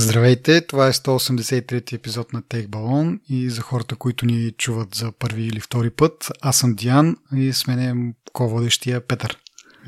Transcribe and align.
Здравейте, 0.00 0.60
това 0.60 0.86
е 0.86 0.92
183 0.92 1.92
епизод 1.92 2.32
на 2.32 2.42
Тех 2.42 2.68
Балон 2.68 3.20
и 3.28 3.50
за 3.50 3.60
хората, 3.60 3.96
които 3.96 4.26
ни 4.26 4.50
чуват 4.58 4.94
за 4.94 5.12
първи 5.12 5.42
или 5.42 5.60
втори 5.60 5.90
път, 5.90 6.28
аз 6.40 6.56
съм 6.56 6.74
Диан 6.74 7.16
и 7.36 7.52
с 7.52 7.66
мен 7.66 7.78
е 7.78 8.14
ко-водещия 8.32 9.00
Петър. 9.00 9.38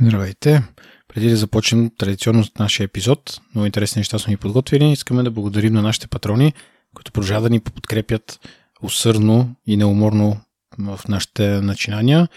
Здравейте! 0.00 0.62
Преди 1.08 1.30
да 1.30 1.36
започнем 1.36 1.90
традиционно 1.98 2.44
нашия 2.58 2.84
епизод, 2.84 3.40
много 3.54 3.66
интересни 3.66 4.00
неща 4.00 4.18
сме 4.18 4.30
ни 4.30 4.36
подготвили, 4.36 4.92
искаме 4.92 5.22
да 5.22 5.30
благодарим 5.30 5.72
на 5.72 5.82
нашите 5.82 6.08
патрони, 6.08 6.52
които 6.94 7.12
продължават 7.12 7.42
да 7.42 7.50
ни 7.50 7.60
подкрепят 7.60 8.40
усърдно 8.82 9.56
и 9.66 9.76
неуморно 9.76 10.40
в 10.78 11.00
нашите 11.08 11.60
начинания. 11.60 12.28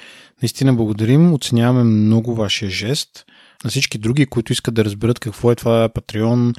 Наистина 0.41 0.73
благодарим, 0.73 1.33
оценяваме 1.33 1.83
много 1.83 2.35
вашия 2.35 2.69
жест. 2.69 3.25
На 3.63 3.69
всички 3.69 3.97
други, 3.97 4.25
които 4.25 4.53
искат 4.53 4.73
да 4.73 4.85
разберат 4.85 5.19
какво 5.19 5.51
е 5.51 5.55
това 5.55 5.89
Patreon, 5.89 6.55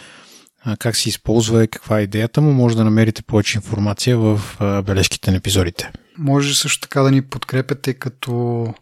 как 0.78 0.96
се 0.96 1.08
използва 1.08 1.64
и 1.64 1.68
каква 1.68 1.98
е 1.98 2.02
идеята 2.02 2.40
му, 2.40 2.52
може 2.52 2.76
да 2.76 2.84
намерите 2.84 3.22
повече 3.22 3.58
информация 3.58 4.18
в 4.18 4.40
бележките 4.86 5.30
на 5.30 5.36
епизодите. 5.36 5.92
Може 6.18 6.54
също 6.54 6.80
така 6.80 7.02
да 7.02 7.10
ни 7.10 7.22
подкрепяте, 7.22 7.94
като 7.94 8.74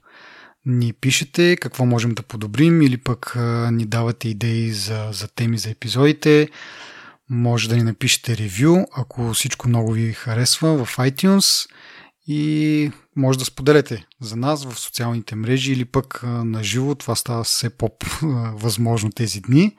ни 0.66 0.92
пишете 0.92 1.56
какво 1.56 1.84
можем 1.84 2.10
да 2.10 2.22
подобрим 2.22 2.82
или 2.82 2.96
пък 2.96 3.36
ни 3.72 3.86
давате 3.86 4.28
идеи 4.28 4.70
за, 4.72 5.08
за 5.12 5.28
теми 5.28 5.58
за 5.58 5.70
епизодите. 5.70 6.48
Може 7.30 7.68
да 7.68 7.76
ни 7.76 7.82
напишете 7.82 8.36
ревю, 8.36 8.86
ако 8.96 9.32
всичко 9.32 9.68
много 9.68 9.92
ви 9.92 10.12
харесва 10.12 10.84
в 10.84 10.96
iTunes 10.96 11.70
и 12.26 12.90
може 13.16 13.38
да 13.38 13.44
споделяте 13.44 14.06
за 14.20 14.36
нас 14.36 14.64
в 14.64 14.80
социалните 14.80 15.34
мрежи 15.34 15.72
или 15.72 15.84
пък 15.84 16.22
на 16.22 16.64
живо. 16.64 16.94
Това 16.94 17.14
става 17.14 17.44
все 17.44 17.70
по-възможно 17.70 19.10
тези 19.16 19.40
дни. 19.40 19.76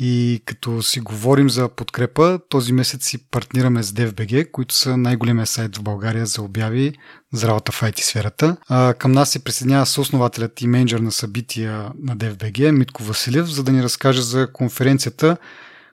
И 0.00 0.42
като 0.44 0.82
си 0.82 1.00
говорим 1.00 1.50
за 1.50 1.68
подкрепа, 1.68 2.38
този 2.48 2.72
месец 2.72 3.04
си 3.04 3.30
партнираме 3.30 3.82
с 3.82 3.92
DFBG, 3.92 4.50
които 4.50 4.74
са 4.74 4.96
най-големия 4.96 5.46
сайт 5.46 5.76
в 5.76 5.82
България 5.82 6.26
за 6.26 6.42
обяви 6.42 6.92
за 7.32 7.48
работа 7.48 7.72
в 7.72 7.80
IT 7.80 8.00
сферата. 8.00 8.56
Към 8.98 9.12
нас 9.12 9.30
се 9.30 9.44
присъединява 9.44 9.86
съоснователят 9.86 10.60
и 10.60 10.66
менеджер 10.66 10.98
на 10.98 11.12
събития 11.12 11.90
на 12.02 12.16
DFBG, 12.16 12.70
Митко 12.70 13.02
Василев, 13.02 13.46
за 13.46 13.64
да 13.64 13.72
ни 13.72 13.82
разкаже 13.82 14.22
за 14.22 14.52
конференцията, 14.52 15.36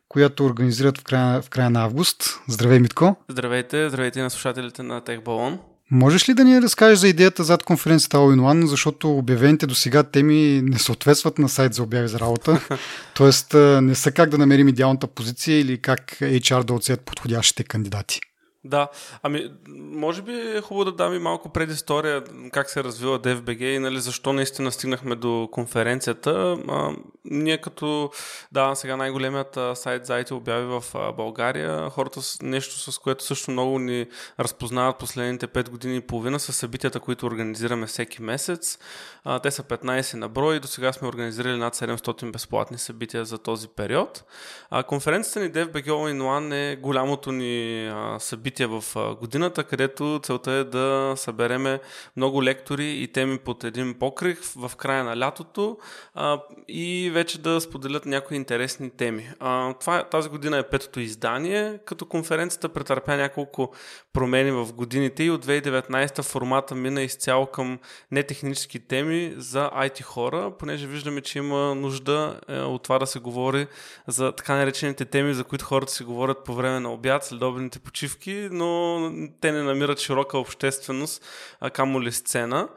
която 0.09 0.45
организират 0.45 0.97
в 0.97 1.03
края, 1.03 1.41
в 1.41 1.49
края 1.49 1.69
на 1.69 1.83
август. 1.83 2.23
Здравей, 2.47 2.79
Митко! 2.79 3.15
Здравейте, 3.29 3.89
здравейте 3.89 4.21
на 4.21 4.29
слушателите 4.29 4.83
на 4.83 5.01
Техбалон. 5.01 5.59
Можеш 5.91 6.29
ли 6.29 6.33
да 6.33 6.43
ни 6.43 6.61
разкажеш 6.61 6.99
за 6.99 7.07
идеята 7.07 7.43
зад 7.43 7.63
конференцията 7.63 8.17
All 8.17 8.35
in 8.35 8.41
One, 8.41 8.65
защото 8.65 9.17
обявените 9.17 9.65
до 9.65 9.75
сега 9.75 10.03
теми 10.03 10.61
не 10.63 10.79
съответстват 10.79 11.39
на 11.39 11.49
сайт 11.49 11.73
за 11.73 11.83
обяви 11.83 12.07
за 12.07 12.19
работа, 12.19 12.61
т.е. 13.17 13.57
не 13.81 13.95
са 13.95 14.11
как 14.11 14.29
да 14.29 14.37
намерим 14.37 14.67
идеалната 14.67 15.07
позиция 15.07 15.59
или 15.59 15.81
как 15.81 16.17
HR 16.21 16.63
да 16.63 16.73
отсеят 16.73 17.01
подходящите 17.01 17.63
кандидати. 17.63 18.19
Да, 18.63 18.87
ами 19.23 19.51
може 19.67 20.21
би 20.21 20.33
е 20.33 20.61
хубаво 20.61 20.85
да 20.85 20.91
дам 20.91 21.13
и 21.13 21.19
малко 21.19 21.49
предистория 21.49 22.23
как 22.51 22.69
се 22.69 22.83
развива 22.83 23.19
DFBG 23.19 23.61
и 23.63 23.79
нали, 23.79 23.99
защо 23.99 24.33
наистина 24.33 24.71
стигнахме 24.71 25.15
до 25.15 25.49
конференцията. 25.51 26.57
А, 26.67 26.95
ние 27.25 27.57
като, 27.57 28.11
да, 28.51 28.75
сега 28.75 28.97
най-големият 28.97 29.59
сайт 29.73 30.05
за 30.05 30.13
IT 30.13 30.31
обяви 30.31 30.65
в 30.65 30.83
България, 31.17 31.89
хората 31.89 32.21
с 32.21 32.41
нещо, 32.41 32.91
с 32.91 32.97
което 32.97 33.23
също 33.23 33.51
много 33.51 33.79
ни 33.79 34.05
разпознават 34.39 34.97
последните 34.97 35.47
5 35.47 35.69
години 35.69 35.95
и 35.95 36.01
половина 36.01 36.39
са 36.39 36.53
събитията, 36.53 36.99
които 36.99 37.25
организираме 37.25 37.87
всеки 37.87 38.21
месец. 38.21 38.79
А, 39.23 39.39
те 39.39 39.51
са 39.51 39.63
15 39.63 40.13
на 40.13 40.29
брой 40.29 40.55
и 40.55 40.59
до 40.59 40.67
сега 40.67 40.93
сме 40.93 41.07
организирали 41.07 41.57
над 41.57 41.75
700 41.75 42.31
безплатни 42.31 42.77
събития 42.77 43.25
за 43.25 43.37
този 43.37 43.67
период. 43.67 44.23
А, 44.69 44.83
конференцията 44.83 45.39
ни 45.39 45.51
DFBG 45.51 45.87
All 45.87 46.13
in 46.13 46.21
One 46.21 46.71
е 46.71 46.75
голямото 46.75 47.31
ни 47.31 47.87
а, 47.87 48.19
събитие 48.19 48.50
събития 48.51 48.67
в 48.67 49.15
годината, 49.19 49.63
където 49.63 50.19
целта 50.23 50.51
е 50.51 50.63
да 50.63 51.13
събереме 51.17 51.79
много 52.17 52.43
лектори 52.43 52.85
и 52.85 53.07
теми 53.07 53.37
под 53.37 53.63
един 53.63 53.93
покрив 53.99 54.53
в 54.55 54.75
края 54.75 55.03
на 55.03 55.19
лятото 55.19 55.77
а, 56.13 56.41
и 56.67 57.11
вече 57.13 57.41
да 57.41 57.61
споделят 57.61 58.05
някои 58.05 58.37
интересни 58.37 58.89
теми. 58.89 59.29
А, 59.39 59.73
това, 59.73 60.03
тази 60.03 60.29
година 60.29 60.57
е 60.57 60.63
петото 60.63 60.99
издание, 60.99 61.79
като 61.85 62.05
конференцията 62.05 62.69
претърпя 62.69 63.15
няколко 63.15 63.71
промени 64.13 64.51
в 64.51 64.73
годините 64.73 65.23
и 65.23 65.31
от 65.31 65.45
2019 65.45 66.21
формата 66.21 66.75
мина 66.75 67.01
изцяло 67.01 67.45
към 67.45 67.79
нетехнически 68.11 68.79
теми 68.79 69.33
за 69.37 69.69
IT 69.69 70.01
хора, 70.01 70.51
понеже 70.59 70.87
виждаме, 70.87 71.21
че 71.21 71.39
има 71.39 71.75
нужда 71.75 72.39
е, 72.49 72.59
от 72.59 72.83
това 72.83 72.99
да 72.99 73.07
се 73.07 73.19
говори 73.19 73.67
за 74.07 74.31
така 74.31 74.55
наречените 74.55 75.05
теми, 75.05 75.33
за 75.33 75.43
които 75.43 75.65
хората 75.65 75.91
си 75.91 76.03
говорят 76.03 76.43
по 76.43 76.53
време 76.53 76.79
на 76.79 76.93
обяд, 76.93 77.25
следобедните 77.25 77.79
почивки, 77.79 78.40
но 78.51 78.99
те 79.41 79.51
не 79.51 79.63
намират 79.63 79.99
широка 79.99 80.37
общественост, 80.37 81.25
а 81.59 81.69
камо 81.69 82.01
ли 82.01 82.11
сцена. 82.11 82.67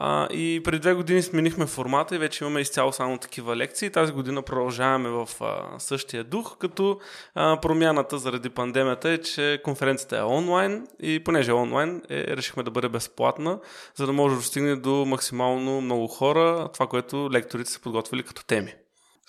А, 0.00 0.26
и 0.26 0.60
преди 0.64 0.78
две 0.78 0.94
години 0.94 1.22
сменихме 1.22 1.66
формата 1.66 2.14
и 2.14 2.18
вече 2.18 2.44
имаме 2.44 2.60
изцяло 2.60 2.92
само 2.92 3.18
такива 3.18 3.56
лекции. 3.56 3.90
Тази 3.90 4.12
година 4.12 4.42
продължаваме 4.42 5.08
в 5.08 5.28
а, 5.40 5.78
същия 5.78 6.24
дух, 6.24 6.56
като 6.58 6.98
а, 7.34 7.60
промяната 7.60 8.18
заради 8.18 8.50
пандемията 8.50 9.10
е, 9.10 9.18
че 9.18 9.60
конференцията 9.64 10.18
е 10.18 10.22
онлайн 10.22 10.86
и 11.00 11.24
понеже 11.24 11.50
е 11.50 11.54
онлайн, 11.54 12.02
е, 12.10 12.36
решихме 12.36 12.62
да 12.62 12.70
бъде 12.70 12.88
безплатна, 12.88 13.58
за 13.94 14.06
да 14.06 14.12
може 14.12 14.34
да 14.34 14.40
достигне 14.40 14.76
до 14.76 15.04
максимално 15.06 15.80
много 15.80 16.06
хора 16.06 16.68
това, 16.74 16.86
което 16.86 17.30
лекторите 17.32 17.70
са 17.70 17.80
подготвили 17.80 18.22
като 18.22 18.44
теми. 18.44 18.74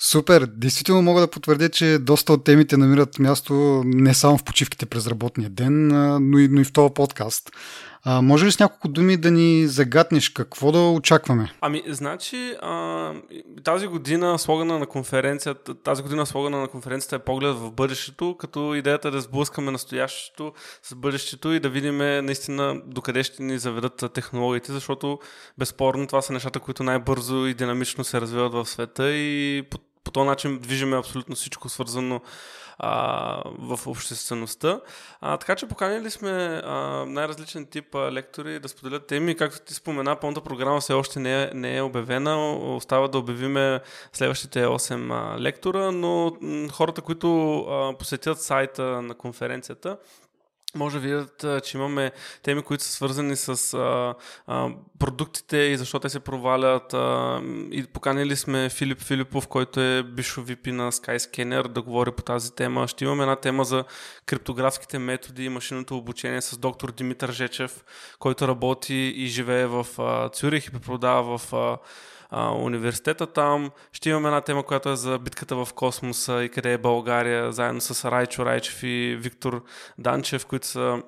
Супер! 0.02 0.46
Действително 0.46 1.02
мога 1.02 1.22
да 1.22 1.28
потвърдя, 1.28 1.70
че 1.70 1.98
доста 2.00 2.34
от 2.34 2.44
темите 2.44 2.78
намират 2.78 3.20
място 3.20 3.82
не 3.86 4.14
само 4.14 4.38
в 4.38 4.44
почивките 4.44 4.86
през 4.86 5.08
работния 5.08 5.50
ден, 5.50 5.88
но 6.32 6.40
и, 6.40 6.48
но 6.48 6.62
и 6.62 6.64
в 6.64 6.74
този 6.74 6.94
подкаст. 6.94 7.52
А, 8.04 8.22
може 8.22 8.46
ли 8.46 8.52
с 8.52 8.60
няколко 8.60 8.88
думи 8.88 9.18
да 9.18 9.32
ни 9.32 9.68
загатнеш 9.68 10.30
какво 10.30 10.72
да 10.72 10.80
очакваме? 10.80 11.54
Ами, 11.62 11.84
значи, 11.88 12.56
а, 12.62 13.14
тази 13.64 13.88
година 13.88 14.40
слогана 14.40 14.80
на 14.80 14.86
конференцията, 14.86 15.76
тази 15.76 16.04
година 16.04 16.26
слогана 16.26 16.62
на 16.62 16.68
конференцията 16.68 17.16
е 17.16 17.20
поглед 17.20 17.56
в 17.56 17.72
бъдещето, 17.72 18.36
като 18.40 18.76
идеята 18.76 19.08
е 19.08 19.12
да 19.12 19.22
сблъскаме 19.22 19.72
настоящето 19.72 20.54
с 20.84 20.96
бъдещето 20.96 21.54
и 21.54 21.60
да 21.60 21.70
видим 21.70 21.98
наистина 21.98 22.82
докъде 22.86 23.24
ще 23.24 23.44
ни 23.44 23.60
заведат 23.60 24.04
технологиите, 24.14 24.72
защото 24.72 25.20
безспорно 25.58 26.08
това 26.08 26.22
са 26.22 26.34
нещата, 26.34 26.60
които 26.60 26.84
най-бързо 26.84 27.46
и 27.46 27.54
динамично 27.54 28.04
се 28.04 28.22
развиват 28.22 28.54
в 28.54 28.66
света 28.66 29.12
и 29.12 29.64
по, 29.70 29.78
по 30.04 30.12
този 30.12 30.28
начин 30.28 30.60
движиме 30.60 30.98
абсолютно 30.98 31.36
всичко 31.36 31.70
свързано 31.70 32.22
а, 32.80 33.44
в 33.60 33.88
обществеността. 33.88 34.82
А, 35.22 35.38
така 35.38 35.56
че 35.56 35.68
поканили 35.68 36.10
сме 36.10 36.62
а, 36.64 37.06
най-различен 37.08 37.66
тип 37.66 37.96
а, 37.96 38.12
лектори 38.12 38.60
да 38.60 38.70
споделят 38.70 39.08
теми. 39.08 39.36
Както 39.36 39.62
ти 39.62 39.74
спомена, 39.74 40.16
пълната 40.16 40.42
програма 40.42 40.80
все 40.80 40.94
още 40.94 41.20
не 41.20 41.44
е, 41.44 41.50
не 41.54 41.78
е 41.78 41.82
обявена. 41.82 42.56
Остава 42.76 43.08
да 43.08 43.18
обявиме 43.18 43.80
следващите 44.14 44.66
8 44.66 45.36
а, 45.36 45.40
лектора, 45.40 45.92
но 45.92 46.38
м- 46.42 46.70
хората, 46.70 47.02
които 47.02 47.60
а, 47.60 47.98
посетят 47.98 48.42
сайта 48.42 49.02
на 49.02 49.14
конференцията, 49.14 49.98
може 50.76 51.00
да 51.00 51.02
видят, 51.02 51.66
че 51.66 51.78
имаме 51.78 52.12
теми, 52.44 52.62
които 52.62 52.84
са 52.84 52.92
свързани 52.92 53.36
с 53.36 53.74
а, 53.74 54.16
а, 54.48 54.70
продуктите 55.00 55.58
и 55.58 55.78
защо 55.78 56.00
те 56.00 56.10
се 56.10 56.20
провалят. 56.20 56.94
А, 56.94 57.42
и 57.72 57.88
поканили 57.94 58.36
сме 58.36 58.70
Филип 58.70 59.02
Филипов, 59.02 59.48
който 59.48 59.80
е 59.80 60.04
бившо 60.04 60.42
VP 60.42 60.72
на 60.72 60.92
Skyscanner, 60.92 61.68
да 61.68 61.82
говори 61.82 62.12
по 62.12 62.24
тази 62.24 62.56
тема. 62.56 62.88
Ще 62.88 63.04
имаме 63.04 63.24
една 63.24 63.36
тема 63.36 63.64
за 63.64 63.84
криптографските 64.26 65.00
методи 65.00 65.46
и 65.46 65.50
машинното 65.50 65.98
обучение 65.98 66.42
с 66.42 66.58
доктор 66.58 66.92
Димитър 66.92 67.32
Жечев, 67.32 67.84
който 68.20 68.48
работи 68.48 68.96
и 68.96 69.28
живее 69.28 69.66
в 69.66 69.88
а, 69.98 70.30
Цюрих 70.30 70.68
и 70.68 70.72
преподава 70.72 71.38
в 71.38 71.54
а, 71.54 71.78
а, 72.30 72.52
университета 72.52 73.28
там. 73.28 73.72
Ще 73.92 74.10
имаме 74.10 74.28
една 74.28 74.42
тема, 74.42 74.64
която 74.64 74.90
е 74.90 74.96
за 74.96 75.20
битката 75.20 75.56
в 75.56 75.74
космоса 75.76 76.44
и 76.44 76.50
къде 76.50 76.74
е 76.74 76.78
България, 76.78 77.52
заедно 77.52 77.82
с 77.82 78.12
Райчо 78.12 78.46
Райчев 78.46 78.84
и 78.84 79.18
Виктор 79.20 79.64
Данчев, 79.98 80.46
които 80.46 80.68
са 80.68 81.02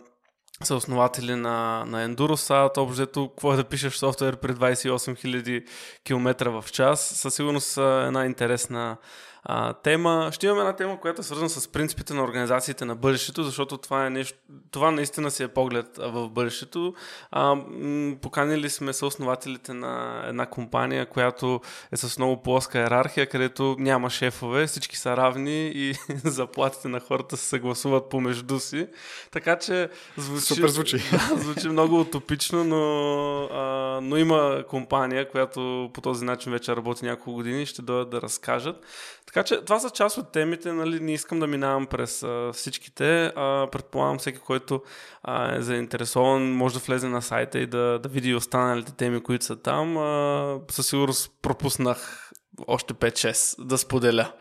са 0.64 0.76
основатели 0.76 1.36
на, 1.36 1.86
на 1.88 2.10
Endurosat. 2.10 2.78
Общо 2.78 3.30
какво 3.30 3.54
е 3.54 3.56
да 3.56 3.64
пишеш 3.64 3.94
софтуер 3.94 4.36
при 4.36 4.54
28 4.54 5.26
000 5.26 5.66
км 6.04 6.50
в 6.50 6.72
час. 6.72 7.02
Със 7.02 7.36
сигурност 7.36 7.78
е 7.78 7.82
една 7.82 8.26
интересна 8.26 8.98
а, 9.44 9.74
тема. 9.74 10.30
Ще 10.32 10.46
имаме 10.46 10.62
една 10.62 10.76
тема, 10.76 11.00
която 11.00 11.22
е 11.22 11.24
свързана 11.24 11.50
с 11.50 11.68
принципите 11.68 12.14
на 12.14 12.24
организациите 12.24 12.86
на 12.86 12.96
бъдещето, 12.96 13.44
защото 13.44 13.78
това 13.78 14.06
е 14.06 14.10
нещо, 14.10 14.38
това 14.72 14.92
наистина 14.92 15.32
си 15.32 15.44
е 15.44 15.48
поглед 15.48 15.88
в 15.98 16.30
бъдещето. 16.30 16.94
А, 17.32 17.56
м- 17.56 18.16
поканили 18.22 18.70
сме 18.70 18.94
съоснователите 18.94 19.74
на 19.74 20.24
една 20.28 20.46
компания, 20.46 21.06
която 21.06 21.62
е 21.92 21.98
с 21.98 22.18
много 22.18 22.44
плоска 22.44 22.80
иерархия, 22.80 23.28
където 23.28 23.76
няма 23.80 24.10
шефове, 24.10 24.68
всички 24.68 24.98
са 24.98 25.18
равни 25.18 25.68
и 25.68 25.94
заплатите 26.24 26.88
на 26.88 27.00
хората 27.00 27.38
се 27.38 27.46
съгласуват 27.46 28.10
помежду 28.10 28.60
си. 28.60 28.88
Така 29.32 29.60
че 29.60 29.90
звучи, 30.18 30.46
Супер 30.46 30.68
звучи. 30.68 30.98
Да, 31.12 31.38
звучи 31.38 31.70
много 31.70 32.00
утопично, 32.00 32.64
но, 32.64 33.44
а, 33.44 34.00
но 34.02 34.18
има 34.18 34.64
компания, 34.70 35.30
която 35.30 35.90
по 35.94 36.02
този 36.02 36.26
начин 36.26 36.52
вече 36.52 36.76
работи 36.76 37.06
няколко 37.06 37.34
години, 37.34 37.66
ще 37.66 37.82
дойдат 37.82 38.10
да 38.10 38.22
разкажат. 38.22 38.86
Така 39.34 39.44
че 39.44 39.62
това 39.62 39.80
са 39.80 39.90
част 39.90 40.18
от 40.18 40.32
темите, 40.32 40.74
нали, 40.74 41.00
не 41.00 41.14
искам 41.14 41.40
да 41.40 41.48
минавам 41.48 41.88
през 41.88 42.24
а, 42.24 42.52
всичките. 42.54 43.26
А, 43.26 43.68
предполагам 43.72 44.20
всеки, 44.20 44.40
който 44.40 44.82
а, 45.24 45.56
е 45.56 45.62
заинтересован, 45.62 46.52
може 46.52 46.74
да 46.74 46.80
влезе 46.80 47.08
на 47.08 47.22
сайта 47.22 47.60
и 47.60 47.66
да, 47.66 48.00
да 48.04 48.10
види 48.10 48.36
останалите 48.36 48.92
теми, 48.92 49.24
които 49.24 49.46
са 49.46 49.56
там. 49.56 49.98
А, 49.98 50.60
със 50.72 50.88
сигурност 50.88 51.32
пропуснах 51.42 52.32
още 52.68 52.94
5-6 52.94 53.66
да 53.66 53.78
споделя. 53.78 54.32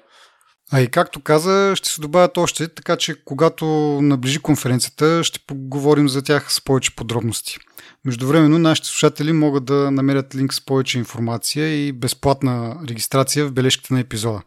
А 0.72 0.80
и 0.80 0.88
както 0.88 1.20
каза, 1.20 1.72
ще 1.76 1.88
се 1.88 2.00
добавят 2.00 2.36
още, 2.38 2.68
така 2.68 2.96
че 2.96 3.24
когато 3.24 3.66
наближи 4.02 4.38
конференцията, 4.38 5.24
ще 5.24 5.38
поговорим 5.38 6.08
за 6.08 6.22
тях 6.22 6.52
с 6.52 6.64
повече 6.64 6.96
подробности. 6.96 7.58
Междувременно 8.04 8.58
нашите 8.58 8.88
слушатели 8.88 9.32
могат 9.32 9.64
да 9.64 9.90
намерят 9.90 10.34
линк 10.34 10.54
с 10.54 10.64
повече 10.64 10.98
информация 10.98 11.86
и 11.86 11.92
безплатна 11.92 12.76
регистрация 12.88 13.46
в 13.46 13.52
бележките 13.52 13.94
на 13.94 14.00
епизода. 14.00 14.42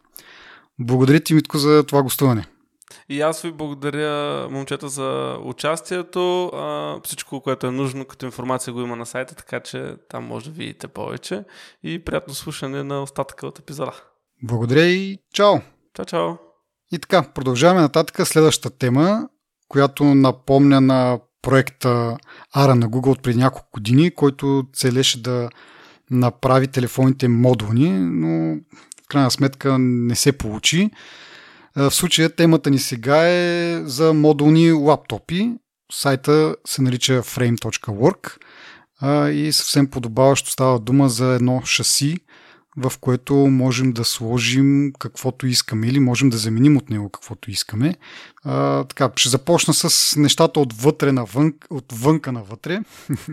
Благодаря 0.78 1.20
ти, 1.20 1.34
Митко, 1.34 1.58
за 1.58 1.84
това 1.86 2.02
гостуване. 2.02 2.46
И 3.08 3.20
аз 3.20 3.42
ви 3.42 3.52
благодаря, 3.52 4.48
момчета, 4.50 4.88
за 4.88 5.38
участието. 5.44 6.46
А, 6.46 7.00
всичко, 7.04 7.40
което 7.40 7.66
е 7.66 7.70
нужно 7.70 8.04
като 8.04 8.26
информация 8.26 8.72
го 8.72 8.80
има 8.80 8.96
на 8.96 9.06
сайта, 9.06 9.34
така 9.34 9.60
че 9.60 9.94
там 10.08 10.24
може 10.24 10.44
да 10.44 10.50
видите 10.50 10.88
повече. 10.88 11.44
И 11.82 12.04
приятно 12.04 12.34
слушане 12.34 12.82
на 12.82 13.02
остатъка 13.02 13.46
от 13.46 13.58
епизода. 13.58 13.92
Благодаря 14.42 14.86
и 14.86 15.18
чао! 15.32 15.54
Чао, 15.94 16.04
чао! 16.04 16.30
И 16.92 16.98
така, 16.98 17.22
продължаваме 17.22 17.80
нататък 17.80 18.26
следващата 18.26 18.78
тема, 18.78 19.28
която 19.68 20.04
напомня 20.04 20.80
на 20.80 21.18
проекта 21.42 22.16
ARA 22.56 22.74
на 22.74 22.88
Google 22.88 23.10
от 23.10 23.22
преди 23.22 23.38
няколко 23.38 23.68
години, 23.72 24.10
който 24.10 24.64
целеше 24.72 25.22
да 25.22 25.48
направи 26.10 26.68
телефоните 26.68 27.28
модулни, 27.28 27.90
но 27.90 28.56
в 29.04 29.08
крайна 29.08 29.30
сметка 29.30 29.78
не 29.78 30.16
се 30.16 30.32
получи. 30.32 30.90
В 31.76 31.90
случая 31.90 32.30
темата 32.30 32.70
ни 32.70 32.78
сега 32.78 33.28
е 33.28 33.80
за 33.84 34.14
модулни 34.14 34.72
лаптопи. 34.72 35.52
Сайта 35.92 36.56
се 36.66 36.82
нарича 36.82 37.22
frame.work 37.22 38.36
и 39.30 39.52
съвсем 39.52 39.86
подобаващо 39.90 40.50
става 40.50 40.78
дума 40.78 41.08
за 41.08 41.26
едно 41.26 41.62
шаси, 41.64 42.18
в 42.76 42.92
което 43.00 43.34
можем 43.34 43.92
да 43.92 44.04
сложим 44.04 44.92
каквото 44.98 45.46
искаме 45.46 45.86
или 45.86 46.00
можем 46.00 46.30
да 46.30 46.36
заменим 46.36 46.76
от 46.76 46.90
него 46.90 47.10
каквото 47.10 47.50
искаме. 47.50 47.96
А, 48.44 48.84
така, 48.84 49.10
ще 49.16 49.28
започна 49.28 49.74
с 49.74 50.16
нещата 50.16 50.60
отвътре 50.60 51.12
навън, 51.12 51.54
отвънка 51.70 52.32
навътре. 52.32 52.80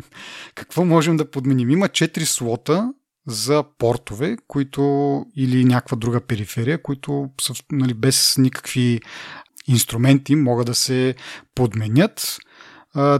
Какво 0.55 0.85
можем 0.85 1.17
да 1.17 1.31
подменим? 1.31 1.69
Има 1.69 1.87
4 1.87 2.23
слота 2.23 2.93
за 3.27 3.63
портове, 3.77 4.37
които 4.47 5.25
или 5.35 5.65
някаква 5.65 5.97
друга 5.97 6.21
периферия, 6.21 6.81
които 6.81 7.29
са 7.41 7.53
нали, 7.71 7.93
без 7.93 8.37
никакви 8.37 8.99
инструменти 9.67 10.35
могат 10.35 10.65
да 10.65 10.75
се 10.75 11.15
подменят. 11.55 12.37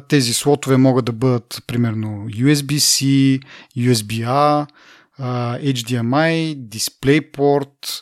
Тези 0.08 0.34
слотове 0.34 0.78
могат 0.78 1.06
да 1.06 1.12
бъдат 1.12 1.64
примерно 1.68 2.28
USB-C, 2.30 3.40
USB-A, 3.78 4.68
HDMI, 5.60 6.68
DisplayPort, 6.68 8.02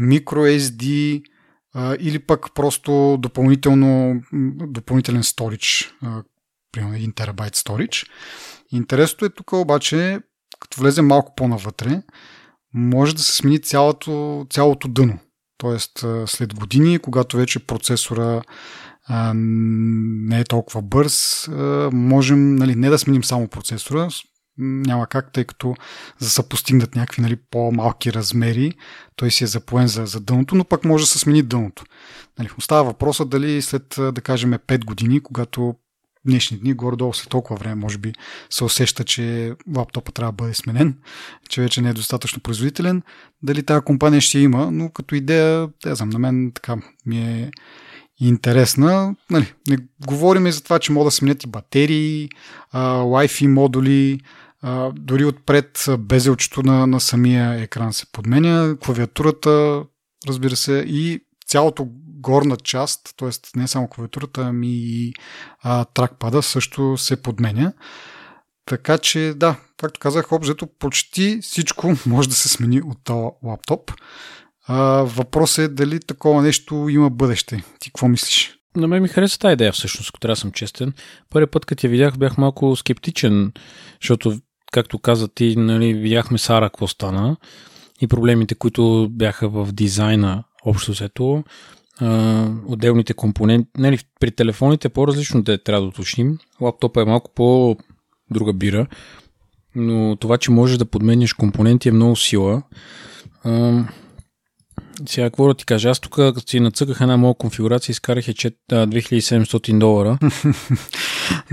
microSD 0.00 1.22
или 1.98 2.18
пък 2.18 2.54
просто 2.54 3.18
допълнително, 3.20 4.22
допълнителен 4.68 5.22
storage, 5.22 5.90
примерно 6.72 6.94
1 6.94 7.14
терабайт 7.14 7.56
storage. 7.56 8.08
Интересното 8.72 9.24
е 9.24 9.30
тук 9.30 9.52
обаче, 9.52 10.20
като 10.60 10.80
влезе 10.80 11.02
малко 11.02 11.34
по-навътре, 11.36 12.02
може 12.74 13.16
да 13.16 13.22
се 13.22 13.32
смени 13.32 13.62
цялото, 13.62 14.46
цялото 14.50 14.88
дъно. 14.88 15.18
Тоест 15.58 16.06
след 16.26 16.54
години, 16.54 16.98
когато 16.98 17.36
вече 17.36 17.66
процесора 17.66 18.42
не 19.34 20.40
е 20.40 20.44
толкова 20.44 20.82
бърз, 20.82 21.48
можем 21.92 22.54
нали, 22.54 22.74
не 22.74 22.90
да 22.90 22.98
сменим 22.98 23.24
само 23.24 23.48
процесора, 23.48 24.08
няма 24.58 25.06
как, 25.06 25.32
тъй 25.32 25.44
като 25.44 25.74
за 26.18 26.26
да 26.26 26.30
се 26.30 26.48
постигнат 26.48 26.94
някакви 26.94 27.22
нали, 27.22 27.36
по-малки 27.50 28.12
размери, 28.12 28.72
той 29.16 29.30
си 29.30 29.44
е 29.44 29.46
запоен 29.46 29.86
за, 29.86 30.06
за 30.06 30.20
дъното, 30.20 30.54
но 30.54 30.64
пък 30.64 30.84
може 30.84 31.02
да 31.02 31.08
се 31.08 31.18
смени 31.18 31.42
дъното. 31.42 31.84
Нали, 32.38 32.48
остава 32.58 32.82
въпроса 32.82 33.24
дали 33.24 33.62
след, 33.62 33.94
да 33.98 34.20
кажем, 34.20 34.52
5 34.52 34.84
години, 34.84 35.20
когато 35.20 35.74
днешни 36.28 36.58
дни, 36.58 36.74
горе-долу 36.74 37.14
след 37.14 37.28
толкова 37.28 37.56
време, 37.56 37.74
може 37.74 37.98
би 37.98 38.12
се 38.50 38.64
усеща, 38.64 39.04
че 39.04 39.52
лаптопа 39.76 40.12
трябва 40.12 40.32
да 40.32 40.36
бъде 40.36 40.54
сменен, 40.54 40.98
че 41.48 41.60
вече 41.60 41.80
не 41.80 41.90
е 41.90 41.92
достатъчно 41.92 42.42
производителен, 42.42 43.02
дали 43.42 43.62
тази 43.62 43.84
компания 43.84 44.20
ще 44.20 44.38
има, 44.38 44.70
но 44.70 44.90
като 44.90 45.14
идея, 45.14 45.68
не 45.86 45.94
знам, 45.94 46.08
на 46.08 46.18
мен 46.18 46.52
така 46.54 46.76
ми 47.06 47.18
е 47.18 47.50
интересна. 48.20 49.16
Нали, 49.30 49.52
не 49.68 49.78
говорим 50.06 50.46
и 50.46 50.52
за 50.52 50.62
това, 50.62 50.78
че 50.78 50.92
могат 50.92 51.06
да 51.06 51.10
сменят 51.10 51.44
и 51.44 51.46
батерии, 51.46 52.28
Wi-Fi 52.74 53.46
модули, 53.46 54.20
а, 54.62 54.92
дори 54.92 55.24
отпред 55.24 55.86
безелчето 55.98 56.62
на, 56.62 56.86
на 56.86 57.00
самия 57.00 57.62
екран 57.62 57.92
се 57.92 58.06
подменя, 58.12 58.76
клавиатурата, 58.84 59.84
разбира 60.28 60.56
се, 60.56 60.84
и 60.88 61.20
цялото 61.46 61.88
горна 62.18 62.56
част, 62.56 63.14
т.е. 63.16 63.58
не 63.58 63.68
само 63.68 63.88
клавиатурата, 63.88 64.40
ами 64.40 64.68
и 64.70 65.12
а, 65.62 65.84
тракпада 65.84 66.42
също 66.42 66.96
се 66.96 67.22
подменя. 67.22 67.72
Така 68.66 68.98
че 68.98 69.32
да, 69.36 69.56
както 69.76 70.00
казах, 70.00 70.32
обзето 70.32 70.66
почти 70.66 71.38
всичко 71.42 71.92
може 72.06 72.28
да 72.28 72.34
се 72.34 72.48
смени 72.48 72.82
от 72.82 72.98
този 73.04 73.28
лаптоп. 73.42 73.92
Въпросът 75.02 75.64
е 75.64 75.68
дали 75.68 76.00
такова 76.00 76.42
нещо 76.42 76.88
има 76.88 77.10
бъдеще. 77.10 77.62
Ти 77.80 77.90
какво 77.90 78.08
мислиш? 78.08 78.54
На 78.76 78.88
мен 78.88 79.02
ми 79.02 79.08
хареса 79.08 79.38
тази 79.38 79.52
идея 79.52 79.72
всъщност, 79.72 80.10
ако 80.10 80.20
трябва 80.20 80.32
да 80.32 80.40
съм 80.40 80.52
честен. 80.52 80.92
Първият 81.30 81.50
път, 81.50 81.66
като 81.66 81.86
я 81.86 81.90
видях, 81.90 82.18
бях 82.18 82.38
малко 82.38 82.76
скептичен, 82.76 83.52
защото, 84.02 84.38
както 84.72 84.98
каза 84.98 85.28
ти, 85.28 85.56
нали, 85.56 85.94
видяхме 85.94 86.38
Сара 86.38 86.70
какво 86.70 86.86
стана 86.86 87.36
и 88.00 88.08
проблемите, 88.08 88.54
които 88.54 89.08
бяха 89.10 89.48
в 89.48 89.68
дизайна 89.72 90.44
общо 90.64 90.92
взето. 90.92 91.44
Отделните 92.66 93.14
компоненти. 93.14 93.68
Нали, 93.78 93.98
при 94.20 94.30
телефоните 94.30 94.88
по-различно 94.88 95.42
да 95.42 95.62
трябва 95.62 95.82
да 95.82 95.88
уточним. 95.88 96.38
Лаптопа 96.60 97.02
е 97.02 97.04
малко 97.04 97.30
по 97.34 97.76
друга 98.30 98.52
бира, 98.52 98.86
но 99.74 100.16
това, 100.16 100.38
че 100.38 100.50
можеш 100.50 100.78
да 100.78 100.84
подменяш 100.84 101.32
компоненти 101.32 101.88
е 101.88 101.92
много 101.92 102.16
сила. 102.16 102.62
Сега, 105.06 105.26
какво 105.26 105.48
да 105.48 105.54
ти 105.54 105.64
кажа? 105.64 105.88
Аз 105.88 106.00
тук, 106.00 106.14
като 106.14 106.42
си 106.46 106.60
нацъках 106.60 107.00
една 107.00 107.16
моя 107.16 107.34
конфигурация, 107.34 107.92
изкарах 107.92 108.28
е 108.28 108.32
2700 108.32 109.78
долара. 109.78 110.18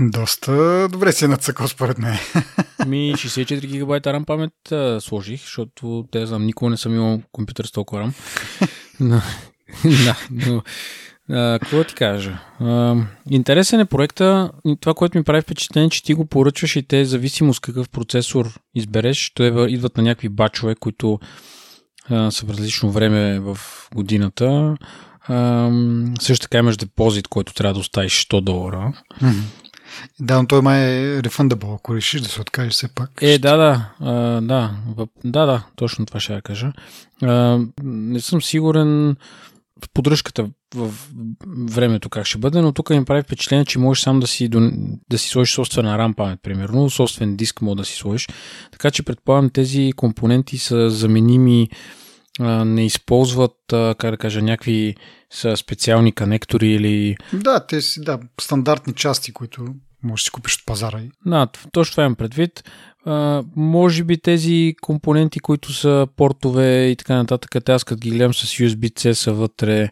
Доста 0.00 0.88
добре 0.92 1.12
си 1.12 1.24
е 1.24 1.28
нацъкал, 1.28 1.68
според 1.68 1.98
мен. 1.98 2.18
Ми 2.86 3.14
64 3.14 3.66
гигабайта 3.66 4.12
рам 4.12 4.24
памет 4.24 4.72
а, 4.72 5.00
сложих, 5.00 5.40
защото 5.40 6.04
те 6.10 6.26
знам, 6.26 6.46
никога 6.46 6.70
не 6.70 6.76
съм 6.76 6.94
имал 6.94 7.22
компютър 7.32 7.64
с 7.64 7.72
толкова 7.72 8.00
рам. 8.00 8.14
да, 10.04 10.16
но 10.30 10.62
а, 11.30 11.58
какво 11.58 11.76
да 11.76 11.84
ти 11.84 11.94
кажа? 11.94 12.38
А, 12.60 12.96
интересен 13.30 13.80
е 13.80 13.84
проекта. 13.84 14.50
Това, 14.80 14.94
което 14.94 15.18
ми 15.18 15.24
прави 15.24 15.42
впечатление, 15.42 15.90
че 15.90 16.02
ти 16.02 16.14
го 16.14 16.26
поръчваш 16.26 16.76
и 16.76 16.82
те, 16.82 17.04
зависимост 17.04 17.60
какъв 17.60 17.88
процесор 17.88 18.60
избереш, 18.74 19.32
то 19.34 19.66
идват 19.66 19.96
на 19.96 20.02
някакви 20.02 20.28
бачове, 20.28 20.74
които 20.74 21.20
са 22.08 22.46
в 22.46 22.50
различно 22.50 22.92
време 22.92 23.40
в 23.40 23.58
годината. 23.94 24.76
А, 25.28 25.70
също 26.20 26.42
така 26.42 26.58
имаш 26.58 26.76
депозит, 26.76 27.28
който 27.28 27.54
трябва 27.54 27.74
да 27.74 27.80
оставиш 27.80 28.26
100 28.26 28.40
долара. 28.40 28.92
Да, 30.20 30.42
но 30.42 30.46
той 30.46 30.62
май 30.62 30.80
е 30.80 31.22
refundable, 31.22 31.74
ако 31.74 31.94
решиш 31.94 32.20
да 32.20 32.28
се 32.28 32.40
откажеш 32.40 32.72
все 32.72 32.88
пак. 32.88 33.10
Е, 33.20 33.38
да, 33.38 33.56
да, 33.56 33.90
а, 34.00 34.12
да, 34.40 34.70
да, 35.24 35.46
да, 35.46 35.62
точно 35.76 36.06
това 36.06 36.20
ще 36.20 36.32
я 36.32 36.42
кажа. 36.42 36.72
А, 37.22 37.60
не 37.82 38.20
съм 38.20 38.42
сигурен 38.42 39.16
в 39.84 39.88
поддръжката 39.94 40.50
в 40.74 40.92
времето 41.70 42.08
как 42.08 42.26
ще 42.26 42.38
бъде, 42.38 42.60
но 42.60 42.72
тук 42.72 42.90
ми 42.90 43.04
прави 43.04 43.22
впечатление, 43.22 43.64
че 43.64 43.78
можеш 43.78 44.02
сам 44.02 44.20
да 44.20 44.26
си, 44.26 44.48
да 45.10 45.18
си 45.18 45.28
сложиш 45.28 45.54
собствена 45.54 45.98
RAM 45.98 46.14
памет, 46.14 46.38
примерно, 46.42 46.90
собствен 46.90 47.36
диск 47.36 47.62
може 47.62 47.76
да 47.76 47.84
си 47.84 47.96
сложиш. 47.96 48.28
Така 48.72 48.90
че 48.90 49.02
предполагам 49.02 49.50
тези 49.50 49.92
компоненти 49.96 50.58
са 50.58 50.90
заменими, 50.90 51.68
не 52.64 52.86
използват, 52.86 53.56
как 53.70 54.10
да 54.10 54.16
кажа, 54.16 54.42
някакви 54.42 54.94
са 55.30 55.56
специални 55.56 56.12
конектори 56.12 56.68
или... 56.68 57.16
Да, 57.32 57.66
те 57.66 57.80
си, 57.80 58.00
да, 58.00 58.18
стандартни 58.40 58.94
части, 58.94 59.32
които 59.32 59.66
можеш 60.02 60.24
да 60.24 60.26
си 60.26 60.30
купиш 60.30 60.54
от 60.54 60.66
пазара. 60.66 61.00
Да, 61.26 61.48
точно 61.72 61.90
това 61.90 62.02
имам 62.02 62.14
предвид. 62.14 62.70
Може 63.56 64.04
би 64.04 64.18
тези 64.18 64.74
компоненти, 64.82 65.40
които 65.40 65.72
са 65.72 66.06
портове 66.16 66.86
и 66.86 66.96
така 66.96 67.16
нататък, 67.16 67.68
аз 67.68 67.84
като 67.84 68.00
ги 68.00 68.10
гледам 68.10 68.34
с 68.34 68.46
USB-C 68.46 69.12
са 69.12 69.32
вътре, 69.32 69.88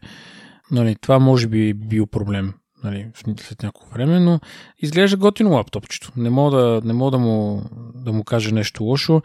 нали, 0.70 0.96
това 1.00 1.18
може 1.18 1.46
би 1.46 1.74
бил 1.74 2.06
проблем 2.06 2.54
нали, 2.84 3.06
след 3.40 3.62
няколко 3.62 3.94
време, 3.94 4.20
но 4.20 4.40
изглежда 4.78 5.16
готино 5.16 5.50
лаптопчето. 5.50 6.12
Не 6.16 6.30
мога 6.30 6.56
да, 6.56 6.80
не 6.84 6.92
мога 6.92 7.10
да, 7.10 7.18
му, 7.18 7.62
да 7.94 8.12
му 8.12 8.24
кажа 8.24 8.54
нещо 8.54 8.84
лошо. 8.84 9.22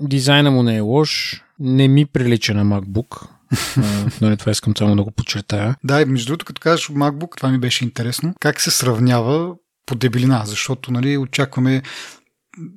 Дизайна 0.00 0.50
му 0.50 0.62
не 0.62 0.76
е 0.76 0.80
лош. 0.80 1.42
Не 1.58 1.88
ми 1.88 2.06
прилича 2.06 2.54
на 2.54 2.64
MacBook. 2.64 3.26
нали, 4.20 4.36
това 4.36 4.52
искам 4.52 4.76
само 4.76 4.96
да 4.96 5.02
го 5.02 5.10
подчертая. 5.10 5.76
Да, 5.84 6.02
и 6.02 6.04
между 6.04 6.26
другото, 6.26 6.44
като 6.44 6.60
кажеш 6.60 6.88
MacBook, 6.88 7.36
това 7.36 7.48
ми 7.48 7.58
беше 7.58 7.84
интересно. 7.84 8.34
Как 8.40 8.60
се 8.60 8.70
сравнява 8.70 9.54
по 9.86 9.94
дебелина, 9.94 10.42
защото 10.46 10.92
нали, 10.92 11.18
очакваме 11.18 11.82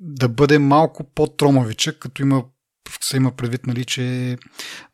да 0.01 0.29
бъде 0.29 0.59
малко 0.59 1.03
по-тромавичък, 1.03 1.99
като 1.99 2.21
има 2.21 2.43
се 3.01 3.17
има 3.17 3.31
предвид, 3.31 3.67
нали, 3.67 3.85
че 3.85 4.37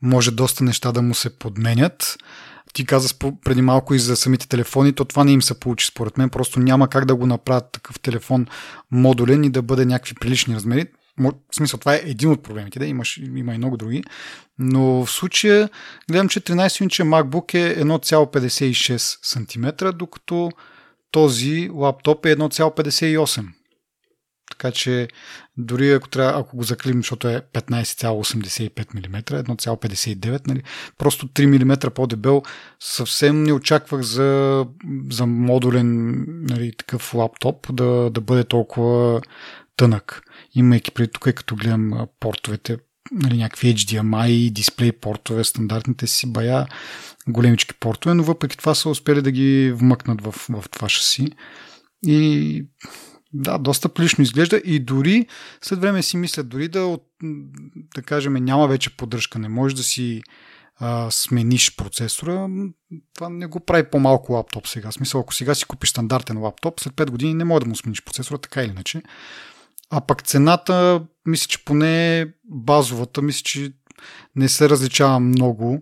може 0.02 0.32
доста 0.32 0.64
неща 0.64 0.92
да 0.92 1.02
му 1.02 1.14
се 1.14 1.40
подменят. 1.40 2.18
Ти 2.74 2.86
каза 2.86 3.14
преди 3.44 3.62
малко 3.62 3.94
и 3.94 4.00
за 4.00 4.16
самите 4.16 4.48
телефони, 4.48 4.94
то 4.94 5.06
това 5.06 5.24
не 5.24 5.32
им 5.32 5.42
се 5.42 5.60
получи 5.60 5.86
според 5.86 6.18
мен. 6.18 6.30
Просто 6.30 6.60
няма 6.60 6.88
как 6.88 7.06
да 7.06 7.16
го 7.16 7.26
направят 7.26 7.72
такъв 7.72 8.00
телефон 8.00 8.48
модулен 8.92 9.44
и 9.44 9.50
да 9.50 9.62
бъде 9.62 9.86
някакви 9.86 10.16
прилични 10.16 10.56
размери. 10.56 10.86
В 11.20 11.34
смисъл, 11.56 11.80
това 11.80 11.96
е 11.96 12.02
един 12.06 12.32
от 12.32 12.44
проблемите, 12.44 12.80
да, 12.80 12.86
имаш, 12.86 13.18
има 13.36 13.56
и 13.56 13.58
много 13.58 13.78
други. 13.78 14.04
Но 14.60 15.06
в 15.06 15.12
случая 15.12 15.70
гледам, 16.12 16.30
че 16.30 16.42
13-инче 16.42 17.04
MacBook 17.04 17.54
е 17.54 17.84
1,56 17.84 19.18
см, 19.22 19.98
докато 19.98 20.52
този 21.12 21.70
лаптоп 21.74 22.26
е 22.26 22.36
1,58 22.36 23.46
така 24.52 24.72
че 24.72 25.08
дори 25.58 25.92
ако, 25.92 26.10
трябва, 26.10 26.40
ако 26.40 26.58
го 26.58 26.64
заклим, 26.64 26.98
защото 26.98 27.28
е 27.28 27.42
15,85 27.54 28.96
мм, 28.96 29.22
1,59, 29.22 30.48
нали, 30.48 30.64
просто 30.98 31.28
3 31.28 31.64
мм 31.64 31.90
по-дебел, 31.90 32.44
съвсем 32.80 33.44
не 33.44 33.54
очаквах 33.54 34.02
за, 34.02 34.66
за 35.12 35.26
модулен 35.26 36.24
нали, 36.28 36.72
такъв 36.78 37.14
лаптоп 37.14 37.76
да, 37.76 38.10
да 38.10 38.22
бъде 38.22 38.44
толкова 38.44 39.22
тънък. 39.78 40.22
Имайки 40.56 40.92
преди 40.92 41.12
тук, 41.12 41.24
като 41.24 41.56
гледам 41.56 42.08
портовете, 42.20 42.78
нали, 43.12 43.38
някакви 43.38 43.76
HDMI, 43.76 44.52
дисплей 44.52 44.92
портове, 44.92 45.44
стандартните 45.44 46.08
си 46.08 46.34
бая, 46.34 46.68
големички 47.28 47.74
портове, 47.80 48.16
но 48.16 48.24
въпреки 48.24 48.58
това 48.58 48.76
са 48.76 48.90
успели 48.90 49.22
да 49.22 49.32
ги 49.32 49.72
вмъкнат 49.76 50.22
в, 50.22 50.32
в 50.32 50.70
това 50.72 50.90
шаси. 50.90 51.28
И 52.06 52.66
да, 53.34 53.58
доста 53.58 53.90
прилично 53.90 54.22
изглежда 54.22 54.62
и 54.66 54.80
дори 54.80 55.28
след 55.62 55.80
време 55.80 56.04
си 56.04 56.18
мисля, 56.18 56.44
дори 56.44 56.68
да, 56.68 57.00
да 57.96 58.02
кажем, 58.02 58.34
няма 58.34 58.68
вече 58.68 58.98
поддръжка, 58.98 59.40
не 59.40 59.50
можеш 59.50 59.78
да 59.78 59.84
си 59.84 60.22
а, 60.80 61.12
смениш 61.12 61.76
процесора, 61.76 62.50
това 63.14 63.30
не 63.30 63.48
го 63.48 63.60
прави 63.60 63.90
по-малко 63.90 64.34
лаптоп 64.34 64.68
сега. 64.68 64.92
Смисъл, 64.92 65.22
ако 65.22 65.34
сега 65.34 65.56
си 65.56 65.66
купиш 65.66 65.90
стандартен 65.90 66.38
лаптоп, 66.38 66.80
след 66.80 66.94
5 66.94 67.10
години 67.10 67.34
не 67.34 67.44
може 67.44 67.64
да 67.64 67.70
му 67.70 67.76
смениш 67.76 68.04
процесора, 68.04 68.38
така 68.38 68.64
или 68.64 68.70
иначе. 68.70 69.02
А 69.90 70.02
пък 70.02 70.22
цената, 70.22 71.04
мисля, 71.26 71.48
че 71.48 71.66
поне 71.66 72.28
базовата, 72.46 73.22
мисля, 73.22 73.42
че 73.44 73.74
не 74.36 74.50
се 74.50 74.70
различава 74.70 75.20
много 75.20 75.82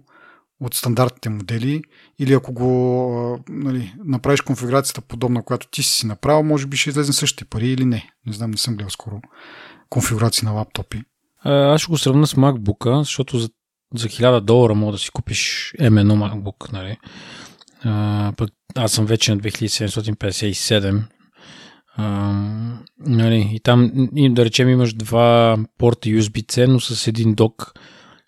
от 0.61 0.73
стандартните 0.73 1.29
модели 1.29 1.81
или 2.19 2.33
ако 2.33 2.53
го 2.53 3.39
нали, 3.49 3.93
направиш 4.05 4.41
конфигурацията 4.41 5.01
подобна, 5.01 5.43
която 5.43 5.67
ти 5.67 5.83
си 5.83 6.07
направил, 6.07 6.43
може 6.43 6.67
би 6.67 6.77
ще 6.77 6.89
излезе 6.89 7.13
същите 7.13 7.45
пари 7.45 7.67
или 7.67 7.85
не. 7.85 8.09
Не 8.25 8.33
знам, 8.33 8.51
не 8.51 8.57
съм 8.57 8.75
гледал 8.75 8.89
скоро 8.89 9.21
конфигурации 9.89 10.45
на 10.45 10.51
лаптопи. 10.51 11.01
Аз 11.43 11.81
ще 11.81 11.89
го 11.89 11.97
сравня 11.97 12.27
с 12.27 12.35
MacBook, 12.35 12.97
защото 12.99 13.39
за, 13.39 13.49
за 13.95 14.07
1000 14.07 14.39
долара 14.39 14.75
мога 14.75 14.91
да 14.91 14.97
си 14.97 15.09
купиш 15.09 15.73
M1 15.79 16.13
MacBook. 16.13 16.73
Нали. 16.73 16.97
А, 17.83 18.33
пък 18.37 18.49
аз 18.75 18.91
съм 18.91 19.05
вече 19.05 19.35
на 19.35 19.41
2757. 19.41 21.03
А, 21.97 22.33
нали, 22.99 23.49
и 23.53 23.59
там, 23.59 23.91
и, 24.15 24.33
да 24.33 24.45
речем, 24.45 24.69
имаш 24.69 24.93
два 24.93 25.57
порта 25.77 26.09
USB-C, 26.09 26.65
но 26.67 26.79
с 26.79 27.07
един 27.07 27.35
док 27.35 27.73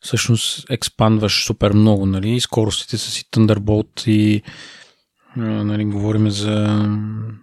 всъщност 0.07 0.65
експандваш 0.69 1.45
супер 1.45 1.73
много, 1.73 2.05
нали, 2.05 2.29
и 2.29 2.41
скоростите 2.41 2.97
са 2.97 3.11
си 3.11 3.25
Thunderbolt 3.31 4.07
и 4.09 4.41
нали, 5.35 5.85
говорим 5.85 6.29
за 6.29 6.87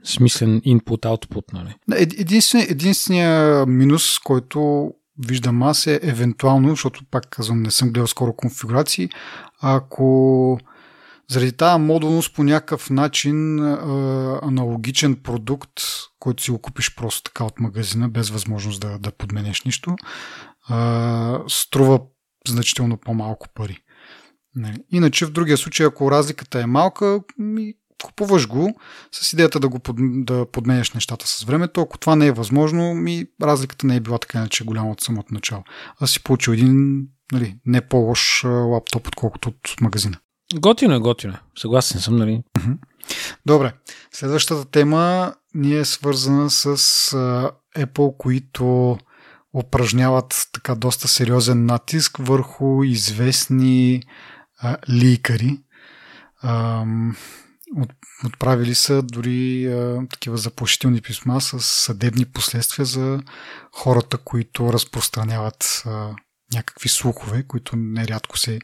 смислен 0.05 0.61
input-output. 0.61 1.53
Нали. 1.53 1.75
Единствен, 2.19 2.67
единствения 2.69 3.67
минус, 3.67 4.19
който 4.19 4.91
виждам 5.27 5.63
аз 5.63 5.87
е 5.87 6.01
евентуално, 6.03 6.71
защото 6.71 7.01
пак 7.11 7.27
казвам, 7.31 7.63
не 7.63 7.71
съм 7.71 7.89
гледал 7.89 8.07
скоро 8.07 8.33
конфигурации, 8.33 9.09
ако 9.61 10.59
заради 11.31 11.53
тази 11.53 11.83
модулност 11.83 12.35
по 12.35 12.45
някакъв 12.45 12.91
начин 12.91 13.59
аналогичен 14.43 15.17
продукт, 15.17 15.73
който 16.19 16.43
си 16.43 16.51
го 16.51 16.59
купиш 16.59 16.95
просто 16.95 17.23
така 17.23 17.45
от 17.45 17.61
магазина, 17.61 18.09
без 18.09 18.31
възможност 18.31 18.81
да, 18.81 18.99
да 18.99 19.11
подменеш 19.11 19.63
нищо, 19.63 19.97
струва 21.49 22.01
значително 22.49 22.97
по-малко 22.97 23.49
пари. 23.55 23.79
Нали? 24.57 24.79
Иначе 24.91 25.27
в 25.27 25.31
другия 25.31 25.57
случай, 25.57 25.87
ако 25.87 26.11
разликата 26.11 26.61
е 26.61 26.67
малка, 26.67 27.21
ми 27.39 27.75
купуваш 28.05 28.49
го 28.49 28.75
с 29.13 29.33
идеята 29.33 29.61
да, 29.61 29.69
го 29.69 29.79
под, 29.79 29.97
да 30.01 30.47
подменяш 30.53 30.93
нещата 30.93 31.27
с 31.29 31.43
времето. 31.43 31.81
Ако 31.81 31.99
това 31.99 32.17
не 32.17 32.27
е 32.27 32.33
възможно, 32.33 32.95
ми 32.95 33.27
разликата 33.43 33.87
не 33.87 33.97
е 33.97 34.01
била 34.01 34.19
така 34.19 34.39
иначе 34.39 34.65
голяма 34.65 34.91
от 34.91 35.01
самото 35.01 35.35
начало. 35.35 35.65
Аз 36.01 36.11
си 36.11 36.23
получил 36.23 36.53
един 36.53 37.03
нали, 37.33 37.57
не 37.67 37.81
по-лош 37.81 38.45
лаптоп, 38.45 39.07
отколкото 39.07 39.49
от 39.49 39.81
магазина. 39.81 40.17
Готино 40.55 40.95
е, 40.95 40.99
готино 40.99 41.33
е. 41.33 41.41
Съгласен 41.59 42.01
съм, 42.01 42.17
нали? 42.17 42.43
Добре. 43.47 43.73
Следващата 44.13 44.65
тема 44.65 45.35
ни 45.55 45.79
е 45.79 45.85
свързана 45.85 46.51
с 46.51 46.77
Apple, 47.77 48.17
които 48.17 48.99
упражняват 49.55 50.49
така 50.53 50.75
доста 50.75 51.09
сериозен 51.09 51.67
натиск 51.67 52.17
върху 52.19 52.85
известни 52.85 54.03
а, 54.59 54.77
ликари. 54.91 55.59
А, 56.43 56.85
от, 57.77 57.91
отправили 58.27 58.75
са 58.75 59.03
дори 59.03 59.67
а, 59.67 60.07
такива 60.11 60.37
заплашителни 60.37 61.01
писма 61.01 61.41
с 61.41 61.61
съдебни 61.61 62.25
последствия 62.25 62.85
за 62.85 63.21
хората, 63.73 64.19
които 64.19 64.73
разпространяват 64.73 65.83
а, 65.87 66.11
някакви 66.55 66.89
слухове, 66.89 67.43
които 67.43 67.77
нерядко 67.77 68.39
се 68.39 68.59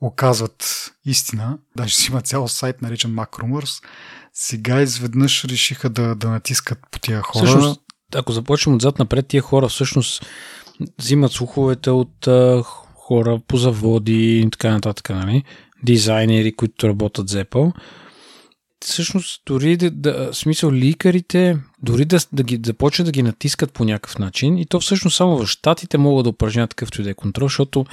оказват 0.00 0.92
истина. 1.04 1.58
Даже 1.76 1.94
си 1.94 2.10
има 2.10 2.22
цял 2.22 2.48
сайт, 2.48 2.82
наречен 2.82 3.14
MacRumors. 3.14 3.84
Сега 4.32 4.80
изведнъж 4.80 5.44
решиха 5.44 5.88
да, 5.88 6.14
да 6.14 6.28
натискат 6.30 6.78
по 6.90 6.98
тия 6.98 7.22
хора. 7.22 7.46
Всъщност, 7.46 7.80
ако 8.14 8.32
започнем 8.32 8.76
отзад 8.76 8.98
напред, 8.98 9.26
тия 9.26 9.42
хора 9.42 9.68
всъщност 9.68 10.26
взимат 10.98 11.32
слуховете 11.32 11.90
от 11.90 12.26
а, 12.26 12.62
хора 12.94 13.40
по 13.48 13.56
заводи 13.56 14.40
и 14.40 14.50
така 14.50 14.70
нататък, 14.70 15.10
нали? 15.10 15.44
дизайнери, 15.82 16.52
които 16.52 16.88
работят 16.88 17.28
за 17.28 17.44
Apple. 17.44 17.72
Всъщност, 18.84 19.42
дори 19.46 19.76
да, 19.76 19.90
да 19.90 20.30
смисъл 20.32 20.72
ликарите, 20.72 21.58
дори 21.82 22.04
да, 22.04 22.18
да 22.32 22.42
ги 22.42 22.60
започнат 22.66 23.06
да 23.06 23.12
ги 23.12 23.22
натискат 23.22 23.72
по 23.72 23.84
някакъв 23.84 24.18
начин, 24.18 24.58
и 24.58 24.66
то 24.66 24.80
всъщност 24.80 25.16
само 25.16 25.38
в 25.38 25.46
щатите 25.46 25.98
могат 25.98 26.24
да 26.24 26.30
упражнят 26.30 26.70
такъвто 26.70 27.00
и 27.00 27.04
да 27.04 27.10
е 27.10 27.14
контрол, 27.14 27.48
защото 27.48 27.86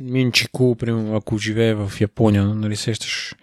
Минчико, 0.00 0.76
примерно, 0.78 1.16
ако 1.16 1.38
живее 1.38 1.74
в 1.74 1.92
Япония, 2.00 2.44
нали 2.44 2.76
сещаш 2.76 3.34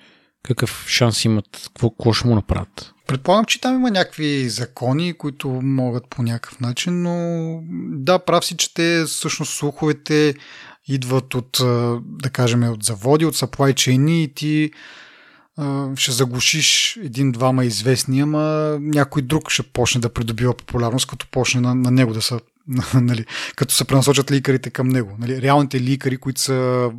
какъв 0.44 0.86
шанс 0.88 1.26
имат, 1.26 1.46
какво, 1.64 1.90
какво 1.90 2.14
ще 2.14 2.28
му 2.28 2.36
направят? 2.36 2.94
Предполагам, 3.08 3.46
че 3.46 3.62
там 3.62 3.76
има 3.76 3.92
някакви 3.92 4.50
закони, 4.50 5.14
които 5.14 5.50
могат 5.50 6.04
по 6.10 6.24
някакъв 6.24 6.60
начин, 6.60 7.02
но 7.02 7.60
да, 7.92 8.20
прав 8.20 8.46
си, 8.46 8.58
че 8.58 8.74
те 8.74 9.04
всъщност 9.08 9.54
слуховете 9.54 10.36
идват 10.88 11.36
от, 11.36 11.58
да 12.04 12.30
кажем, 12.30 12.64
от 12.64 12.84
заводи, 12.84 13.26
от 13.26 13.36
supply 13.36 13.74
chain 13.74 14.10
и 14.10 14.34
ти 14.34 14.72
ще 15.96 16.12
заглушиш 16.12 16.98
един-двама 17.04 17.66
известни, 17.66 18.22
ама 18.22 18.78
някой 18.82 19.22
друг 19.22 19.52
ще 19.52 19.64
почне 19.64 20.02
да 20.02 20.14
придобива 20.14 20.54
популярност, 20.54 21.08
като 21.08 21.28
почне 21.32 21.62
на, 21.62 21.76
на 21.76 21.92
него 21.92 22.14
да 22.14 22.22
са 22.22 22.40
нали, 22.94 23.26
като 23.56 23.74
се 23.74 23.86
пренасочат 23.86 24.32
ликарите 24.32 24.70
към 24.70 24.88
него. 24.88 25.16
Нали, 25.20 25.42
реалните 25.42 25.82
ликари, 25.82 26.18
които 26.18 26.42
са 26.42 26.90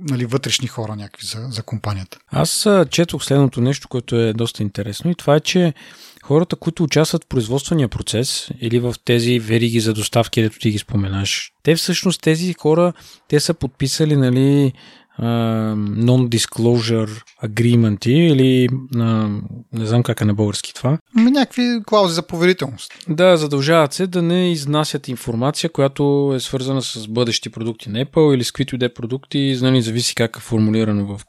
нали, 0.00 0.26
вътрешни 0.26 0.68
хора 0.68 0.96
някакви 0.96 1.26
за, 1.26 1.46
за 1.50 1.62
компанията. 1.62 2.18
Аз 2.30 2.68
четох 2.90 3.24
следното 3.24 3.60
нещо, 3.60 3.88
което 3.88 4.16
е 4.16 4.32
доста 4.32 4.62
интересно 4.62 5.10
и 5.10 5.14
това 5.14 5.36
е, 5.36 5.40
че 5.40 5.74
хората, 6.22 6.56
които 6.56 6.84
участват 6.84 7.24
в 7.24 7.28
производствения 7.28 7.88
процес 7.88 8.50
или 8.60 8.78
в 8.78 8.94
тези 9.04 9.38
вериги 9.38 9.80
за 9.80 9.94
доставки, 9.94 10.40
където 10.40 10.58
ти 10.58 10.70
ги 10.70 10.78
споменаш, 10.78 11.52
те 11.62 11.74
всъщност 11.76 12.22
тези 12.22 12.54
хора, 12.54 12.92
те 13.28 13.40
са 13.40 13.54
подписали 13.54 14.16
нали, 14.16 14.72
non-disclosure 15.20 17.22
agreement 17.44 18.08
или 18.08 18.68
uh, 18.68 19.42
не 19.72 19.86
знам 19.86 20.02
как 20.02 20.20
е 20.20 20.24
на 20.24 20.34
български 20.34 20.74
това. 20.74 20.98
Ами 21.16 21.30
някакви 21.30 21.62
клаузи 21.86 22.14
за 22.14 22.26
поверителност. 22.26 22.92
Да, 23.08 23.36
задължават 23.36 23.92
се 23.92 24.06
да 24.06 24.22
не 24.22 24.52
изнасят 24.52 25.08
информация, 25.08 25.70
която 25.70 26.32
е 26.36 26.40
свързана 26.40 26.82
с 26.82 27.08
бъдещи 27.08 27.50
продукти 27.50 27.90
на 27.90 28.04
Apple 28.04 28.34
или 28.34 28.44
с 28.44 28.52
каквито 28.52 28.74
и 28.74 28.78
да 28.78 28.86
е 28.86 28.94
продукти, 28.94 29.58
нали, 29.62 29.82
зависи 29.82 30.14
как 30.14 30.36
е 30.36 30.40
формулирано 30.40 31.06
в 31.06 31.20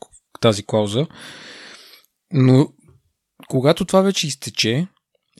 тази 0.41 0.65
клауза. 0.65 1.08
Но 2.34 2.67
когато 3.48 3.86
това 3.86 4.01
вече 4.01 4.27
изтече 4.27 4.88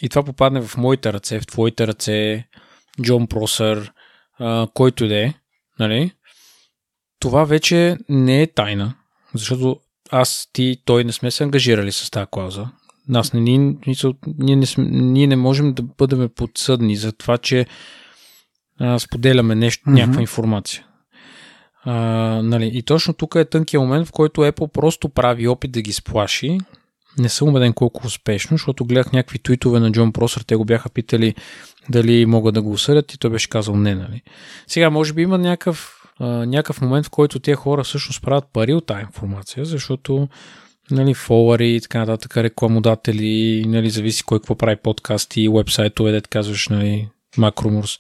и 0.02 0.10
това 0.10 0.24
попадне 0.24 0.62
в 0.62 0.78
моите 0.78 1.14
ръце, 1.14 1.40
в 1.40 1.48
твоите 1.48 1.88
ръце, 1.88 2.48
Джон 3.02 3.28
Просър, 3.28 3.92
който 4.74 5.08
да 5.08 5.16
е, 5.16 5.34
нали, 5.80 6.12
това 7.20 7.44
вече 7.44 7.98
не 8.10 8.42
е 8.42 8.48
тайна, 8.48 8.94
защото 9.34 9.80
аз, 10.12 10.50
ти, 10.54 10.78
той 10.86 11.04
не 11.04 11.12
сме 11.12 11.32
се 11.32 11.44
ангажирали 11.44 11.92
с 11.92 12.12
тази 12.12 12.28
клауза. 12.32 12.68
Нас 13.08 13.34
не, 13.34 13.40
ние, 13.40 13.58
ние, 14.38 14.56
не, 14.56 14.66
сме, 14.66 14.84
ние 14.92 15.28
не 15.28 15.36
можем 15.36 15.74
да 15.74 15.84
бъдем 15.84 16.30
подсъдни 16.36 16.96
за 16.96 17.12
това, 17.12 17.38
че 17.38 17.66
а, 18.80 19.00
споделяме 19.00 19.56
нещо, 19.56 19.90
mm-hmm. 19.90 19.94
някаква 19.94 20.22
информация. 20.22 20.86
А, 21.84 21.94
нали, 22.44 22.72
и 22.74 22.84
точно 22.84 23.14
тук 23.14 23.36
е 23.36 23.46
тънкият 23.46 23.84
момент, 23.84 24.08
в 24.08 24.12
който 24.12 24.42
Apple 24.42 24.72
просто 24.72 25.10
прави 25.10 25.48
опит 25.48 25.72
да 25.72 25.82
ги 25.82 25.94
сплаши. 25.94 26.58
Не 27.18 27.30
съм 27.30 27.48
убеден 27.50 27.74
колко 27.74 28.08
успешно, 28.08 28.58
защото 28.58 28.86
гледах 28.86 29.12
някакви 29.12 29.40
твитове 29.40 29.80
на 29.80 29.92
Джон 29.92 30.14
Просър, 30.14 30.42
те 30.42 30.56
го 30.56 30.66
бяха 30.66 30.90
питали 30.90 31.36
дали 31.90 32.26
могат 32.26 32.54
да 32.54 32.62
го 32.62 32.72
осъдят 32.72 33.14
и 33.14 33.18
той 33.18 33.32
беше 33.32 33.50
казал 33.50 33.76
не, 33.76 33.96
нали. 33.96 34.22
Сега, 34.68 34.90
може 34.90 35.14
би 35.14 35.22
има 35.22 35.38
някакъв, 35.38 35.99
а, 36.20 36.28
някакъв 36.28 36.82
момент, 36.82 37.06
в 37.06 37.10
който 37.10 37.40
тези 37.40 37.56
хора 37.56 37.84
всъщност 37.84 38.22
правят 38.22 38.46
пари 38.54 38.74
от 38.74 38.86
тази 38.86 39.02
информация, 39.02 39.66
защото 39.66 40.28
нали, 40.92 41.14
фолари 41.14 41.76
и 41.76 41.82
така 41.82 42.00
нататък, 42.00 42.38
рекламодатели, 42.38 43.66
нали, 43.68 43.90
зависи 43.90 44.24
кой 44.24 44.40
какво 44.40 44.56
прави 44.56 44.76
подкасти, 44.76 45.50
вебсайтове, 45.50 46.12
да 46.12 46.22
казваш, 46.22 46.68
нали, 46.68 47.10
макромурс. 47.38 48.00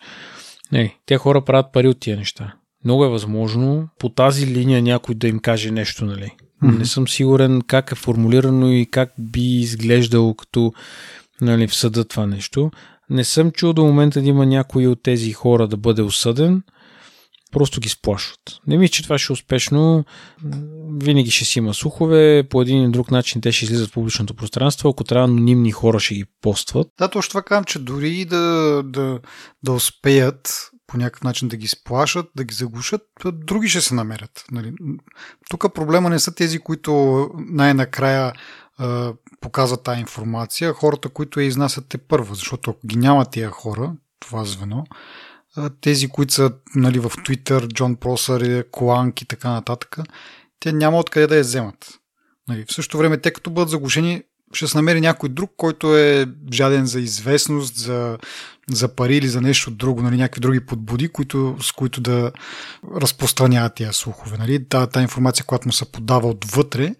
Нали, 0.71 0.95
те 1.05 1.17
хора 1.17 1.45
правят 1.45 1.73
пари 1.73 1.87
от 1.87 1.99
тия 1.99 2.17
неща. 2.17 2.53
Много 2.85 3.05
е 3.05 3.09
възможно 3.09 3.89
по 3.99 4.09
тази 4.09 4.47
линия 4.47 4.81
някой 4.81 5.15
да 5.15 5.27
им 5.27 5.39
каже 5.39 5.71
нещо, 5.71 6.05
нали. 6.05 6.31
Mm-hmm. 6.63 6.77
Не 6.77 6.85
съм 6.85 7.07
сигурен 7.07 7.61
как 7.67 7.91
е 7.91 7.95
формулирано 7.95 8.71
и 8.71 8.85
как 8.91 9.13
би 9.19 9.41
изглеждало 9.41 10.33
като 10.33 10.73
нали, 11.41 11.67
в 11.67 11.75
съда 11.75 12.05
това 12.05 12.25
нещо. 12.25 12.71
Не 13.09 13.23
съм 13.23 13.51
чул 13.51 13.73
до 13.73 13.85
момента 13.85 14.21
да 14.21 14.27
има 14.27 14.45
някой 14.45 14.87
от 14.87 15.03
тези 15.03 15.33
хора 15.33 15.67
да 15.67 15.77
бъде 15.77 16.01
осъден 16.01 16.63
просто 17.51 17.79
ги 17.79 17.89
сплашват. 17.89 18.39
Не 18.67 18.77
мисля, 18.77 18.91
че 18.91 19.03
това 19.03 19.17
ще 19.17 19.31
е 19.31 19.33
успешно. 19.33 20.05
Винаги 21.03 21.31
ще 21.31 21.45
си 21.45 21.59
има 21.59 21.73
слухове, 21.73 22.43
по 22.49 22.61
един 22.61 22.83
или 22.83 22.91
друг 22.91 23.11
начин 23.11 23.41
те 23.41 23.51
ще 23.51 23.65
излизат 23.65 23.89
в 23.89 23.93
публичното 23.93 24.33
пространство, 24.33 24.89
ако 24.89 25.03
трябва 25.03 25.27
анонимни 25.27 25.71
хора 25.71 25.99
ще 25.99 26.15
ги 26.15 26.25
постват. 26.41 26.87
Да, 26.99 27.07
точно 27.07 27.29
това 27.29 27.41
казвам, 27.41 27.63
че 27.63 27.79
дори 27.79 28.25
да, 28.25 28.81
да, 28.85 29.19
да 29.63 29.71
успеят 29.71 30.69
по 30.87 30.97
някакъв 30.97 31.23
начин 31.23 31.47
да 31.47 31.57
ги 31.57 31.67
сплашат, 31.67 32.25
да 32.35 32.43
ги 32.43 32.53
заглушат, 32.53 33.01
други 33.33 33.69
ще 33.69 33.81
се 33.81 33.95
намерят. 33.95 34.45
Нали? 34.51 34.73
Тук 35.49 35.73
проблема 35.73 36.09
не 36.09 36.19
са 36.19 36.35
тези, 36.35 36.59
които 36.59 37.29
най-накрая 37.35 38.33
е, 38.79 38.83
показват 39.41 39.83
тази 39.83 39.99
информация, 39.99 40.73
хората, 40.73 41.09
които 41.09 41.39
я 41.39 41.45
изнасят 41.45 41.85
те 41.89 41.97
първо, 41.97 42.35
защото 42.35 42.71
ако 42.71 42.87
ги 42.87 42.95
няма 42.97 43.25
тия 43.25 43.49
хора, 43.49 43.93
това 44.19 44.45
звено, 44.45 44.83
тези, 45.81 46.07
които 46.07 46.33
са 46.33 46.51
нали, 46.75 46.99
в 46.99 47.09
Twitter, 47.09 47.67
Джон 47.73 47.95
Просър, 47.95 48.65
Коланк 48.71 49.21
и 49.21 49.25
така 49.25 49.49
нататък, 49.49 49.97
те 50.59 50.73
няма 50.73 50.99
откъде 50.99 51.27
да 51.27 51.35
я 51.35 51.41
вземат. 51.41 51.99
Нали, 52.47 52.65
в 52.69 52.73
същото 52.73 52.97
време, 52.97 53.17
те 53.17 53.31
като 53.31 53.49
бъдат 53.49 53.69
заглушени, 53.69 54.23
ще 54.53 54.67
се 54.67 54.77
намери 54.77 55.01
някой 55.01 55.29
друг, 55.29 55.51
който 55.57 55.97
е 55.97 56.25
жаден 56.53 56.85
за 56.85 56.99
известност, 56.99 57.75
за, 57.75 58.17
за 58.69 58.95
пари 58.95 59.17
или 59.17 59.27
за 59.27 59.41
нещо 59.41 59.71
друго, 59.71 60.01
нали, 60.01 60.17
някакви 60.17 60.41
други 60.41 60.65
подбуди, 60.65 61.09
които, 61.09 61.57
с 61.61 61.71
които 61.71 62.01
да 62.01 62.31
разпространяват 62.95 63.75
тия 63.75 63.93
слухове. 63.93 64.37
Нали. 64.37 64.67
Та, 64.69 64.87
та 64.87 65.01
информация, 65.01 65.45
която 65.45 65.67
му 65.67 65.71
се 65.71 65.91
подава 65.91 66.27
отвътре, 66.29 66.95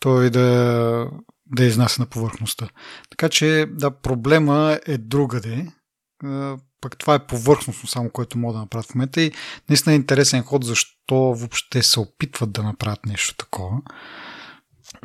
той 0.00 0.30
да, 0.30 1.06
да 1.46 1.64
изнася 1.64 2.02
на 2.02 2.06
повърхността. 2.06 2.68
Така 3.10 3.28
че, 3.28 3.66
да, 3.70 3.90
проблема 3.90 4.78
е 4.86 4.98
другаде 4.98 5.66
пък 6.82 6.98
това 6.98 7.14
е 7.14 7.26
повърхностно 7.26 7.88
само, 7.88 8.10
което 8.10 8.38
могат 8.38 8.56
да 8.56 8.60
направят 8.60 8.86
в 8.86 8.94
момента 8.94 9.22
и 9.22 9.32
наистина 9.68 9.92
е 9.92 9.96
интересен 9.96 10.42
ход, 10.42 10.64
защо 10.64 11.14
въобще 11.14 11.82
се 11.82 12.00
опитват 12.00 12.52
да 12.52 12.62
направят 12.62 13.06
нещо 13.06 13.34
такова. 13.36 13.76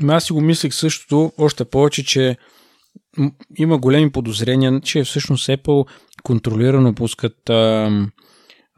Аз 0.08 0.24
си 0.24 0.34
го 0.34 0.42
мислех 0.42 0.74
същото, 0.74 1.32
още 1.38 1.66
повече, 1.66 2.06
че 2.06 2.38
има 3.58 3.78
големи 3.78 4.12
подозрения, 4.12 4.82
че 4.82 5.04
всъщност 5.04 5.48
Apple 5.48 5.88
контролирано 6.24 6.96
пускат 6.96 7.50
а, 7.50 7.92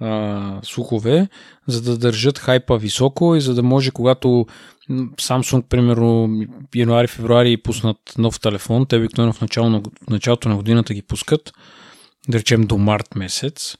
а, 0.02 0.60
слухове, 0.64 1.28
за 1.68 1.82
да 1.82 1.98
държат 1.98 2.40
хайпа 2.40 2.78
високо 2.78 3.36
и 3.36 3.42
за 3.42 3.54
да 3.54 3.64
може, 3.64 3.92
когато 3.92 4.46
Samsung, 4.92 5.62
примерно, 5.62 6.28
януари-февруари 6.76 7.64
пуснат 7.64 7.98
нов 8.18 8.40
телефон, 8.40 8.86
те 8.86 8.98
обикновено 8.98 9.34
в, 9.34 9.42
начало, 9.42 9.82
в 10.08 10.10
началото 10.10 10.50
на 10.50 10.56
годината 10.56 10.94
ги 10.94 11.02
пускат, 11.02 11.54
да 12.30 12.39
речем 12.39 12.62
до 12.62 12.78
март 12.78 13.15
месец, 13.15 13.78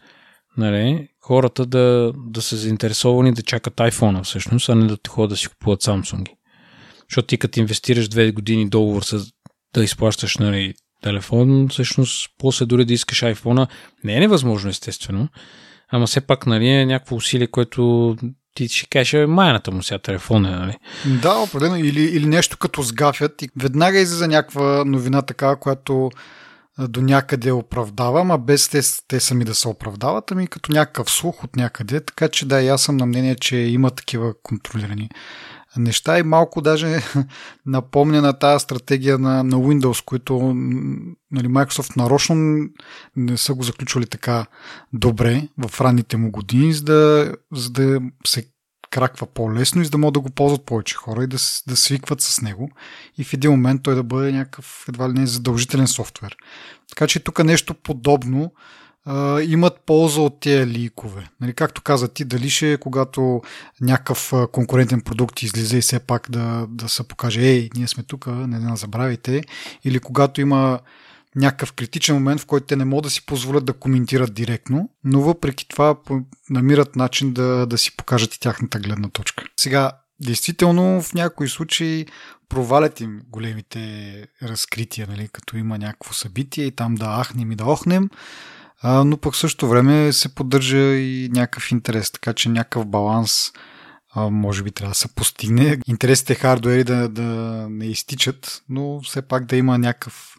нали, 0.58 1.08
хората 1.22 1.66
да, 1.66 2.14
да 2.28 2.42
са 2.42 2.58
заинтересовани 2.58 3.34
да 3.34 3.42
чакат 3.42 3.76
iPhone 3.76 4.24
всъщност, 4.24 4.70
а 4.70 4.76
не 4.76 4.88
да 4.88 4.98
те 4.98 5.10
ходят 5.10 5.30
да 5.30 5.38
си 5.38 5.48
купуват 5.48 5.84
Samsung. 5.84 6.28
Защото 7.10 7.28
ти 7.28 7.38
като 7.38 7.60
инвестираш 7.60 8.10
две 8.10 8.32
години 8.32 8.70
договор 8.70 9.02
с, 9.04 9.26
да 9.74 9.84
изплащаш 9.84 10.38
нали, 10.38 10.74
телефон, 11.04 11.68
всъщност 11.70 12.30
после 12.38 12.66
дори 12.66 12.86
да 12.86 12.94
искаш 12.94 13.22
iPhone, 13.22 13.68
не 14.04 14.16
е 14.16 14.20
невъзможно 14.20 14.70
естествено, 14.70 15.28
ама 15.90 16.08
все 16.08 16.22
пак 16.22 16.46
нали, 16.48 16.68
е 16.68 16.86
някакво 16.86 17.16
усилие, 17.16 17.48
което 17.48 18.16
ти 18.56 18.68
ще 18.68 18.88
кажеш, 18.88 19.14
«Е, 19.14 19.26
майната 19.26 19.72
му 19.72 19.84
сега 19.84 20.00
телефон 20.00 20.46
е, 20.46 20.50
нали? 20.50 20.78
Да, 21.22 21.38
определено. 21.38 21.78
Или, 21.78 22.02
или 22.02 22.26
нещо 22.26 22.58
като 22.58 22.82
сгафят 22.82 23.42
и 23.42 23.50
веднага 23.58 24.00
излиза 24.00 24.28
някаква 24.28 24.84
новина 24.86 25.22
такава, 25.22 25.60
която 25.60 26.12
до 26.88 27.02
някъде 27.02 27.52
оправдавам, 27.52 28.32
а 28.32 28.38
без 28.38 28.70
те, 28.70 28.82
те 29.08 29.20
сами 29.20 29.46
да 29.46 29.56
се 29.56 29.68
оправдават, 29.68 30.32
ами 30.32 30.48
като 30.48 30.72
някакъв 30.72 31.12
слух 31.12 31.44
от 31.44 31.56
някъде, 31.56 32.00
така 32.00 32.28
че 32.28 32.46
да, 32.46 32.66
аз 32.66 32.82
съм 32.82 32.98
на 32.98 33.06
мнение, 33.06 33.36
че 33.36 33.58
има 33.58 33.92
такива 33.92 34.34
контролирани 34.44 35.10
неща. 35.78 36.20
И 36.20 36.24
малко 36.24 36.62
даже 36.62 37.02
напомня 37.66 38.22
на 38.22 38.34
тази 38.34 38.64
стратегия 38.64 39.20
на, 39.20 39.44
на 39.44 39.56
Windows, 39.56 40.06
които 40.06 40.40
нали, 41.32 41.48
Microsoft 41.48 41.98
нарочно 41.98 42.68
не 43.16 43.38
са 43.38 43.54
го 43.54 43.64
заключвали 43.64 44.06
така 44.06 44.46
добре 44.94 45.48
в 45.58 45.82
ранните 45.82 46.18
му 46.18 46.32
години, 46.32 46.74
за 46.74 46.84
да, 46.84 47.34
за 47.54 47.70
да 47.70 48.02
се 48.28 48.46
краква 48.90 49.28
по-лесно 49.28 49.82
и 49.82 49.86
за 49.86 49.92
да 49.92 49.98
могат 49.98 50.14
да 50.14 50.20
го 50.20 50.30
ползват 50.30 50.66
повече 50.66 50.96
хора 50.96 51.24
и 51.24 51.28
да, 51.28 51.38
да 51.68 51.76
свикват 51.76 52.22
с 52.22 52.42
него 52.42 52.70
и 53.18 53.24
в 53.24 53.34
един 53.34 53.52
момент 53.52 53.84
той 53.84 53.96
да 53.96 54.04
бъде 54.04 54.32
някакъв 54.32 54.86
едва 54.90 55.10
ли 55.10 55.14
не 55.14 55.28
задължителен 55.28 55.88
софтуер. 55.88 56.36
Така 56.90 57.08
че 57.08 57.20
тук 57.20 57.44
нещо 57.44 57.74
подобно 57.74 58.52
а, 59.06 59.42
имат 59.42 59.82
полза 59.86 60.22
от 60.22 60.40
тези 60.40 60.68
ликове. 60.68 61.30
Нали, 61.42 61.54
както 61.54 61.82
каза 61.82 62.08
ти, 62.08 62.26
дали 62.26 62.50
ще 62.50 62.74
е 62.74 62.78
когато 62.78 63.42
някакъв 63.82 64.34
конкурентен 64.52 65.02
продукт 65.02 65.42
излиза 65.42 65.78
и 65.78 65.82
все 65.82 66.00
пак 66.00 66.32
да, 66.32 66.66
да 66.70 66.90
се 66.90 67.08
покаже, 67.08 67.42
ей, 67.42 67.70
ние 67.76 67.88
сме 67.88 68.04
тук, 68.04 68.28
не, 68.28 68.60
не 68.60 68.78
забравяйте, 68.78 69.42
или 69.84 70.00
когато 70.00 70.42
има 70.42 70.80
някакъв 71.40 71.74
критичен 71.74 72.16
момент, 72.16 72.42
в 72.42 72.46
който 72.46 72.66
те 72.66 72.76
не 72.76 72.86
могат 72.86 73.04
да 73.04 73.10
си 73.10 73.26
позволят 73.26 73.66
да 73.66 73.74
коментират 73.74 74.34
директно, 74.34 74.90
но 75.04 75.22
въпреки 75.22 75.68
това 75.68 75.96
намират 76.50 76.96
начин 76.96 77.34
да, 77.34 77.66
да 77.66 77.78
си 77.78 77.98
покажат 77.98 78.36
и 78.36 78.40
тяхната 78.40 78.80
гледна 78.80 79.10
точка. 79.10 79.44
Сега, 79.60 79.92
действително 80.22 81.02
в 81.02 81.14
някои 81.14 81.50
случаи 81.50 82.06
провалят 82.50 83.02
им 83.02 83.22
големите 83.30 84.28
разкрития, 84.44 85.08
нали, 85.08 85.30
като 85.34 85.58
има 85.58 85.78
някакво 85.78 86.14
събитие 86.14 86.66
и 86.66 86.72
там 86.72 86.96
да 86.96 87.24
ахнем 87.24 87.52
и 87.52 87.56
да 87.56 87.66
охнем, 87.66 88.10
а, 88.82 89.04
но 89.04 89.18
пък 89.18 89.34
в 89.34 89.38
същото 89.38 89.68
време 89.68 90.14
се 90.14 90.36
поддържа 90.36 90.96
и 90.96 91.30
някакъв 91.34 91.72
интерес, 91.72 92.12
така 92.12 92.34
че 92.34 92.50
някакъв 92.50 92.86
баланс 92.86 93.52
а, 94.16 94.30
може 94.30 94.64
би 94.64 94.72
трябва 94.72 94.92
да 94.92 94.96
се 94.96 95.08
постигне. 95.08 95.80
Интересите 95.88 96.36
хардуери 96.36 96.84
да, 96.84 97.10
да 97.10 97.24
не 97.70 97.86
изтичат, 97.86 98.64
но 98.70 99.02
все 99.02 99.22
пак 99.22 99.46
да 99.46 99.56
има 99.56 99.78
някакъв 99.78 100.36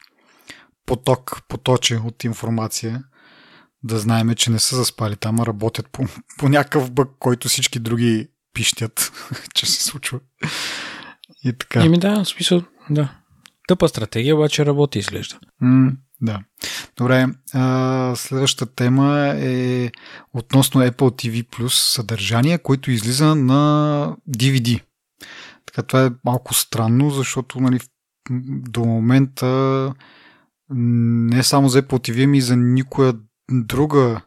поток, 0.90 1.42
поточе 1.48 1.96
от 1.96 2.24
информация, 2.24 3.05
да 3.83 3.98
знаеме, 3.98 4.35
че 4.35 4.50
не 4.50 4.59
са 4.59 4.76
заспали 4.76 5.16
там, 5.16 5.40
а 5.40 5.46
работят 5.46 5.88
по, 5.92 6.05
по 6.38 6.48
някакъв 6.48 6.90
бък, 6.90 7.09
който 7.18 7.48
всички 7.48 7.79
други 7.79 8.29
пищят, 8.55 9.12
че 9.55 9.66
се 9.66 9.85
случва. 9.85 10.20
И 11.44 11.53
така. 11.53 11.85
Еми 11.85 11.98
да, 11.98 12.24
в 12.24 12.29
смисъл, 12.29 12.62
да. 12.90 13.14
Тъпа 13.68 13.88
стратегия, 13.88 14.37
обаче 14.37 14.66
работи 14.66 14.98
изглежда. 14.98 15.38
М, 15.61 15.92
да. 16.20 16.40
Добре, 16.96 17.26
а, 17.55 18.12
следващата 18.16 18.74
тема 18.74 19.35
е 19.37 19.90
относно 20.35 20.81
Apple 20.81 20.92
TV 20.92 21.44
Plus 21.44 21.92
съдържание, 21.92 22.59
което 22.59 22.90
излиза 22.90 23.35
на 23.35 24.16
DVD. 24.31 24.83
Така 25.66 25.83
това 25.83 26.05
е 26.05 26.11
малко 26.24 26.55
странно, 26.55 27.11
защото 27.11 27.61
нали, 27.61 27.81
до 28.70 28.85
момента 28.85 29.92
не 30.70 31.42
само 31.42 31.68
за 31.68 31.83
Apple 31.83 32.11
TV, 32.11 32.24
ами 32.24 32.40
за 32.40 32.56
никоя 32.56 33.14
друга 33.50 34.20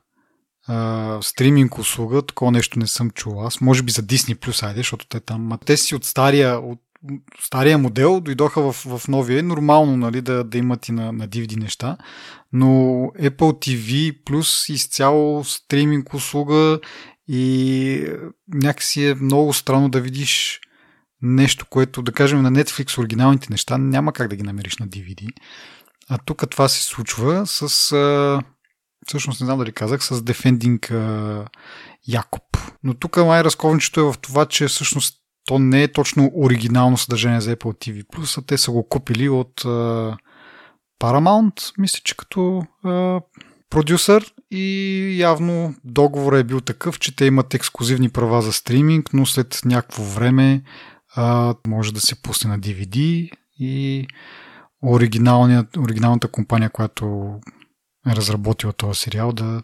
а, 0.68 1.18
стриминг 1.22 1.78
услуга, 1.78 2.22
такова 2.22 2.52
нещо 2.52 2.80
не 2.80 2.88
съм 2.88 3.12
чул 3.12 3.46
аз. 3.46 3.62
Може 3.62 3.84
би 3.84 3.92
за 3.92 4.04
Disney 4.04 4.36
Plus, 4.36 4.68
айде, 4.68 4.80
защото 4.80 5.08
те 5.08 5.20
там. 5.20 5.52
А 5.52 5.58
те 5.58 5.78
си 5.78 5.96
от 5.96 6.06
стария, 6.06 6.60
от 6.60 6.80
стария 7.40 7.78
модел 7.78 8.20
дойдоха 8.20 8.62
в, 8.62 8.74
в 8.98 9.08
новия. 9.08 9.40
Е 9.40 9.42
нормално 9.42 9.98
нали, 9.98 10.22
да, 10.22 10.44
да 10.44 10.58
имат 10.58 10.88
и 10.88 10.92
на, 10.92 11.12
на 11.12 11.28
DVD 11.28 11.60
неща, 11.60 11.98
но 12.54 12.68
Apple 13.20 13.38
TV 13.38 14.24
Plus 14.24 14.74
изцяло 14.74 15.44
стриминг 15.44 16.14
услуга 16.14 16.80
И 17.28 18.08
някакси 18.54 19.06
е 19.06 19.16
много 19.16 19.54
странно 19.54 19.90
да 19.90 20.02
видиш 20.02 20.60
нещо, 21.22 21.66
което, 21.70 22.02
да 22.02 22.12
кажем, 22.12 22.42
на 22.42 22.52
Netflix 22.52 22.98
оригиналните 22.98 23.48
неща 23.50 23.78
няма 23.78 24.14
как 24.14 24.28
да 24.28 24.36
ги 24.36 24.44
намериш 24.44 24.78
на 24.78 24.88
DVD. 24.88 25.30
А 26.10 26.18
тук 26.18 26.50
това 26.50 26.68
се 26.68 26.84
случва 26.84 27.48
с... 27.48 27.92
А, 27.92 28.42
всъщност 29.08 29.42
не 29.42 29.46
знам 29.46 29.60
дали 29.60 29.72
казах, 29.72 30.04
с 30.04 30.22
Defending 30.22 30.92
а, 30.92 31.48
Якоб. 32.08 32.44
Но 32.84 32.94
тук 32.94 33.18
май 33.18 33.44
разковничето 33.44 34.00
е 34.00 34.04
в 34.04 34.16
това, 34.22 34.46
че 34.46 34.68
всъщност 34.68 35.20
то 35.46 35.60
не 35.60 35.84
е 35.84 35.92
точно 35.92 36.32
оригинално 36.36 36.98
съдържание 36.98 37.42
за 37.42 37.56
Apple 37.56 38.04
TV+, 38.04 38.38
а 38.38 38.42
те 38.42 38.58
са 38.58 38.72
го 38.72 38.90
купили 38.90 39.30
от 39.30 39.66
а, 39.66 40.18
Paramount, 41.02 41.74
мисля, 41.78 42.00
че 42.04 42.18
като 42.18 42.64
а, 42.84 43.22
продюсър 43.70 44.34
и 44.52 45.16
явно 45.20 45.76
договорът 45.84 46.40
е 46.40 46.44
бил 46.44 46.62
такъв, 46.62 47.00
че 47.00 47.16
те 47.16 47.26
имат 47.26 47.54
ексклюзивни 47.54 48.10
права 48.10 48.42
за 48.42 48.54
стриминг, 48.54 49.14
но 49.14 49.26
след 49.26 49.62
някакво 49.66 50.04
време 50.04 50.64
а, 51.16 51.56
може 51.68 51.94
да 51.94 52.02
се 52.02 52.22
пусне 52.22 52.50
на 52.50 52.60
DVD 52.60 53.30
и 53.60 54.08
оригиналната 54.84 56.28
компания, 56.28 56.70
която 56.70 57.34
е 58.08 58.16
разработила 58.16 58.74
този 58.74 59.00
сериал, 59.00 59.32
да, 59.32 59.62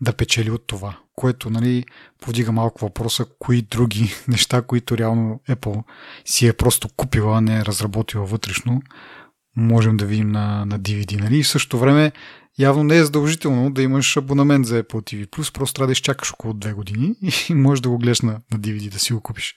да 0.00 0.12
печели 0.12 0.50
от 0.50 0.66
това. 0.66 0.96
Което 1.16 1.50
нали, 1.50 1.84
повдига 2.20 2.52
малко 2.52 2.80
въпроса, 2.80 3.26
кои 3.38 3.62
други 3.62 4.14
неща, 4.28 4.62
които 4.62 4.98
реално 4.98 5.40
Apple 5.48 5.82
си 6.24 6.46
е 6.46 6.52
просто 6.52 6.88
купила, 6.96 7.40
не 7.40 7.58
е 7.58 7.64
разработила 7.64 8.24
вътрешно, 8.24 8.82
можем 9.56 9.96
да 9.96 10.06
видим 10.06 10.28
на, 10.28 10.64
на 10.64 10.80
DVD. 10.80 11.20
Нали? 11.20 11.38
И 11.38 11.42
в 11.42 11.48
същото 11.48 11.78
време 11.78 12.12
явно 12.58 12.84
не 12.84 12.96
е 12.96 13.04
задължително 13.04 13.70
да 13.70 13.82
имаш 13.82 14.16
абонамент 14.16 14.66
за 14.66 14.82
Apple 14.82 15.26
TV+, 15.26 15.52
просто 15.52 15.74
трябва 15.74 15.86
да 15.86 15.92
изчакаш 15.92 16.32
около 16.32 16.54
две 16.54 16.72
години 16.72 17.14
и 17.48 17.54
можеш 17.54 17.80
да 17.80 17.88
го 17.88 17.98
гледаш 17.98 18.20
на, 18.20 18.40
на 18.52 18.60
DVD, 18.60 18.90
да 18.90 18.98
си 18.98 19.12
го 19.12 19.20
купиш. 19.20 19.54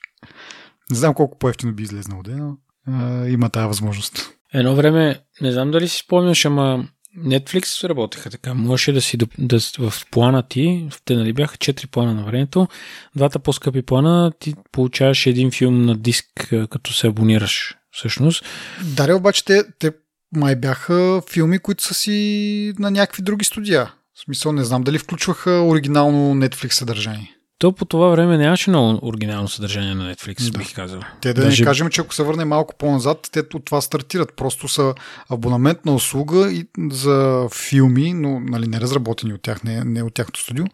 Не 0.90 0.96
знам 0.96 1.14
колко 1.14 1.40
по-ефтино 1.40 1.74
би 1.74 1.84
излезнало, 1.84 2.24
но 2.28 2.58
а, 2.88 3.28
има 3.28 3.50
тази 3.50 3.68
възможност. 3.68 4.37
Едно 4.54 4.76
време, 4.76 5.20
не 5.42 5.52
знам 5.52 5.72
дали 5.72 5.88
си 5.88 5.98
спомняш, 5.98 6.46
ама 6.46 6.88
Netflix 7.18 7.90
работеха 7.90 8.30
така. 8.30 8.54
Можеше 8.54 8.92
да 8.92 9.02
си 9.02 9.18
да, 9.38 9.60
в 9.60 9.94
плана 10.12 10.48
ти, 10.48 10.88
те 11.06 11.16
нали 11.16 11.34
бяха 11.34 11.58
четири 11.58 11.88
плана 11.88 12.14
на 12.14 12.24
времето, 12.24 12.68
двата 13.16 13.40
по-скъпи 13.40 13.82
плана 13.82 14.32
ти 14.40 14.54
получаваш 14.72 15.26
един 15.26 15.52
филм 15.52 15.86
на 15.86 15.96
диск, 15.96 16.54
като 16.70 16.94
се 16.94 17.08
абонираш 17.08 17.76
всъщност. 17.92 18.46
Даре, 18.84 19.14
обаче 19.14 19.46
те, 19.46 19.64
те 19.80 19.92
май 20.36 20.56
бяха 20.56 21.22
филми, 21.32 21.60
които 21.60 21.84
са 21.84 21.94
си 21.94 22.74
на 22.80 22.92
някакви 22.92 23.24
други 23.24 23.46
студия. 23.46 23.94
В 24.14 24.20
смисъл, 24.20 24.52
не 24.52 24.64
знам 24.64 24.84
дали 24.84 25.00
включваха 25.00 25.52
оригинално 25.52 26.36
Netflix 26.36 26.72
съдържание. 26.72 27.37
То 27.60 27.72
по 27.72 27.86
това 27.86 28.08
време 28.10 28.38
нямаше 28.38 28.70
много 28.70 29.08
оригинално 29.08 29.48
съдържание 29.48 29.96
на 29.96 30.16
Netflix, 30.16 30.52
да. 30.52 30.58
бих 30.58 30.76
казал. 30.76 31.02
Те 31.22 31.34
да 31.34 31.42
Даже... 31.42 31.64
не 31.64 31.68
кажем, 31.68 31.90
че 31.90 32.02
ако 32.02 32.14
се 32.14 32.24
върне 32.24 32.46
малко 32.46 32.76
по-назад, 32.78 33.30
те 33.32 33.40
от 33.40 33.66
това 33.66 33.82
стартират. 33.82 34.36
Просто 34.36 34.68
са 34.68 34.94
абонаментна 35.30 35.96
услуга 35.96 36.52
и 36.52 36.66
за 36.92 37.48
филми, 37.56 38.14
но 38.14 38.40
нали, 38.40 38.68
не 38.68 38.82
разработени 38.82 39.34
от 39.34 39.42
тях, 39.42 39.64
не, 39.64 39.84
не 39.84 40.04
от 40.04 40.14
тяхното 40.14 40.40
студио, 40.40 40.66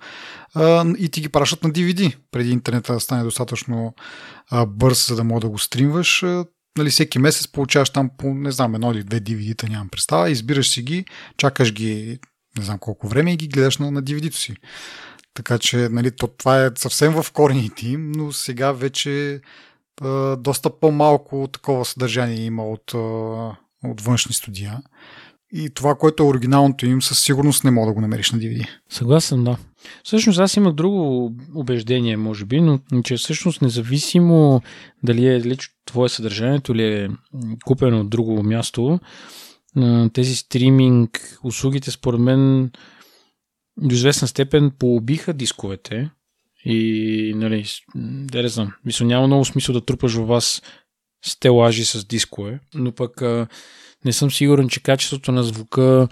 а, 0.55 0.85
и 0.97 1.09
ти 1.09 1.21
ги 1.21 1.29
пращат 1.29 1.63
на 1.63 1.69
DVD, 1.69 2.15
преди 2.31 2.51
интернета 2.51 2.93
да 2.93 2.99
стане 2.99 3.23
достатъчно 3.23 3.93
а, 4.49 4.65
бърз, 4.65 5.07
за 5.07 5.15
да 5.15 5.23
мога 5.23 5.41
да 5.41 5.49
го 5.49 5.59
стримваш. 5.59 6.23
А, 6.23 6.45
нали, 6.77 6.89
всеки 6.89 7.19
месец 7.19 7.47
получаваш 7.47 7.89
там 7.89 8.09
по, 8.17 8.33
не 8.33 8.51
знам, 8.51 8.75
едно 8.75 8.91
или 8.91 9.03
две 9.03 9.21
DVD-та, 9.21 9.67
нямам 9.67 9.89
представа, 9.89 10.29
избираш 10.29 10.69
си 10.69 10.81
ги, 10.81 11.05
чакаш 11.37 11.73
ги 11.73 12.19
не 12.57 12.63
знам 12.63 12.79
колко 12.79 13.07
време 13.07 13.33
и 13.33 13.37
ги 13.37 13.47
гледаш 13.47 13.77
на, 13.77 13.91
на 13.91 14.03
DVD-то 14.03 14.37
си. 14.37 14.55
Така 15.33 15.57
че 15.57 15.77
нали, 15.77 16.11
то, 16.11 16.27
това 16.27 16.65
е 16.65 16.71
съвсем 16.75 17.21
в 17.21 17.31
корените 17.31 17.87
им, 17.87 18.11
но 18.11 18.31
сега 18.31 18.71
вече 18.71 19.41
а, 20.01 20.35
доста 20.35 20.79
по-малко 20.79 21.49
такова 21.53 21.85
съдържание 21.85 22.45
има 22.45 22.65
от, 22.69 22.93
а, 22.93 22.97
от 23.83 24.01
външни 24.01 24.33
студия. 24.33 24.81
И 25.55 25.69
това, 25.69 25.95
което 25.95 26.23
е 26.23 26.25
оригиналното 26.25 26.85
им, 26.85 27.01
със 27.01 27.19
сигурност 27.19 27.63
не 27.63 27.71
мога 27.71 27.87
да 27.87 27.93
го 27.93 28.01
намериш 28.01 28.31
на 28.31 28.39
DVD. 28.39 28.67
Съгласен, 28.89 29.43
да. 29.43 29.57
Всъщност 30.03 30.39
аз 30.39 30.55
имах 30.55 30.73
друго 30.73 31.31
убеждение, 31.55 32.17
може 32.17 32.45
би, 32.45 32.61
но 32.61 32.79
че 33.03 33.17
всъщност 33.17 33.61
независимо 33.61 34.61
дали 35.03 35.27
е 35.27 35.41
лично 35.41 35.73
твое 35.85 36.09
съдържанието 36.09 36.71
или 36.71 36.83
е 36.83 37.09
купено 37.65 37.99
от 37.99 38.09
друго 38.09 38.43
място, 38.43 38.99
тези 40.13 40.35
стриминг 40.35 41.37
услугите 41.43 41.91
според 41.91 42.19
мен 42.19 42.71
до 43.77 43.95
известна 43.95 44.27
степен 44.27 44.71
поубиха 44.79 45.33
дисковете 45.33 46.09
и, 46.65 47.33
нали, 47.36 47.65
да 47.95 48.41
не 48.41 48.47
знам, 48.47 48.73
мисля, 48.86 49.05
няма 49.05 49.27
много 49.27 49.45
смисъл 49.45 49.73
да 49.73 49.86
трупаш 49.86 50.13
във 50.13 50.27
вас 50.27 50.62
стелажи 51.25 51.86
с 51.86 52.05
дискове, 52.05 52.59
но 52.73 52.91
пък 52.91 53.21
а, 53.21 53.47
не 54.05 54.13
съм 54.13 54.31
сигурен, 54.31 54.69
че 54.69 54.83
качеството 54.83 55.31
на 55.31 55.43
звука 55.43 56.07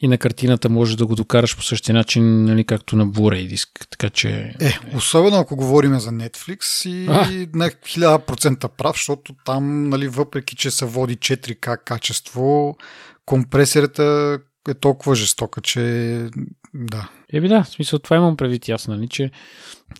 и 0.00 0.08
на 0.08 0.18
картината 0.18 0.68
може 0.68 0.96
да 0.96 1.06
го 1.06 1.14
докараш 1.14 1.56
по 1.56 1.62
същия 1.62 1.94
начин, 1.94 2.44
нали, 2.44 2.64
както 2.64 2.96
на 2.96 3.06
Blu-ray 3.06 3.48
диск. 3.48 3.86
Така 3.90 4.10
че... 4.10 4.54
Е, 4.60 4.78
особено 4.96 5.36
ако 5.36 5.56
говорим 5.56 5.98
за 5.98 6.10
Netflix 6.10 6.88
и 6.88 7.06
а? 7.06 7.48
на 7.58 7.70
1000% 7.70 8.68
прав, 8.68 8.96
защото 8.96 9.34
там, 9.44 9.88
нали, 9.88 10.08
въпреки, 10.08 10.56
че 10.56 10.70
се 10.70 10.84
води 10.84 11.16
4K 11.16 11.84
качество, 11.84 12.76
компресията 13.26 14.38
е 14.68 14.74
толкова 14.74 15.14
жестока, 15.14 15.60
че 15.60 15.80
да. 16.74 17.10
Еми 17.32 17.48
да, 17.48 17.62
в 17.62 17.68
смисъл 17.68 17.98
това 17.98 18.16
имам 18.16 18.36
предвид 18.36 18.68
ясно, 18.68 18.94
нали, 18.94 19.08
че 19.08 19.30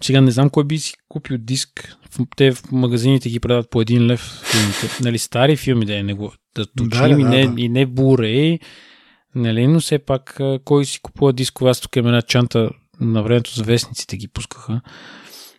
сега 0.03 0.21
не 0.21 0.31
знам 0.31 0.51
кой 0.51 0.65
би 0.65 0.79
си 0.79 0.95
купил 1.09 1.39
диск. 1.39 1.97
Те 2.37 2.53
в 2.53 2.73
магазините 2.73 3.29
ги 3.29 3.41
продават 3.41 3.71
по 3.71 3.81
един 3.81 4.07
лев 4.07 4.43
филмите. 4.45 5.03
Нали, 5.03 5.19
стари 5.19 5.57
филми 5.57 5.87
да 5.87 5.99
е 5.99 6.03
не 6.03 6.15
го 6.15 6.33
да 6.55 6.67
точим 6.67 6.89
да, 6.89 7.09
да, 7.09 7.21
и, 7.21 7.25
не, 7.25 7.47
да. 7.47 7.61
и 7.61 7.69
не 7.69 7.87
буре, 7.87 8.59
нали, 9.35 9.67
но 9.67 9.81
все 9.81 9.99
пак 9.99 10.41
кой 10.65 10.85
си 10.85 11.01
купува 11.03 11.33
дискове, 11.33 11.71
аз 11.71 11.81
тук 11.81 11.97
имам 11.97 12.09
една 12.09 12.23
чанта 12.23 12.71
на 13.01 13.23
времето 13.23 13.55
за 13.55 13.65
вестниците 13.65 14.17
ги 14.17 14.29
пускаха. 14.29 14.81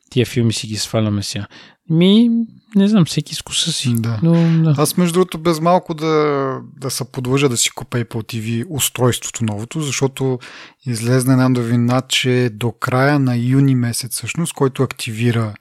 Тия 0.09 0.25
филми 0.25 0.53
си 0.53 0.67
ги 0.67 0.77
сваляме 0.77 1.23
сега. 1.23 1.47
Ми, 1.89 2.29
не 2.75 2.87
знам, 2.87 3.05
всеки 3.05 3.35
с 3.35 3.39
вкуса 3.39 3.71
си. 3.71 3.93
Да. 3.95 4.19
Но, 4.23 4.63
да. 4.63 4.75
Аз, 4.77 4.97
между 4.97 5.13
другото, 5.13 5.37
без 5.37 5.59
малко 5.59 5.93
да, 5.93 6.57
да 6.77 6.89
се 6.89 7.11
подлъжа 7.11 7.49
да 7.49 7.57
си 7.57 7.69
купа 7.69 7.97
Apple 7.97 8.05
TV 8.35 8.65
устройството 8.69 9.45
новото, 9.45 9.81
защото 9.81 10.39
излезна 10.85 11.33
една 11.33 11.49
новина, 11.49 12.01
че 12.01 12.49
до 12.53 12.71
края 12.71 13.19
на 13.19 13.37
юни 13.37 13.75
месец, 13.75 14.13
всъщност, 14.13 14.53
който 14.53 14.83
активира 14.83 15.53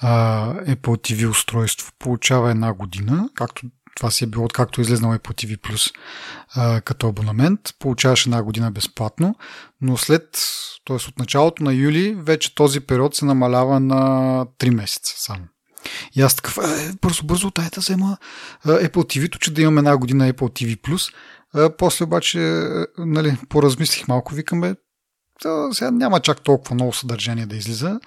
а, 0.00 0.54
Apple 0.54 0.76
TV 1.12 1.28
устройство, 1.30 1.92
получава 1.98 2.50
една 2.50 2.72
година, 2.72 3.28
както 3.34 3.66
това 3.96 4.10
си 4.10 4.24
е 4.24 4.26
било 4.26 4.44
откакто 4.44 4.80
е 4.80 4.82
излезнал 4.82 5.12
Apple 5.12 5.46
TV 5.46 5.56
Plus 5.56 5.94
а, 6.54 6.80
като 6.80 7.08
абонамент. 7.08 7.60
Получаваш 7.78 8.26
една 8.26 8.42
година 8.42 8.70
безплатно, 8.70 9.34
но 9.80 9.96
след, 9.96 10.38
т.е. 10.84 10.96
от 10.96 11.18
началото 11.18 11.64
на 11.64 11.72
юли, 11.72 12.14
вече 12.18 12.54
този 12.54 12.80
период 12.80 13.14
се 13.14 13.24
намалява 13.24 13.80
на 13.80 14.00
3 14.58 14.70
месеца 14.70 15.14
само. 15.16 15.44
И 16.16 16.22
аз 16.22 16.36
такъв, 16.36 16.58
е, 16.58 16.92
бързо, 17.02 17.24
бързо, 17.24 17.50
дай 17.50 17.68
да 17.74 17.80
взема 17.80 18.16
Apple 18.66 18.90
TV-то, 18.90 19.38
че 19.38 19.54
да 19.54 19.62
имам 19.62 19.78
една 19.78 19.96
година 19.96 20.32
Apple 20.32 20.64
TV+. 20.64 20.80
Plus. 20.80 21.14
После 21.76 22.04
обаче, 22.04 22.38
нали, 22.98 23.36
поразмислих 23.48 24.08
малко, 24.08 24.34
викаме, 24.34 24.74
сега 25.72 25.90
няма 25.90 26.20
чак 26.20 26.40
толкова 26.40 26.74
много 26.74 26.92
съдържание 26.92 27.46
да 27.46 27.56
излиза. 27.56 28.00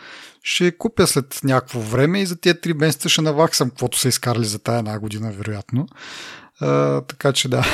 Ще 0.43 0.77
купя 0.77 1.07
след 1.07 1.39
някакво 1.43 1.79
време 1.79 2.21
и 2.21 2.25
за 2.25 2.35
тия 2.35 2.61
три 2.61 2.73
месеца 2.73 3.09
ще 3.09 3.21
наваксам 3.21 3.69
каквото 3.69 3.99
са 3.99 4.07
изкарали 4.07 4.45
за 4.45 4.59
тая 4.59 4.79
една 4.79 4.99
година, 4.99 5.31
вероятно. 5.31 5.87
А, 6.59 7.01
така 7.01 7.33
че 7.33 7.49
да. 7.49 7.65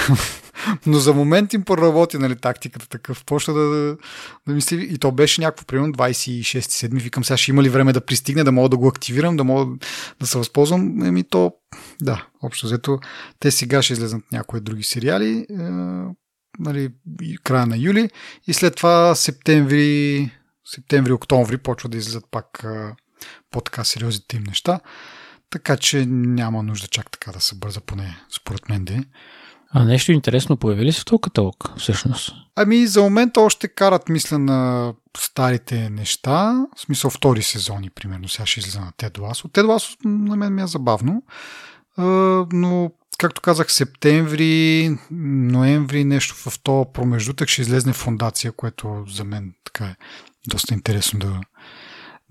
Но 0.86 0.98
за 0.98 1.14
момент 1.14 1.54
им 1.54 1.64
проработи 1.64 2.18
нали, 2.18 2.36
тактиката 2.36 2.90
такъв. 2.90 3.26
Почна 3.26 3.54
да, 3.54 3.70
да, 3.70 3.98
мисли. 4.48 4.88
И 4.92 4.98
то 4.98 5.12
беше 5.12 5.42
някакво, 5.42 5.66
примерно 5.66 5.94
26-7. 5.94 7.02
Викам 7.02 7.24
сега, 7.24 7.38
ще 7.38 7.52
има 7.52 7.64
ли 7.64 7.70
време 7.70 7.94
да 7.94 8.06
пристигне, 8.06 8.44
да 8.44 8.52
мога 8.52 8.70
да 8.70 8.78
го 8.78 8.88
активирам, 8.88 9.38
да 9.38 9.44
мога 9.44 9.78
да 10.20 10.28
се 10.28 10.38
възползвам. 10.38 11.04
Еми 11.04 11.24
то, 11.24 11.54
да, 12.02 12.28
общо 12.44 12.66
взето. 12.66 13.00
Те 13.40 13.52
сега 13.52 13.82
ще 13.82 13.94
излезнат 13.94 14.24
някои 14.32 14.62
други 14.62 14.84
сериали. 14.84 15.46
Е, 16.62 16.64
нали, 16.64 16.90
края 17.44 17.66
на 17.66 17.78
юли. 17.78 18.10
И 18.48 18.54
след 18.54 18.76
това 18.76 19.16
септември, 19.16 20.32
септември-октомври 20.66 21.58
почва 21.58 21.90
да 21.90 21.98
излизат 21.98 22.26
пак 22.32 22.66
по-така 23.52 23.84
сериозните 23.84 24.38
им 24.38 24.44
неща. 24.44 24.80
Така 25.50 25.78
че 25.78 26.06
няма 26.06 26.64
нужда 26.64 26.88
чак 26.88 27.12
така 27.12 27.32
да 27.32 27.40
се 27.40 27.56
бърза, 27.56 27.82
поне 27.82 28.18
според 28.30 28.70
мен 28.70 28.86
де. 28.86 29.04
А 29.74 29.84
нещо 29.84 30.12
интересно 30.12 30.58
появи 30.58 30.86
ли 30.86 30.92
се 30.92 31.02
в 31.02 31.06
този 31.06 31.22
каталог, 31.22 31.72
всъщност? 31.78 32.34
Ами, 32.56 32.88
за 32.88 33.02
момента 33.02 33.42
още 33.42 33.68
карат, 33.68 34.10
мисля, 34.10 34.40
на 34.40 34.94
старите 35.18 35.90
неща. 35.90 36.66
В 36.76 36.82
смисъл 36.82 37.10
втори 37.10 37.44
сезони, 37.44 37.90
примерно. 37.90 38.30
Сега 38.30 38.46
ще 38.46 38.60
излиза 38.60 38.80
на 38.80 38.92
Тед 38.98 39.18
Ласо. 39.18 39.48
Тед 39.48 39.66
Ласо 39.66 39.98
на 40.06 40.36
мен 40.36 40.56
ми 40.56 40.62
е 40.62 40.68
забавно. 40.68 41.24
но, 42.52 42.92
както 43.22 43.42
казах, 43.42 43.72
септември, 43.72 44.98
ноември, 45.12 46.04
нещо 46.04 46.36
в 46.36 46.60
този 46.64 46.90
промеждутък 46.94 47.50
ще 47.50 47.62
излезне 47.62 47.94
фундация, 47.94 48.52
което 48.52 49.06
за 49.08 49.24
мен 49.24 49.54
така 49.64 49.86
е 49.86 49.96
доста 50.48 50.74
интересно 50.74 51.20
да, 51.20 51.42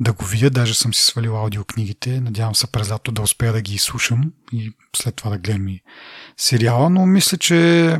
да 0.01 0.13
го 0.13 0.25
видя. 0.25 0.51
Даже 0.51 0.75
съм 0.75 0.95
си 0.95 1.03
свалил 1.03 1.37
аудиокнигите. 1.37 2.21
Надявам 2.21 2.55
се 2.55 2.73
през 2.73 2.91
лято 2.91 3.13
да 3.13 3.23
успея 3.23 3.53
да 3.53 3.61
ги 3.61 3.75
изслушам 3.75 4.33
и 4.53 4.73
след 4.97 5.17
това 5.17 5.31
да 5.31 5.39
гледам 5.39 5.69
и 5.69 5.83
сериала, 6.37 6.91
но 6.91 7.07
мисля, 7.07 7.39
че 7.39 7.97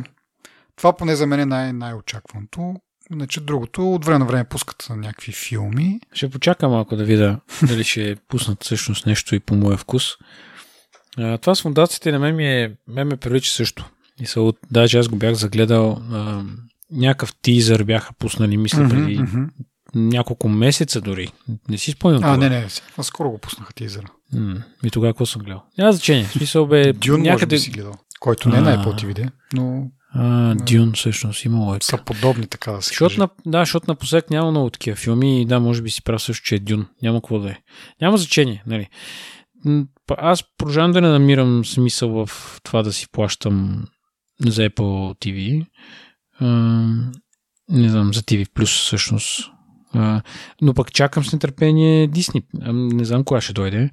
това 0.75 0.97
поне 0.97 1.15
за 1.15 1.27
мен 1.27 1.39
е 1.39 1.45
най- 1.45 1.73
най-очакваното. 1.73 2.75
Иначе 3.11 3.41
другото, 3.41 3.93
от 3.93 4.05
време 4.05 4.19
на 4.19 4.25
време 4.25 4.43
пускат 4.43 4.87
някакви 4.89 5.31
филми. 5.31 5.99
Ще 6.13 6.29
почакам 6.29 6.71
малко 6.71 6.95
да 6.95 7.03
видя 7.03 7.39
дали 7.67 7.83
ще 7.83 8.15
пуснат 8.27 8.63
всъщност 8.63 9.05
нещо 9.05 9.35
и 9.35 9.39
по 9.39 9.55
моя 9.55 9.77
вкус. 9.77 10.03
А, 11.17 11.37
това 11.37 11.55
с 11.55 11.61
фундациите 11.61 12.11
на 12.11 12.19
мен 12.19 12.35
ми 12.35 12.47
е, 12.47 12.71
мен 12.87 13.07
ме 13.07 13.17
прилича 13.17 13.51
също. 13.51 13.89
И 14.19 14.25
са 14.25 14.41
от, 14.41 14.57
даже 14.71 14.97
аз 14.99 15.07
го 15.07 15.15
бях 15.15 15.33
загледал, 15.33 16.01
а, 16.11 16.43
някакъв 16.91 17.33
тизър 17.41 17.83
бяха 17.83 18.13
пуснали, 18.13 18.57
мисля, 18.57 18.89
преди 18.89 19.17
Мгм, 19.17 19.37
мгм. 19.39 19.43
няколко 19.95 20.49
месеца 20.49 21.01
дори. 21.01 21.31
Не 21.69 21.77
си 21.77 21.91
спомням. 21.91 22.23
А, 22.23 22.33
кога. 22.35 22.49
не, 22.49 22.61
не, 22.61 22.69
сега 22.69 23.03
скоро 23.03 23.31
го 23.31 23.37
пуснаха 23.37 23.73
тизъра. 23.73 24.05
М, 24.33 24.55
И 24.85 24.89
тогава 24.91 25.13
какво 25.13 25.25
съм 25.25 25.41
гледал? 25.41 25.63
Няма 25.77 25.93
значение. 25.93 26.25
Смисъл 26.25 26.67
бе, 26.67 26.93
Дюн 26.93 27.19
може 27.19 27.31
някъде... 27.31 27.55
би 27.55 27.59
си 27.59 27.69
гледал. 27.71 27.93
Който 28.19 28.49
не 28.49 28.57
е 28.57 28.61
на. 28.61 28.77
Apple 28.85 29.03
TV, 29.03 29.29
но 29.53 29.91
А, 30.13 30.55
Дюн 30.55 30.91
всъщност 30.93 31.45
имало 31.45 31.75
е 31.75 31.77
са 31.81 31.97
подобни, 31.97 32.47
така 32.47 32.71
да 32.71 32.81
се 32.81 32.87
Защото 32.87 33.19
на, 33.19 33.29
да, 33.45 33.59
защото 33.59 33.85
напоследък 33.87 34.29
няма 34.29 34.51
много 34.51 34.69
такива 34.69 34.95
филми 34.97 35.41
и 35.41 35.45
да, 35.45 35.59
може 35.59 35.81
би 35.81 35.89
си 35.89 36.03
прав 36.03 36.21
също, 36.21 36.45
че 36.45 36.55
е 36.55 36.59
Дюн. 36.59 36.87
Няма 37.03 37.21
какво 37.21 37.39
да 37.39 37.49
е. 37.49 37.57
Няма 38.01 38.17
значение, 38.17 38.63
нали. 38.67 38.87
Аз 40.17 40.43
продължавам 40.57 40.91
да 40.91 41.01
не 41.01 41.07
намирам 41.09 41.65
смисъл 41.65 42.25
в 42.25 42.29
това 42.63 42.83
да 42.83 42.93
си 42.93 43.07
плащам 43.11 43.85
за 44.45 44.61
Apple 44.61 44.79
TV. 45.17 45.65
Ам, 46.41 47.11
не 47.69 47.89
знам, 47.89 48.13
за 48.13 48.21
TV 48.21 48.45
Plus 48.47 48.85
всъщност. 48.85 49.51
А, 49.93 50.21
но 50.61 50.73
пък 50.73 50.91
чакам 50.93 51.23
с 51.23 51.33
нетърпение 51.33 52.09
Disney. 52.09 52.43
Ам, 52.61 52.87
Не 52.87 53.05
знам 53.05 53.23
кога 53.23 53.41
ще 53.41 53.53
дойде. 53.53 53.89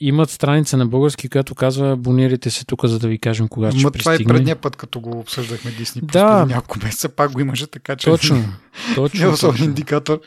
Имат 0.00 0.30
страница 0.30 0.76
на 0.76 0.86
български, 0.86 1.28
която 1.28 1.54
казва 1.54 1.92
абонирайте 1.92 2.50
се 2.50 2.64
тук, 2.64 2.84
за 2.84 2.98
да 2.98 3.08
ви 3.08 3.18
кажем 3.18 3.48
кога 3.48 3.70
ще 3.70 3.82
Ма 3.82 3.90
това 3.90 4.12
и 4.12 4.14
пристигне. 4.14 4.34
предния 4.34 4.56
път, 4.56 4.76
като 4.76 5.00
го 5.00 5.18
обсъждахме 5.18 5.70
Disney, 5.70 6.00
Да. 6.02 6.46
няколко 6.46 6.78
месеца, 6.84 7.08
пак 7.08 7.32
го 7.32 7.40
имаше, 7.40 7.66
така 7.66 7.96
че 7.96 8.04
Точно. 8.10 8.36
не 8.88 8.94
Точно. 8.94 9.24
е 9.24 9.28
особен 9.28 9.64
индикатор. 9.64 10.20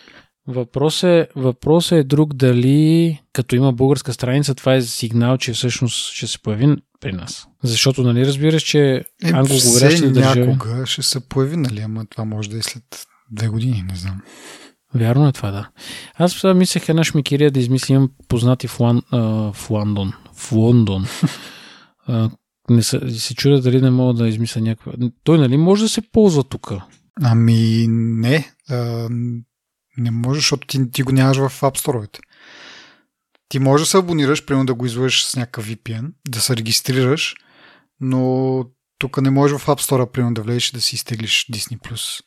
Въпрос 0.47 1.03
е, 1.03 1.27
въпрос 1.35 1.91
е 1.91 2.03
друг 2.03 2.33
дали 2.33 3.19
като 3.33 3.55
има 3.55 3.73
българска 3.73 4.13
страница, 4.13 4.55
това 4.55 4.75
е 4.75 4.81
сигнал, 4.81 5.37
че 5.37 5.53
всъщност 5.53 6.13
ще 6.13 6.27
се 6.27 6.41
появи 6.41 6.75
при 6.99 7.11
нас. 7.11 7.47
Защото 7.63 8.03
нали 8.03 8.25
разбираш, 8.25 8.63
че 8.63 9.03
Е, 9.23 9.29
англоговорящите 9.31 10.09
държави... 10.09 10.47
някога 10.47 10.85
ще 10.85 11.01
се 11.01 11.29
появи, 11.29 11.57
нали, 11.57 11.81
ама 11.81 12.05
това 12.05 12.25
може 12.25 12.49
да 12.49 12.57
е 12.57 12.61
след 12.61 12.83
две 13.31 13.47
години, 13.47 13.83
не 13.89 13.95
знам. 13.95 14.21
Вярно 14.95 15.27
е 15.27 15.31
това, 15.31 15.51
да. 15.51 15.69
Аз 16.15 16.33
сега 16.33 16.53
мислех 16.53 16.89
една 16.89 17.03
шмикирия 17.03 17.51
да 17.51 17.59
измислим 17.59 18.09
познати 18.27 18.67
в, 18.67 18.79
Лан, 18.79 19.01
а, 19.11 19.19
в 19.53 19.69
Лондон. 19.69 20.13
В 20.33 20.51
Лондон. 20.51 21.05
а, 22.07 22.29
не 22.69 22.83
са, 22.83 23.19
се 23.19 23.35
чудя 23.35 23.61
дали 23.61 23.81
не 23.81 23.89
мога 23.89 24.13
да 24.13 24.27
измисля 24.27 24.61
някаква... 24.61 24.93
Той 25.23 25.37
нали 25.37 25.57
може 25.57 25.83
да 25.83 25.89
се 25.89 26.01
ползва 26.01 26.43
тук? 26.43 26.73
Ами 27.21 27.85
не, 27.89 28.51
а, 28.69 29.07
не 29.97 30.11
можеш, 30.11 30.43
защото 30.43 30.67
ти, 30.67 30.91
ти 30.91 31.03
го 31.03 31.11
нямаш 31.11 31.37
в 31.37 31.61
App 31.61 31.77
Store. 31.77 32.19
Ти 33.49 33.59
можеш 33.59 33.87
да 33.87 33.89
се 33.89 33.97
абонираш, 33.97 34.45
примерно 34.45 34.65
да 34.65 34.73
го 34.73 34.85
излъжеш 34.85 35.21
с 35.21 35.35
някакъв 35.35 35.69
VPN, 35.69 36.11
да 36.27 36.41
се 36.41 36.57
регистрираш, 36.57 37.35
но 38.01 38.65
тук 38.99 39.21
не 39.21 39.29
можеш 39.29 39.57
в 39.57 39.65
App 39.65 39.81
Store, 39.81 40.11
примерно 40.11 40.33
да 40.33 40.41
влезеш 40.41 40.69
и 40.69 40.73
да 40.73 40.81
си 40.81 40.95
изтеглиш 40.95 41.47
Disney+. 41.53 42.21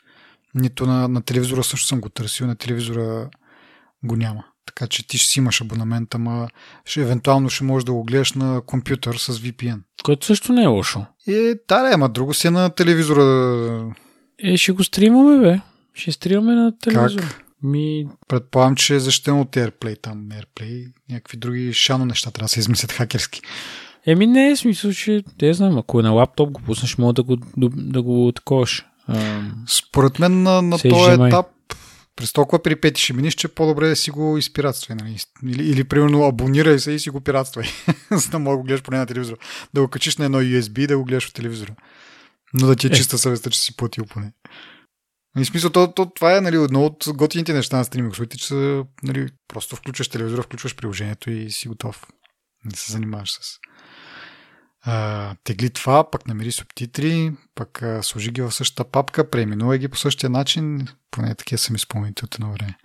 Нито 0.54 0.86
на, 0.86 1.08
на 1.08 1.22
телевизора 1.22 1.64
също 1.64 1.86
съм 1.86 2.00
го 2.00 2.08
търсил, 2.08 2.46
на 2.46 2.56
телевизора 2.56 3.30
го 4.04 4.16
няма. 4.16 4.44
Така 4.66 4.86
че 4.86 5.06
ти 5.06 5.18
ще 5.18 5.28
си 5.28 5.38
имаш 5.38 5.60
абонамент, 5.60 6.14
ама 6.14 6.48
ще, 6.84 7.00
евентуално 7.00 7.50
ще 7.50 7.64
можеш 7.64 7.84
да 7.84 7.92
го 7.92 8.04
гледаш 8.04 8.32
на 8.32 8.62
компютър 8.66 9.16
с 9.16 9.38
VPN. 9.38 9.80
Което 10.02 10.26
също 10.26 10.52
не 10.52 10.62
е 10.62 10.66
лошо. 10.66 11.06
Е, 11.28 11.54
да, 11.68 11.82
да, 11.82 11.90
ама 11.92 12.08
друго 12.08 12.34
си 12.34 12.46
е 12.46 12.50
на 12.50 12.70
телевизора. 12.70 13.94
Е, 14.38 14.56
ще 14.56 14.72
го 14.72 14.84
стримаме, 14.84 15.40
бе. 15.40 15.60
Ще 15.94 16.12
стримаме 16.12 16.54
на 16.54 16.78
телевизор. 16.78 17.20
Как? 17.20 17.49
Ми, 17.62 18.06
Предполагам, 18.28 18.76
че 18.76 18.94
е 18.94 19.00
защитено 19.00 19.40
от 19.40 19.50
AirPlay 19.50 20.02
там. 20.02 20.28
AirPlay, 20.28 20.92
някакви 21.10 21.36
други 21.38 21.72
шано 21.72 22.04
неща 22.04 22.30
трябва 22.30 22.44
да 22.44 22.48
се 22.48 22.60
измислят 22.60 22.92
хакерски. 22.92 23.40
Еми 24.06 24.26
не 24.26 24.50
е 24.50 24.56
смисъл, 24.56 24.92
че 24.92 25.22
те 25.38 25.54
знам, 25.54 25.78
ако 25.78 26.00
е 26.00 26.02
на 26.02 26.10
лаптоп 26.10 26.50
го 26.50 26.62
пуснеш, 26.62 26.98
мога 26.98 27.12
да 27.12 27.22
го, 27.22 27.36
да 27.56 28.02
го 28.02 28.32
таковаш. 28.32 28.86
Според 29.68 30.18
мен 30.18 30.42
на, 30.42 30.62
на 30.62 30.78
този 30.78 31.10
етап 31.10 31.46
през 32.20 32.32
толкова 32.32 32.62
при 32.62 32.76
пети 32.76 33.02
ще 33.02 33.12
миниш, 33.12 33.34
че 33.34 33.48
по-добре 33.48 33.88
да 33.88 33.96
си 33.96 34.10
го 34.10 34.38
изпиратствай. 34.38 34.96
Нали? 34.96 35.16
Или, 35.44 35.70
или, 35.70 35.84
примерно, 35.84 36.24
абонирай 36.24 36.78
се 36.78 36.92
и 36.92 36.98
си 36.98 37.10
го 37.10 37.20
пиратствай, 37.20 37.64
за 38.10 38.30
да 38.30 38.38
мога 38.38 38.52
да 38.52 38.56
го 38.56 38.62
гледаш 38.62 38.82
поне 38.82 38.98
на 38.98 39.06
телевизора. 39.06 39.36
Да 39.74 39.80
го 39.80 39.88
качиш 39.88 40.16
на 40.16 40.24
едно 40.24 40.38
USB 40.38 40.78
и 40.78 40.86
да 40.86 40.98
го 40.98 41.04
гледаш 41.04 41.28
в 41.28 41.32
телевизора. 41.32 41.74
Но 42.54 42.66
да 42.66 42.76
ти 42.76 42.86
е 42.86 42.90
Е. 42.90 42.92
чиста 42.92 43.18
съвестта, 43.18 43.50
че 43.50 43.60
си 43.60 43.76
платил 43.76 44.04
поне. 44.04 44.32
И 45.38 45.44
в 45.44 45.46
смисъл, 45.46 45.70
то, 45.70 45.92
то, 45.92 46.10
това 46.10 46.36
е 46.36 46.40
нали, 46.40 46.56
едно 46.56 46.84
от 46.84 47.04
готините 47.08 47.52
неща 47.52 47.76
на 47.76 47.84
стриминг 47.84 48.12
услугите, 48.12 48.38
че 48.38 48.46
са, 48.46 48.84
нали, 49.02 49.28
просто 49.48 49.76
включваш 49.76 50.08
телевизора, 50.08 50.42
включваш 50.42 50.76
приложението 50.76 51.30
и 51.30 51.50
си 51.50 51.68
готов. 51.68 52.06
Не 52.64 52.76
се 52.76 52.92
занимаваш 52.92 53.30
с 53.32 53.58
а, 54.82 55.34
тегли 55.44 55.70
това, 55.70 56.10
пък 56.10 56.28
намери 56.28 56.52
субтитри, 56.52 57.32
пък 57.54 57.82
а, 57.82 58.02
сложи 58.02 58.30
ги 58.30 58.42
в 58.42 58.52
същата 58.52 58.90
папка, 58.90 59.30
преименувай 59.30 59.78
ги 59.78 59.88
по 59.88 59.98
същия 59.98 60.30
начин, 60.30 60.88
поне 61.10 61.34
такива 61.34 61.58
са 61.58 61.72
ми 61.72 61.78
спомените 61.78 62.24
от 62.24 62.34
едно 62.34 62.52
време. 62.52 62.78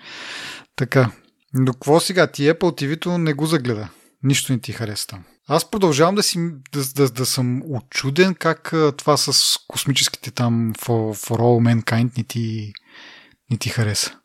Така, 0.75 1.11
но 1.53 1.73
какво 1.73 1.99
сега? 1.99 2.27
Ти 2.27 2.43
Apple 2.43 2.59
TV-то 2.59 3.17
не 3.17 3.33
го 3.33 3.45
загледа. 3.45 3.89
Нищо 4.23 4.53
не 4.53 4.59
ти 4.59 4.71
хареса 4.71 5.07
там. 5.07 5.23
Аз 5.47 5.71
продължавам 5.71 6.15
да, 6.15 6.23
си, 6.23 6.39
да, 6.71 6.83
да, 6.95 7.09
да 7.09 7.25
съм 7.25 7.61
очуден 7.65 8.35
как 8.35 8.73
това 8.97 9.17
с 9.17 9.57
космическите 9.67 10.31
там 10.31 10.73
for, 10.73 11.27
for 11.27 11.37
All 11.37 11.83
Mankind 11.83 12.17
не 12.17 12.23
ти, 12.23 12.73
не 13.51 13.57
ти 13.57 13.69
хареса. 13.69 14.19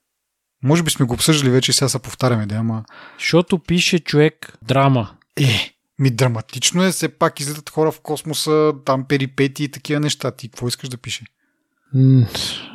Може 0.62 0.82
би 0.82 0.90
сме 0.90 1.06
го 1.06 1.14
обсъждали 1.14 1.50
вече 1.50 1.70
и 1.70 1.74
сега 1.74 1.88
се 1.88 1.98
повтаряме, 1.98 2.46
да, 2.46 2.54
ама 2.54 2.84
защото 3.18 3.58
пише 3.58 3.98
човек 3.98 4.58
драма. 4.62 5.16
е, 5.36 5.74
ми 5.98 6.10
драматично 6.10 6.84
е, 6.84 6.92
все 6.92 7.08
пак 7.08 7.40
излитат 7.40 7.70
хора 7.70 7.92
в 7.92 8.00
космоса, 8.00 8.72
там 8.84 9.04
перипети 9.04 9.64
и 9.64 9.70
такива 9.70 10.00
неща. 10.00 10.30
Ти 10.30 10.48
какво 10.48 10.68
искаш 10.68 10.88
да 10.88 10.96
пише? 10.96 11.24
М, 11.94 12.26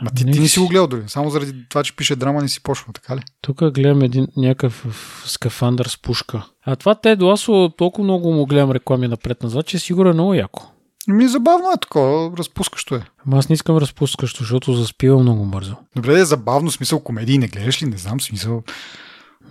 Ма 0.01 0.11
ти, 0.15 0.25
ти 0.25 0.39
не 0.39 0.47
си 0.47 0.59
го 0.59 0.67
гледал 0.67 0.87
дори. 0.87 1.03
Само 1.07 1.29
заради 1.29 1.53
това, 1.69 1.83
че 1.83 1.95
пише 1.95 2.15
драма, 2.15 2.41
не 2.41 2.49
си 2.49 2.63
почва, 2.63 2.93
така 2.93 3.15
ли? 3.15 3.21
Тук 3.41 3.71
гледам 3.71 4.01
един 4.01 4.27
някакъв 4.37 4.85
скафандър 5.25 5.85
с 5.85 6.01
пушка. 6.01 6.45
А 6.65 6.75
това 6.75 6.95
те 6.95 7.17
Ласо 7.21 7.71
толкова 7.77 8.03
много 8.03 8.33
му 8.33 8.45
гледам 8.45 8.71
реклами 8.71 9.07
напред-назад, 9.07 9.65
че 9.65 9.79
сигурно 9.79 10.09
е 10.09 10.13
много 10.13 10.33
яко. 10.33 10.71
Ми 11.07 11.27
забавно 11.27 11.71
е 11.71 11.79
такова, 11.81 12.37
разпускащо 12.37 12.95
е. 12.95 13.05
Ама 13.27 13.37
аз 13.37 13.49
не 13.49 13.53
искам 13.53 13.77
разпускащо, 13.77 14.43
защото 14.43 14.73
заспива 14.73 15.19
много 15.19 15.45
бързо. 15.45 15.75
Добре, 15.95 16.13
да 16.13 16.19
е 16.19 16.25
забавно, 16.25 16.71
смисъл 16.71 16.99
комедии 16.99 17.37
не 17.37 17.47
гледаш 17.47 17.81
ли? 17.81 17.85
Не 17.85 17.97
знам, 17.97 18.21
смисъл. 18.21 18.63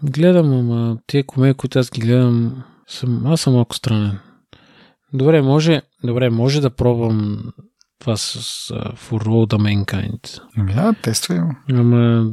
Гледам, 0.03 0.53
ама 0.53 0.99
тия 1.07 1.27
комедии, 1.27 1.55
които 1.55 1.79
аз 1.79 1.91
ги 1.91 2.01
гледам, 2.01 2.63
съм, 2.89 3.27
аз 3.27 3.41
съм 3.41 3.55
малко 3.55 3.75
странен. 3.75 4.19
Добре, 5.13 5.43
може, 5.43 5.83
добре, 6.05 6.31
може 6.31 6.61
да 6.61 6.71
пробвам 6.71 7.43
това 7.99 8.17
с 8.17 8.35
uh, 8.69 8.97
For 8.97 9.25
All 9.25 9.55
the 9.55 9.85
Mankind. 9.85 10.41
Да, 10.75 10.95
тествай. 11.03 11.39
го. 11.39 11.57
Ама 11.71 12.31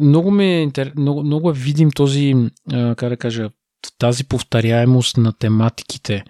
много 0.00 0.30
ми 0.30 0.44
е, 0.44 0.62
интер... 0.62 0.92
много, 0.96 1.22
много 1.22 1.50
е 1.50 1.52
видим 1.52 1.90
този, 1.90 2.34
а, 2.72 2.94
как 2.94 3.08
да 3.08 3.16
кажа, 3.16 3.50
тази 3.98 4.24
повторяемост 4.24 5.16
на 5.16 5.32
тематиките, 5.32 6.24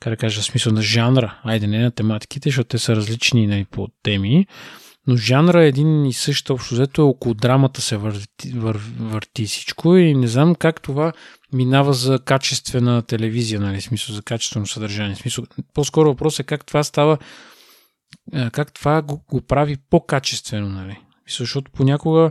как 0.00 0.10
да 0.10 0.16
кажа, 0.16 0.40
в 0.40 0.44
смисъл 0.44 0.72
на 0.72 0.82
жанра, 0.82 1.40
айде 1.42 1.66
не 1.66 1.78
на 1.78 1.90
тематиките, 1.90 2.48
защото 2.48 2.68
те 2.68 2.78
са 2.78 2.96
различни 2.96 3.46
нали, 3.46 3.64
по 3.70 3.88
теми, 4.02 4.46
но 5.06 5.16
жанра 5.16 5.64
е 5.64 5.68
един 5.68 6.06
и 6.06 6.12
същ 6.12 6.50
общо 6.50 6.74
взето, 6.74 7.02
е 7.02 7.04
около 7.04 7.34
драмата 7.34 7.80
се 7.80 7.96
върти, 7.96 8.52
вър, 8.54 8.80
върти 9.00 9.44
всичко 9.44 9.96
и 9.96 10.14
не 10.14 10.26
знам 10.26 10.54
как 10.54 10.82
това 10.82 11.12
минава 11.52 11.94
за 11.94 12.18
качествена 12.18 13.02
телевизия, 13.02 13.60
нали, 13.60 13.80
смисъл 13.80 14.14
за 14.14 14.22
качествено 14.22 14.66
съдържание. 14.66 15.16
Смисъл, 15.16 15.44
по-скоро 15.74 16.08
въпрос 16.08 16.38
е 16.38 16.44
как 16.44 16.66
това 16.66 16.84
става, 16.84 17.18
как 18.52 18.72
това 18.72 19.02
го, 19.02 19.24
го 19.30 19.40
прави 19.40 19.76
по-качествено, 19.90 20.68
нали. 20.68 20.98
Защото 21.28 21.70
понякога 21.70 22.30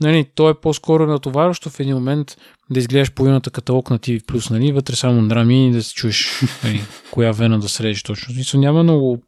нали, 0.00 0.30
то 0.34 0.50
е 0.50 0.60
по-скоро 0.60 1.06
натоварващо 1.06 1.70
в 1.70 1.80
един 1.80 1.94
момент 1.94 2.36
да 2.70 2.78
изгледаш 2.78 3.12
половината 3.12 3.50
каталог 3.50 3.90
на 3.90 3.98
TV+, 3.98 4.50
нали, 4.50 4.72
вътре 4.72 4.96
само 4.96 5.28
драми 5.28 5.68
и 5.68 5.72
да 5.72 5.82
се 5.82 5.94
чуеш 5.94 6.42
нали, 6.64 6.82
коя 7.10 7.32
вена 7.32 7.60
да 7.60 7.68
средиш 7.68 8.02
точно. 8.02 8.34
Мисля, 8.34 8.58
няма 8.58 8.82
много... 8.82 9.22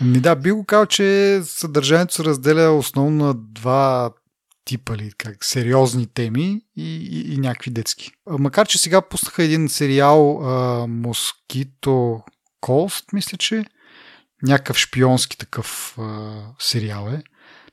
Ми 0.00 0.20
да, 0.20 0.36
би 0.36 0.50
го 0.50 0.64
казал, 0.64 0.86
че 0.86 1.40
съдържанието 1.44 2.14
се 2.14 2.24
разделя 2.24 2.70
основно 2.70 3.26
на 3.26 3.34
два 3.34 4.10
типа 4.64 4.96
ли, 4.96 5.10
как, 5.18 5.44
сериозни 5.44 6.06
теми 6.06 6.60
и, 6.76 6.96
и, 6.96 7.34
и 7.34 7.36
някакви 7.36 7.70
детски. 7.70 8.10
Макар, 8.30 8.68
че 8.68 8.78
сега 8.78 9.00
пуснаха 9.00 9.42
един 9.42 9.68
сериал 9.68 10.40
а, 10.42 10.86
Mosquito 10.86 12.22
Coast, 12.62 13.04
мисля, 13.12 13.38
че 13.38 13.64
някакъв 14.42 14.78
шпионски 14.78 15.38
такъв 15.38 15.98
а, 15.98 16.32
сериал 16.58 17.08
е. 17.08 17.22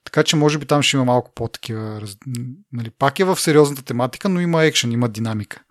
Така 0.04 0.24
че 0.24 0.36
може 0.36 0.58
би 0.58 0.66
там 0.66 0.82
ще 0.82 0.98
има 0.98 1.06
малко 1.06 1.32
по-такива. 1.36 2.02
Нали, 2.74 2.90
пак 2.90 3.20
е 3.20 3.24
в 3.24 3.40
сериозната 3.40 3.82
тематика, 3.82 4.30
но 4.30 4.40
има 4.40 4.64
екшен, 4.64 4.92
има 4.92 5.10
динамика. 5.10 5.62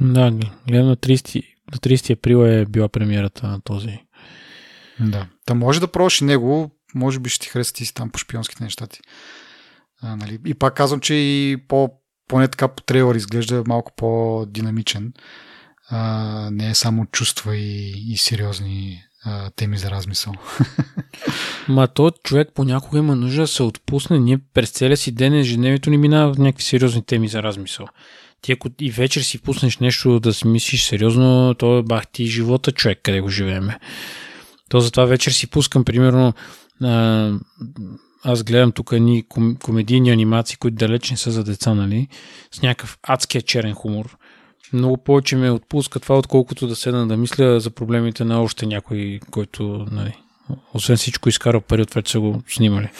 Да, 0.00 0.30
гледам 0.68 0.88
на 0.88 0.96
30, 0.96 1.42
на 1.72 1.78
30 1.78 2.12
април 2.12 2.46
е 2.46 2.66
била 2.66 2.88
премиерата 2.88 3.46
на 3.46 3.60
този. 3.60 3.98
Да. 5.00 5.26
Та 5.46 5.54
може 5.54 5.80
да 5.80 5.92
пробваш 5.92 6.20
и 6.20 6.24
него, 6.24 6.70
може 6.94 7.20
би 7.20 7.30
ще 7.30 7.44
ти 7.44 7.48
хареса 7.48 7.72
ти 7.72 7.86
си 7.86 7.94
там 7.94 8.10
по 8.10 8.18
шпионските 8.18 8.64
неща 8.64 8.86
ти. 8.86 9.00
А, 10.02 10.16
нали? 10.16 10.38
И 10.46 10.54
пак 10.54 10.74
казвам, 10.74 11.00
че 11.00 11.14
и 11.14 11.56
по, 11.68 11.90
поне 12.28 12.48
така 12.48 12.68
по 12.68 12.82
трейлър 12.82 13.14
изглежда 13.14 13.64
малко 13.66 13.92
по-динамичен. 13.96 15.12
А, 15.88 16.50
не 16.52 16.70
е 16.70 16.74
само 16.74 17.06
чувства 17.06 17.56
и, 17.56 17.94
и 18.12 18.16
сериозни 18.16 19.02
теми 19.56 19.78
за 19.78 19.90
размисъл. 19.90 20.32
Ма 21.68 21.88
то 21.88 22.10
човек 22.24 22.48
понякога 22.54 22.98
има 22.98 23.16
нужда 23.16 23.40
да 23.40 23.46
се 23.46 23.62
отпусне. 23.62 24.18
Ние 24.18 24.38
през 24.54 24.70
целия 24.70 24.96
си 24.96 25.12
ден 25.12 25.34
ежедневието 25.34 25.90
ни 25.90 25.98
минава 25.98 26.34
в 26.34 26.38
някакви 26.38 26.64
сериозни 26.64 27.02
теми 27.02 27.28
за 27.28 27.42
размисъл. 27.42 27.86
Ти 28.42 28.52
ако 28.52 28.68
и 28.80 28.90
вечер 28.90 29.20
си 29.20 29.38
пуснеш 29.38 29.78
нещо 29.78 30.20
да 30.20 30.34
си 30.34 30.46
мислиш 30.46 30.84
сериозно, 30.84 31.54
то 31.58 31.82
бах 31.82 32.06
ти 32.06 32.26
живота 32.26 32.72
човек, 32.72 33.00
къде 33.02 33.20
го 33.20 33.28
живееме. 33.28 33.78
То 34.68 34.80
затова 34.80 35.04
вечер 35.04 35.30
си 35.30 35.46
пускам, 35.46 35.84
примерно, 35.84 36.32
а, 36.82 37.32
аз 38.24 38.42
гледам 38.42 38.72
тук 38.72 38.92
едни 38.92 39.24
ком, 39.28 39.56
комедийни 39.56 40.10
анимации, 40.10 40.56
които 40.56 40.76
далеч 40.76 41.10
не 41.10 41.16
са 41.16 41.30
за 41.30 41.44
деца, 41.44 41.74
нали? 41.74 42.08
С 42.52 42.62
някакъв 42.62 42.98
адския 43.02 43.42
черен 43.42 43.74
хумор. 43.74 44.16
Много 44.72 44.96
повече 44.96 45.36
ме 45.36 45.50
отпуска 45.50 46.00
това, 46.00 46.18
отколкото 46.18 46.66
да 46.66 46.76
седна 46.76 47.06
да 47.06 47.16
мисля 47.16 47.60
за 47.60 47.70
проблемите 47.70 48.24
на 48.24 48.42
още 48.42 48.66
някой, 48.66 49.20
който, 49.30 49.86
нали, 49.90 50.16
освен 50.74 50.96
всичко 50.96 51.28
изкарал 51.28 51.60
пари 51.60 51.82
от 51.82 51.94
вече 51.94 52.12
са 52.12 52.20
го 52.20 52.42
снимали. 52.48 52.88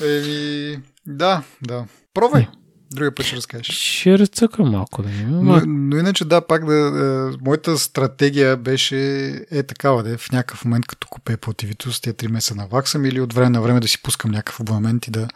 Еми, 0.00 0.78
да, 1.06 1.42
да. 1.62 1.84
Пробвай. 2.14 2.46
Другия 2.90 3.14
път 3.14 3.26
ще 3.26 3.36
разкажеш. 3.36 3.76
Ще 3.76 4.18
разцъка 4.18 4.64
малко 4.64 5.02
да 5.02 5.10
има. 5.10 5.42
Но, 5.42 5.62
но 5.66 5.96
иначе 5.96 6.24
да, 6.24 6.40
пак 6.40 6.66
да, 6.66 6.74
е, 6.74 7.36
моята 7.44 7.78
стратегия 7.78 8.56
беше 8.56 9.26
е 9.50 9.62
такава, 9.62 10.02
да 10.02 10.10
е 10.10 10.16
в 10.16 10.32
някакъв 10.32 10.64
момент 10.64 10.86
като 10.86 11.08
купе 11.08 11.36
TV 11.36 11.92
с 11.92 12.00
тези 12.00 12.16
3 12.16 12.28
месеца 12.28 12.54
наваксам 12.54 13.04
или 13.04 13.20
от 13.20 13.32
време 13.32 13.50
на 13.50 13.60
време 13.60 13.80
да 13.80 13.88
си 13.88 14.02
пускам 14.02 14.30
някакъв 14.30 14.60
абонамент 14.60 15.06
и 15.06 15.10
да 15.10 15.28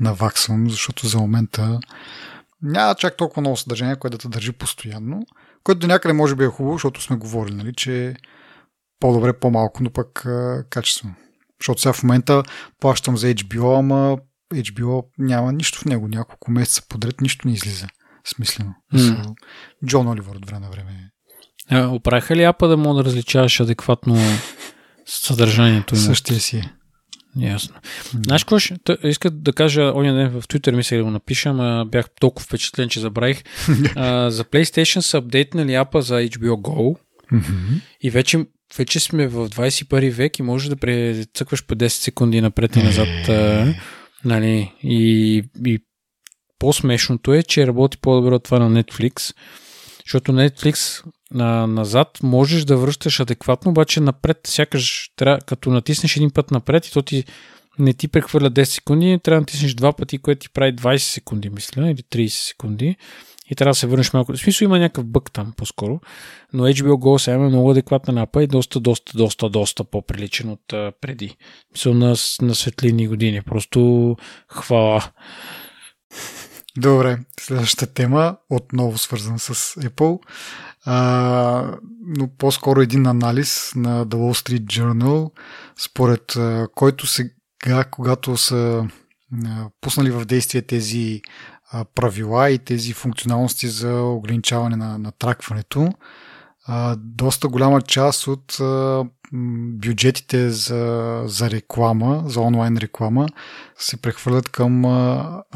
наваксвам, 0.00 0.70
защото 0.70 1.06
за 1.06 1.18
момента 1.18 1.80
няма 2.62 2.94
чак 2.94 3.16
толкова 3.16 3.40
много 3.40 3.56
съдържание, 3.56 3.96
което 3.96 4.16
да 4.16 4.22
те 4.22 4.28
държи 4.28 4.52
постоянно, 4.52 5.22
което 5.64 5.78
до 5.78 5.86
някъде 5.86 6.12
може 6.12 6.34
би 6.34 6.44
е 6.44 6.48
хубаво, 6.48 6.74
защото 6.74 7.02
сме 7.02 7.16
говорили, 7.16 7.54
нали, 7.54 7.72
че 7.74 8.14
по-добре 9.00 9.38
по-малко, 9.38 9.82
но 9.82 9.90
пък 9.90 10.26
а, 10.26 10.64
качествено. 10.70 11.14
Защото 11.60 11.80
сега 11.80 11.92
в 11.92 12.02
момента 12.02 12.42
плащам 12.80 13.16
за 13.16 13.26
HBO, 13.26 13.78
ама 13.78 14.18
HBO 14.54 15.04
няма 15.18 15.52
нищо 15.52 15.78
в 15.78 15.84
него. 15.84 16.08
Няколко 16.08 16.50
месеца 16.50 16.82
подред 16.88 17.20
нищо 17.20 17.48
не 17.48 17.54
излиза. 17.54 17.86
Смислено. 18.24 18.74
Mm. 18.94 19.34
Джон 19.86 20.08
Оливър 20.08 20.36
от 20.36 20.46
време 20.46 20.60
на 20.60 20.70
време. 20.70 21.10
А, 21.70 21.88
оправиха 21.88 22.36
ли 22.36 22.42
апа 22.42 22.68
да 22.68 22.76
мога 22.76 23.02
да 23.02 23.04
различаваш 23.04 23.60
адекватно 23.60 24.16
съдържанието 25.06 25.94
им? 25.94 26.00
Същия 26.00 26.40
си 26.40 26.56
е. 26.56 26.72
Ясно. 27.38 27.74
Да. 28.14 28.20
Знаеш 28.24 28.44
какво 28.44 28.58
ще... 28.58 28.76
Иска 29.04 29.30
да 29.30 29.52
кажа, 29.52 29.92
оня 29.94 30.14
ден 30.14 30.40
в 30.40 30.48
Twitter 30.48 30.76
мисля 30.76 30.96
да 30.96 31.04
го 31.04 31.10
напиша, 31.10 31.48
ама 31.48 31.84
бях 31.86 32.06
толкова 32.20 32.44
впечатлен, 32.44 32.88
че 32.88 33.00
забравих. 33.00 33.42
а, 33.96 34.30
за 34.30 34.44
PlayStation 34.44 35.00
са 35.00 35.18
апдейтнали 35.18 35.74
апа 35.74 36.02
за 36.02 36.14
HBO 36.14 36.54
Go 36.54 36.96
mm-hmm. 37.32 37.80
и 38.02 38.10
вече, 38.10 38.46
вече 38.78 39.00
сме 39.00 39.28
в 39.28 39.48
21 39.48 40.10
век 40.10 40.38
и 40.38 40.42
можеш 40.42 40.68
да 40.68 40.76
прецъкваш 40.76 41.66
по 41.66 41.74
10 41.74 41.88
секунди 41.88 42.40
напред 42.40 42.76
и 42.76 42.82
назад. 42.82 43.28
А, 43.28 43.74
нали, 44.24 44.72
и, 44.82 45.44
и 45.66 45.78
по-смешното 46.58 47.34
е, 47.34 47.42
че 47.42 47.66
работи 47.66 47.98
по-добре 47.98 48.34
от 48.34 48.44
това 48.44 48.58
на 48.58 48.82
Netflix, 48.82 49.34
защото 50.04 50.32
Netflix 50.32 51.04
на, 51.34 51.66
назад 51.66 52.18
можеш 52.22 52.64
да 52.64 52.76
връщаш 52.76 53.20
адекватно, 53.20 53.70
обаче 53.70 54.00
напред, 54.00 54.40
сякаш 54.46 55.10
трябва, 55.16 55.38
като 55.40 55.70
натиснеш 55.70 56.16
един 56.16 56.30
път 56.30 56.50
напред 56.50 56.86
и 56.86 56.92
то 56.92 57.02
ти 57.02 57.24
не 57.78 57.92
ти 57.92 58.08
прехвърля 58.08 58.50
10 58.50 58.64
секунди, 58.64 59.18
трябва 59.22 59.36
да 59.36 59.40
натиснеш 59.40 59.74
два 59.74 59.92
пъти, 59.92 60.18
което 60.18 60.38
ти 60.38 60.48
прави 60.48 60.72
20 60.72 60.96
секунди, 60.96 61.50
мисля, 61.50 61.90
или 61.90 62.02
30 62.02 62.28
секунди. 62.28 62.96
И 63.50 63.54
трябва 63.54 63.70
да 63.70 63.74
се 63.74 63.86
върнеш 63.86 64.12
малко. 64.12 64.32
В 64.32 64.38
смисъл 64.38 64.64
има 64.64 64.78
някакъв 64.78 65.04
бък 65.04 65.32
там 65.32 65.52
по-скоро. 65.56 66.00
Но 66.52 66.64
HBO 66.64 66.92
Go 66.92 67.18
сега 67.18 67.36
е 67.36 67.38
много 67.38 67.70
адекватна 67.70 68.12
напа 68.12 68.42
и 68.42 68.46
доста, 68.46 68.80
доста, 68.80 69.18
доста, 69.18 69.48
доста 69.48 69.84
по-приличен 69.84 70.50
от 70.50 70.72
а, 70.72 70.92
преди. 71.00 71.36
Мисъл 71.72 71.94
на, 71.94 72.14
на 72.42 72.54
светлини 72.54 73.08
години. 73.08 73.42
Просто 73.42 74.16
хвала. 74.48 75.10
Добре, 76.78 77.18
следващата 77.40 77.92
тема, 77.94 78.36
отново 78.50 78.98
свързана 78.98 79.38
с 79.38 79.54
Apple, 79.74 80.18
а, 80.84 81.78
но 82.06 82.28
по-скоро 82.28 82.80
един 82.80 83.06
анализ 83.06 83.72
на 83.76 84.06
The 84.06 84.14
Wall 84.14 84.48
Street 84.48 84.64
Journal, 84.64 85.30
според 85.78 86.36
а, 86.36 86.68
който 86.74 87.06
сега, 87.06 87.84
когато 87.90 88.36
са 88.36 88.88
а, 89.44 89.68
пуснали 89.80 90.10
в 90.10 90.24
действие 90.24 90.62
тези 90.62 91.20
а, 91.72 91.84
правила 91.94 92.50
и 92.50 92.58
тези 92.58 92.92
функционалности 92.92 93.68
за 93.68 94.02
ограничаване 94.02 94.76
на, 94.76 94.98
на 94.98 95.12
тракването, 95.12 95.92
доста 96.98 97.48
голяма 97.48 97.82
част 97.82 98.26
от 98.26 98.58
бюджетите 99.72 100.50
за, 100.50 101.22
за 101.26 101.50
реклама, 101.50 102.22
за 102.26 102.40
онлайн 102.40 102.76
реклама, 102.76 103.28
се 103.78 103.96
прехвърлят 103.96 104.48
към 104.48 104.82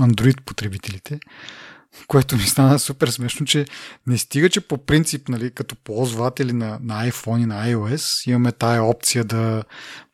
Android 0.01 0.41
потребителите, 0.41 1.21
което 2.07 2.37
ми 2.37 2.43
стана 2.43 2.79
супер 2.79 3.09
смешно, 3.09 3.47
че 3.47 3.67
не 4.07 4.19
стига, 4.19 4.49
че 4.49 4.61
по 4.61 4.79
принцип, 4.79 5.29
нали, 5.29 5.51
като 5.51 5.77
ползватели 5.77 6.53
на, 6.53 6.79
на 6.83 7.11
iPhone 7.11 7.43
и 7.43 7.47
на 7.47 7.67
iOS, 7.67 8.31
имаме 8.31 8.53
тая 8.53 8.83
опция 8.83 9.25
да, 9.25 9.65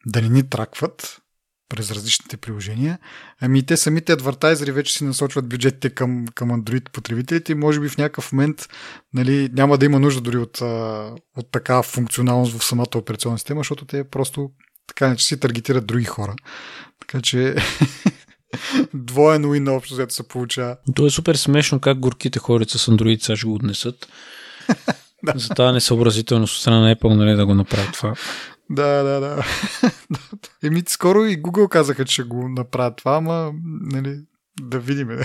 да 0.06 0.22
не 0.22 0.28
ни 0.28 0.48
тракват, 0.48 1.20
през 1.68 1.90
различните 1.90 2.36
приложения. 2.36 2.98
Ами 3.40 3.66
те 3.66 3.76
самите 3.76 4.12
адвартайзери 4.12 4.72
вече 4.72 4.92
си 4.92 5.04
насочват 5.04 5.48
бюджетите 5.48 5.90
към, 5.90 6.24
към 6.34 6.50
Android 6.50 6.90
потребителите 6.90 7.52
и 7.52 7.54
може 7.54 7.80
би 7.80 7.88
в 7.88 7.98
някакъв 7.98 8.32
момент 8.32 8.68
нали, 9.14 9.50
няма 9.52 9.78
да 9.78 9.86
има 9.86 10.00
нужда 10.00 10.20
дори 10.20 10.36
от, 10.36 10.60
от 11.36 11.50
такава 11.52 11.82
функционалност 11.82 12.58
в 12.58 12.64
самата 12.64 12.88
операционна 12.96 13.38
система, 13.38 13.60
защото 13.60 13.84
те 13.84 14.04
просто 14.04 14.50
така 14.86 15.08
не 15.08 15.16
че 15.16 15.24
си 15.24 15.40
таргетират 15.40 15.86
други 15.86 16.04
хора. 16.04 16.34
Така 17.00 17.20
че 17.20 17.56
двоен 18.94 19.44
уин 19.44 19.68
общо, 19.68 19.94
взето 19.94 20.14
се 20.14 20.28
получава. 20.28 20.76
То 20.94 21.06
е 21.06 21.10
супер 21.10 21.34
смешно 21.34 21.80
как 21.80 21.98
горките 21.98 22.38
хорица 22.38 22.78
с 22.78 22.86
Android 22.86 23.22
сега 23.22 23.36
ще 23.36 23.46
го 23.46 23.54
отнесат. 23.54 24.08
да. 25.22 25.32
За 25.36 25.48
тази 25.48 25.72
несъобразителност 25.72 26.54
от 26.54 26.60
страна 26.60 26.80
на 26.80 26.96
Apple 26.96 27.14
нали, 27.14 27.36
да 27.36 27.46
го 27.46 27.54
направят 27.54 27.92
това. 27.92 28.14
Да, 28.70 29.02
да, 29.02 29.20
да. 29.20 29.44
Еми, 30.62 30.82
скоро 30.88 31.24
и 31.24 31.42
Google 31.42 31.68
казаха, 31.68 32.04
че 32.04 32.24
го 32.24 32.48
направят 32.48 32.96
това, 32.96 33.16
ама, 33.16 33.52
нали, 33.80 34.20
да 34.60 34.78
видим 34.78 35.08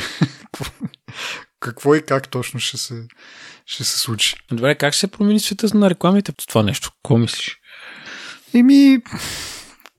какво 1.60 1.96
и 1.96 2.02
как 2.02 2.30
точно 2.30 2.60
ще 2.60 2.78
се, 2.78 3.08
ще 3.66 3.84
се 3.84 4.00
случи. 4.00 4.36
Добре, 4.52 4.76
как 4.76 4.94
ще 4.94 5.00
се 5.00 5.08
промени 5.08 5.40
света 5.40 5.78
на 5.78 5.90
рекламите 5.90 6.32
по 6.32 6.48
това 6.48 6.64
нещо? 6.64 6.92
Какво 6.92 7.18
мислиш? 7.18 7.60
Еми, 8.54 9.02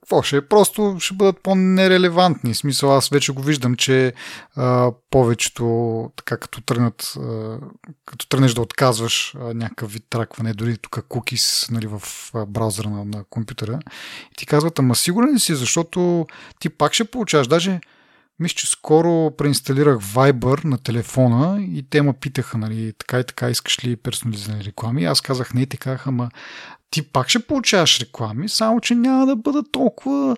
какво 0.05 0.23
ще 0.23 0.37
е? 0.37 0.49
Просто 0.49 0.97
ще 1.01 1.15
бъдат 1.15 1.43
по-нерелевантни. 1.43 2.55
В 2.55 2.57
смисъл, 2.57 2.97
аз 2.97 3.09
вече 3.09 3.33
го 3.33 3.43
виждам, 3.43 3.77
че 3.77 4.13
а, 4.57 4.93
повечето, 5.11 6.11
така 6.17 6.37
като 6.37 6.61
тръгнат, 6.61 7.15
а, 7.19 7.59
като 8.07 8.29
тръгнеш 8.29 8.55
да 8.55 8.61
отказваш 8.61 9.35
а, 9.41 9.55
някакъв 9.55 9.93
вид 9.93 10.05
тракване, 10.11 10.53
дори 10.53 10.79
тук 10.79 11.05
кукис 11.09 11.69
нали, 11.71 11.87
в 11.87 12.03
а, 12.35 12.47
браузъра 12.47 12.91
на, 12.91 13.05
на 13.05 13.25
компютъра, 13.31 13.79
и 14.33 14.37
ти 14.37 14.47
казват, 14.47 14.79
ама 14.79 14.95
сигурен 14.95 15.35
ли 15.35 15.41
си, 15.41 15.55
защото 15.55 16.27
ти 16.59 16.69
пак 16.69 16.93
ще 16.93 17.05
получаваш, 17.05 17.47
даже 17.47 17.81
мисля, 18.39 18.55
че 18.55 18.71
скоро 18.71 19.37
преинсталирах 19.37 19.99
Viber 19.99 20.65
на 20.65 20.79
телефона 20.79 21.63
и 21.63 21.87
те 21.91 22.03
ме 22.03 22.13
питаха, 22.13 22.59
нали, 22.59 22.93
така 22.99 23.21
и 23.21 23.25
така, 23.25 23.51
искаш 23.51 23.85
ли 23.85 23.97
персонализирани 23.97 24.65
реклами? 24.65 25.05
Аз 25.05 25.21
казах 25.21 25.55
не, 25.55 25.67
те 25.67 25.77
казаха, 25.77 26.09
ама 26.09 26.31
ти 26.91 27.03
пак 27.03 27.29
ще 27.29 27.39
получаваш 27.47 28.01
реклами, 28.01 28.49
само 28.49 28.81
че 28.81 28.95
няма 28.95 29.27
да 29.27 29.37
бъдат 29.37 29.67
толкова 29.73 30.37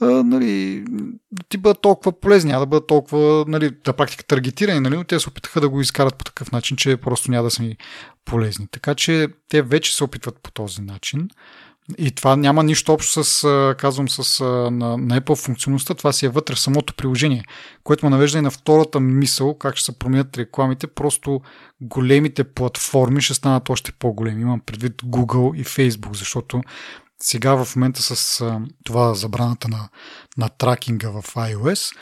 а, 0.00 0.06
нали, 0.06 0.84
ти 1.48 1.58
бъдат 1.58 1.80
толкова 1.80 2.20
полезни, 2.20 2.50
няма 2.50 2.60
да 2.60 2.66
бъдат 2.66 2.86
толкова 2.86 3.44
нали, 3.48 3.70
на 3.86 3.92
практика 3.92 4.24
таргетирани, 4.24 4.80
нали, 4.80 4.96
но 4.96 5.04
те 5.04 5.20
се 5.20 5.28
опитаха 5.28 5.60
да 5.60 5.68
го 5.68 5.80
изкарат 5.80 6.16
по 6.16 6.24
такъв 6.24 6.52
начин, 6.52 6.76
че 6.76 6.96
просто 6.96 7.30
няма 7.30 7.44
да 7.44 7.50
са 7.50 7.62
ни 7.62 7.76
полезни. 8.24 8.66
Така 8.70 8.94
че 8.94 9.28
те 9.48 9.62
вече 9.62 9.96
се 9.96 10.04
опитват 10.04 10.38
по 10.42 10.50
този 10.50 10.82
начин. 10.82 11.28
И 11.98 12.10
това 12.10 12.36
няма 12.36 12.62
нищо 12.62 12.92
общо 12.92 13.24
с, 13.24 13.74
казвам, 13.78 14.08
с 14.08 14.44
на, 14.44 14.70
на 14.96 15.20
Apple 15.20 15.44
функционалността, 15.44 15.94
това 15.94 16.12
си 16.12 16.26
е 16.26 16.28
вътре 16.28 16.54
в 16.54 16.60
самото 16.60 16.94
приложение, 16.94 17.44
което 17.84 18.06
ме 18.06 18.10
навежда 18.10 18.38
и 18.38 18.42
на 18.42 18.50
втората 18.50 19.00
мисъл, 19.00 19.54
как 19.54 19.76
ще 19.76 19.84
се 19.84 19.98
променят 19.98 20.38
рекламите, 20.38 20.86
просто 20.86 21.40
големите 21.80 22.44
платформи 22.44 23.20
ще 23.20 23.34
станат 23.34 23.70
още 23.70 23.92
по-големи. 23.92 24.42
Имам 24.42 24.60
предвид 24.60 25.02
Google 25.02 25.56
и 25.56 25.64
Facebook, 25.64 26.16
защото 26.16 26.62
сега 27.22 27.64
в 27.64 27.76
момента 27.76 28.02
с 28.02 28.44
това 28.84 29.14
забраната 29.14 29.68
на, 29.68 29.88
на 30.38 30.48
тракинга 30.48 31.10
в 31.10 31.22
iOS, 31.22 31.96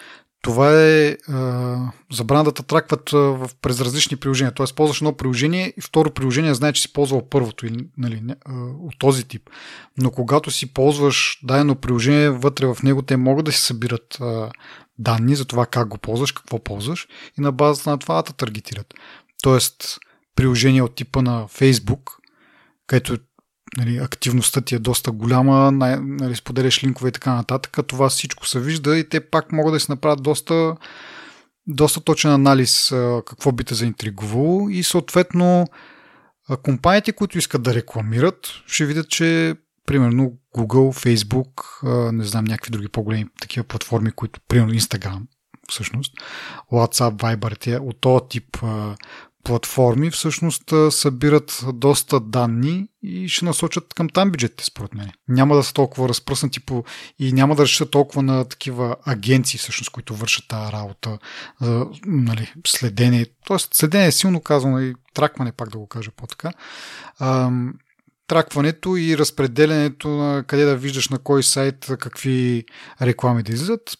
това 0.46 0.82
е 0.82 1.16
а, 1.28 1.76
забрана 2.12 2.44
да 2.44 2.52
тракват 2.52 3.12
а, 3.12 3.16
в, 3.16 3.50
през 3.62 3.80
различни 3.80 4.16
приложения. 4.16 4.54
Тоест, 4.54 4.76
ползваш 4.76 5.00
едно 5.00 5.16
приложение 5.16 5.72
и 5.76 5.80
второ 5.80 6.10
приложение 6.10 6.54
знае, 6.54 6.72
че 6.72 6.82
си 6.82 6.92
ползвал 6.92 7.28
първото 7.28 7.66
или, 7.66 7.86
нали, 7.98 8.22
а, 8.44 8.52
от 8.80 8.98
този 8.98 9.24
тип. 9.24 9.50
Но 9.98 10.10
когато 10.10 10.50
си 10.50 10.74
ползваш 10.74 11.38
дадено 11.42 11.74
приложение, 11.74 12.30
вътре 12.30 12.66
в 12.66 12.76
него 12.82 13.02
те 13.02 13.16
могат 13.16 13.44
да 13.44 13.52
си 13.52 13.60
събират 13.60 14.18
а, 14.20 14.50
данни 14.98 15.36
за 15.36 15.44
това 15.44 15.66
как 15.66 15.88
го 15.88 15.98
ползваш, 15.98 16.32
какво 16.32 16.64
ползваш 16.64 17.08
и 17.38 17.40
на 17.40 17.52
базата 17.52 17.90
на 17.90 17.98
това 17.98 18.22
да 18.22 18.32
таргетират. 18.32 18.94
Тоест, 19.42 19.98
приложение 20.36 20.82
от 20.82 20.94
типа 20.94 21.22
на 21.22 21.46
Facebook, 21.48 22.10
където 22.86 23.18
нали, 23.76 23.96
активността 23.96 24.60
ти 24.60 24.74
е 24.74 24.78
доста 24.78 25.12
голяма, 25.12 25.72
нали, 25.72 26.36
споделяш 26.36 26.84
линкове 26.84 27.08
и 27.08 27.12
така 27.12 27.34
нататък, 27.34 27.78
това 27.86 28.08
всичко 28.08 28.46
се 28.46 28.60
вижда 28.60 28.98
и 28.98 29.08
те 29.08 29.20
пак 29.20 29.52
могат 29.52 29.72
да 29.72 29.80
си 29.80 29.86
направят 29.88 30.22
доста, 30.22 30.76
доста 31.66 32.00
точен 32.00 32.30
анализ 32.30 32.88
какво 33.26 33.52
би 33.52 33.64
те 33.64 33.74
заинтригувало. 33.74 34.68
И 34.68 34.82
съответно 34.82 35.66
компаниите, 36.62 37.12
които 37.12 37.38
искат 37.38 37.62
да 37.62 37.74
рекламират, 37.74 38.48
ще 38.66 38.86
видят, 38.86 39.08
че 39.08 39.54
примерно 39.86 40.32
Google, 40.56 41.06
Facebook, 41.06 41.62
не 42.12 42.24
знам, 42.24 42.44
някакви 42.44 42.70
други 42.70 42.88
по-големи 42.88 43.26
такива 43.40 43.64
платформи, 43.64 44.12
които, 44.12 44.40
примерно 44.48 44.74
Instagram, 44.74 45.20
всъщност, 45.68 46.14
WhatsApp, 46.72 47.36
Viber, 47.36 47.78
от 47.80 48.00
този 48.00 48.24
тип 48.28 48.56
платформи 49.46 50.10
всъщност 50.10 50.72
събират 50.90 51.64
доста 51.74 52.20
данни 52.20 52.86
и 53.02 53.28
ще 53.28 53.44
насочат 53.44 53.94
към 53.94 54.08
там 54.08 54.30
бюджетите, 54.30 54.64
според 54.64 54.94
мен. 54.94 55.10
Няма 55.28 55.56
да 55.56 55.62
са 55.62 55.74
толкова 55.74 56.08
разпръснати 56.08 56.60
по... 56.60 56.84
и 57.18 57.32
няма 57.32 57.56
да 57.56 57.62
решат 57.62 57.90
толкова 57.90 58.22
на 58.22 58.44
такива 58.44 58.96
агенции, 59.04 59.58
всъщност, 59.58 59.90
които 59.90 60.14
вършат 60.14 60.48
тази 60.48 60.72
работа, 60.72 61.18
нали, 62.06 62.52
следение. 62.66 63.26
Тоест, 63.46 63.74
следение 63.74 64.06
е 64.06 64.12
силно 64.12 64.40
казано 64.40 64.80
и 64.80 64.94
тракване, 65.14 65.52
пак 65.52 65.68
да 65.68 65.78
го 65.78 65.86
кажа 65.86 66.10
по-така. 66.16 66.52
тракването 68.26 68.96
и 68.96 69.18
разпределянето 69.18 70.08
на 70.08 70.44
къде 70.46 70.64
да 70.64 70.76
виждаш 70.76 71.08
на 71.08 71.18
кой 71.18 71.42
сайт 71.42 71.86
какви 71.98 72.64
реклами 73.02 73.42
да 73.42 73.52
излизат 73.52 73.98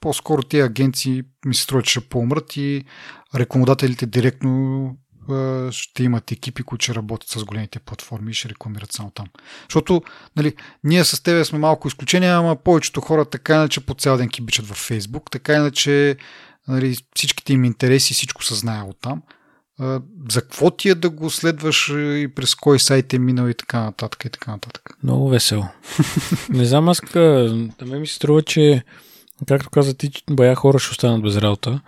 по-скоро 0.00 0.42
тези 0.42 0.60
агенции 0.60 1.22
ми 1.46 1.54
се 1.54 1.62
струва, 1.62 1.82
че 1.82 1.90
ще 1.90 2.08
поумрат 2.08 2.56
и 2.56 2.84
рекламодателите 3.34 4.06
директно 4.06 4.90
ще 5.70 6.02
имат 6.02 6.32
екипи, 6.32 6.62
които 6.62 6.82
ще 6.82 6.94
работят 6.94 7.28
с 7.28 7.44
големите 7.44 7.78
платформи 7.78 8.30
и 8.30 8.34
ще 8.34 8.48
рекламират 8.48 8.92
само 8.92 9.10
там. 9.10 9.26
Защото 9.68 10.02
нали, 10.36 10.54
ние 10.84 11.04
с 11.04 11.22
тебе 11.22 11.44
сме 11.44 11.58
малко 11.58 11.88
изключение, 11.88 12.28
ама 12.28 12.56
повечето 12.56 13.00
хора 13.00 13.24
така 13.24 13.54
иначе 13.54 13.80
по 13.80 13.94
цял 13.94 14.16
ден 14.16 14.28
кибичат 14.28 14.66
във 14.66 14.76
Фейсбук, 14.76 15.30
така 15.30 15.54
иначе 15.54 16.16
нали, 16.68 16.96
всичките 17.16 17.52
им 17.52 17.64
интереси, 17.64 18.14
всичко 18.14 18.44
се 18.44 18.54
знае 18.54 18.82
от 18.82 18.96
там. 19.00 19.22
За 20.30 20.42
какво 20.42 20.70
ти 20.70 20.88
е 20.88 20.94
да 20.94 21.10
го 21.10 21.30
следваш 21.30 21.88
и 21.94 22.28
през 22.34 22.54
кой 22.54 22.80
сайт 22.80 23.12
е 23.12 23.18
минал 23.18 23.48
и 23.48 23.54
така 23.54 23.80
нататък 23.80 24.24
и 24.24 24.30
така 24.30 24.50
нататък. 24.50 24.98
Много 25.02 25.28
весело. 25.28 25.64
Не 26.48 26.64
знам, 26.64 26.88
аз 26.88 27.00
да 27.12 27.86
ме 27.86 27.98
ми 27.98 28.06
се 28.06 28.14
струва, 28.14 28.42
че 28.42 28.84
Както 29.48 29.70
каза 29.70 29.94
ти, 29.94 30.10
бая 30.30 30.54
хора 30.54 30.78
ще 30.78 30.90
останат 30.90 31.22
без 31.22 31.36
работа. 31.36 31.80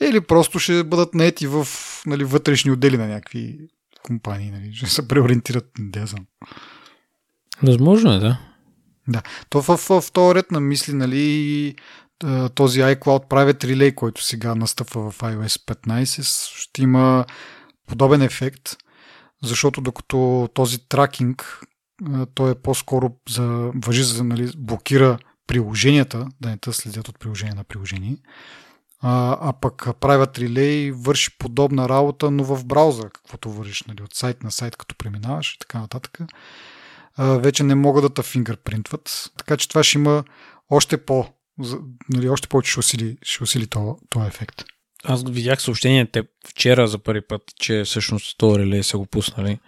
Или 0.00 0.20
просто 0.20 0.58
ще 0.58 0.84
бъдат 0.84 1.14
наети 1.14 1.46
в 1.46 1.66
нали, 2.06 2.24
вътрешни 2.24 2.70
отдели 2.70 2.96
на 2.96 3.06
някакви 3.06 3.58
компании. 4.02 4.50
Нали, 4.50 4.74
ще 4.74 4.86
се 4.86 5.08
преориентират, 5.08 5.70
не 5.78 6.06
знам. 6.06 6.26
Възможно 7.62 8.12
е, 8.12 8.18
да. 8.18 8.38
Да. 9.08 9.22
То 9.50 9.62
в, 9.62 9.76
в, 9.76 10.00
в 10.00 10.12
този 10.12 10.34
ред 10.34 10.50
на 10.50 10.60
мисли, 10.60 10.92
нали, 10.92 11.74
този 12.54 12.80
iCloud 12.80 13.28
Private 13.28 13.64
Relay, 13.64 13.94
който 13.94 14.24
сега 14.24 14.54
настъпва 14.54 15.10
в 15.10 15.18
iOS 15.18 15.74
15, 15.74 16.22
ще 16.56 16.82
има 16.82 17.24
подобен 17.86 18.22
ефект, 18.22 18.76
защото 19.42 19.80
докато 19.80 20.48
този 20.54 20.88
тракинг, 20.88 21.60
той 22.34 22.50
е 22.50 22.54
по-скоро 22.54 23.10
за, 23.28 23.70
въжи 23.74 24.02
за, 24.02 24.24
нали, 24.24 24.52
блокира 24.56 25.18
приложенията, 25.50 26.28
да 26.40 26.48
не 26.48 26.58
те 26.58 26.72
следят 26.72 27.08
от 27.08 27.18
приложение 27.18 27.54
на 27.54 27.64
приложение. 27.64 28.16
А, 29.00 29.38
а 29.40 29.52
пък 29.52 29.88
правят 30.00 30.38
релей 30.38 30.90
върши 30.90 31.38
подобна 31.38 31.88
работа, 31.88 32.30
но 32.30 32.44
в 32.44 32.64
браузъра, 32.64 33.10
каквото 33.10 33.50
вършиш, 33.50 33.82
нали, 33.82 34.02
от 34.02 34.14
сайт 34.14 34.42
на 34.42 34.50
сайт, 34.50 34.76
като 34.76 34.94
преминаваш 34.94 35.54
и 35.54 35.58
така 35.58 35.78
нататък. 35.78 36.18
А, 37.16 37.24
вече 37.24 37.62
не 37.62 37.74
могат 37.74 38.02
да 38.02 38.14
те 38.14 38.22
фингърпринтват, 38.22 39.30
така 39.38 39.56
че 39.56 39.68
това 39.68 39.84
ще 39.84 39.98
има 39.98 40.24
още 40.70 40.96
по 41.04 41.26
нали, 42.08 42.28
още 42.28 42.48
повече 42.48 42.70
ще 42.70 42.80
усили, 42.80 43.16
ще 43.22 43.42
усили 43.42 43.66
този 43.66 44.26
ефект. 44.26 44.64
Аз 45.04 45.22
видях 45.30 45.62
съобщението 45.62 46.24
вчера 46.48 46.88
за 46.88 46.98
първи 46.98 47.20
път, 47.20 47.42
че 47.56 47.82
всъщност 47.84 48.38
този 48.38 48.58
релей 48.58 48.82
са 48.82 48.98
го 48.98 49.06
пуснали. 49.06 49.58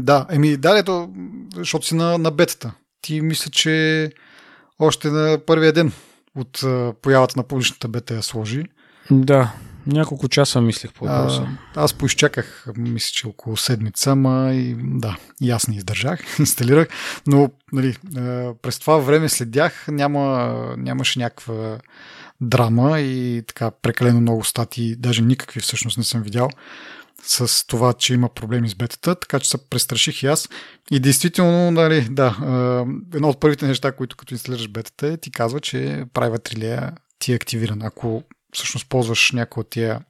да, 0.00 0.26
еми 0.30 0.56
да, 0.56 0.78
ето, 0.78 1.12
защото 1.54 1.86
си 1.86 1.94
на, 1.94 2.18
на 2.18 2.30
бетата 2.30 2.74
ти 3.04 3.20
мисля, 3.20 3.50
че 3.50 4.10
още 4.78 5.08
на 5.08 5.38
първия 5.46 5.72
ден 5.72 5.92
от 6.36 6.64
появата 7.02 7.34
на 7.36 7.42
публичната 7.42 7.88
бета 7.88 8.14
я 8.14 8.22
сложи. 8.22 8.64
Да, 9.10 9.52
няколко 9.86 10.28
часа 10.28 10.60
мислех 10.60 10.92
по 10.92 11.04
въпроса. 11.04 11.46
Аз 11.74 11.94
поизчаках, 11.94 12.66
мисля, 12.76 13.10
че 13.12 13.26
около 13.26 13.56
седмица, 13.56 14.10
ама 14.10 14.52
и 14.52 14.76
да, 14.78 15.16
и 15.40 15.50
аз 15.50 15.68
не 15.68 15.76
издържах, 15.76 16.20
инсталирах, 16.38 16.88
но 17.26 17.50
нали, 17.72 17.96
през 18.62 18.78
това 18.78 18.96
време 18.96 19.28
следях, 19.28 19.84
няма, 19.88 20.54
нямаше 20.78 21.18
някаква 21.18 21.78
драма 22.40 23.00
и 23.00 23.42
така 23.46 23.70
прекалено 23.70 24.20
много 24.20 24.44
статии, 24.44 24.96
даже 24.96 25.22
никакви 25.22 25.60
всъщност 25.60 25.98
не 25.98 26.04
съм 26.04 26.22
видял 26.22 26.48
с 27.26 27.66
това, 27.66 27.92
че 27.92 28.14
има 28.14 28.28
проблеми 28.28 28.68
с 28.68 28.74
бетата, 28.74 29.14
така 29.14 29.40
че 29.40 29.50
се 29.50 29.68
престраших 29.70 30.22
и 30.22 30.26
аз. 30.26 30.48
И 30.90 31.00
действително, 31.00 31.70
нали, 31.70 32.08
да, 32.10 32.36
едно 33.14 33.28
от 33.28 33.40
първите 33.40 33.66
неща, 33.66 33.92
които 33.92 34.16
като 34.16 34.34
инсталираш 34.34 34.68
бетата 34.68 35.06
е, 35.06 35.16
ти 35.16 35.30
казва, 35.30 35.60
че 35.60 36.04
права 36.14 36.38
трилея 36.38 36.92
ти 37.18 37.32
е 37.32 37.36
активиран. 37.36 37.82
Ако 37.82 38.22
всъщност 38.52 38.88
ползваш 38.88 39.32
някои 39.32 39.60
от 39.60 39.70
тия 39.70 40.00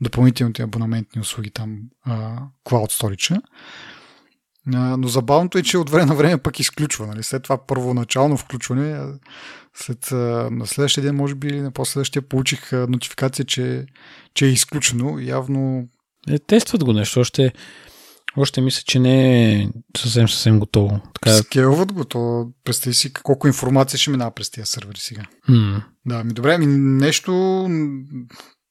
допълнителните 0.00 0.62
абонаментни 0.62 1.20
услуги 1.20 1.50
там, 1.50 1.78
Cloud 2.64 3.02
Storage, 3.02 3.40
но 4.96 5.08
забавното 5.08 5.58
е, 5.58 5.62
че 5.62 5.78
от 5.78 5.90
време 5.90 6.06
на 6.06 6.14
време 6.14 6.38
пък 6.38 6.60
изключва. 6.60 7.06
Нали? 7.06 7.22
След 7.22 7.42
това 7.42 7.66
първоначално 7.66 8.36
включване, 8.36 9.12
след, 9.74 10.08
на 10.50 10.66
следващия 10.66 11.04
ден, 11.04 11.16
може 11.16 11.34
би, 11.34 11.60
на 11.60 11.70
последващия 11.70 12.22
получих 12.22 12.72
нотификация, 12.72 13.44
че, 13.44 13.86
че 14.34 14.46
е 14.46 14.48
изключено. 14.48 15.18
Явно 15.18 15.88
е, 16.28 16.38
тестват 16.38 16.84
го 16.84 16.92
нещо. 16.92 17.20
Още, 17.20 17.52
още 18.36 18.60
мисля, 18.60 18.82
че 18.86 18.98
не 18.98 19.52
е 19.52 19.68
съвсем 19.96 20.28
съвсем 20.28 20.58
готово. 20.58 21.00
Така... 21.14 21.36
Скелват 21.36 21.92
го, 21.92 22.04
то 22.04 22.50
представи 22.64 22.94
си 22.94 23.12
колко 23.12 23.46
информация 23.46 23.98
ще 23.98 24.10
минава 24.10 24.30
през 24.30 24.50
тези 24.50 24.66
сервери 24.66 24.98
сега. 24.98 25.22
Mm. 25.48 25.82
Да, 26.06 26.24
ми 26.24 26.32
добре, 26.32 26.58
ми 26.58 26.66
нещо, 26.66 27.32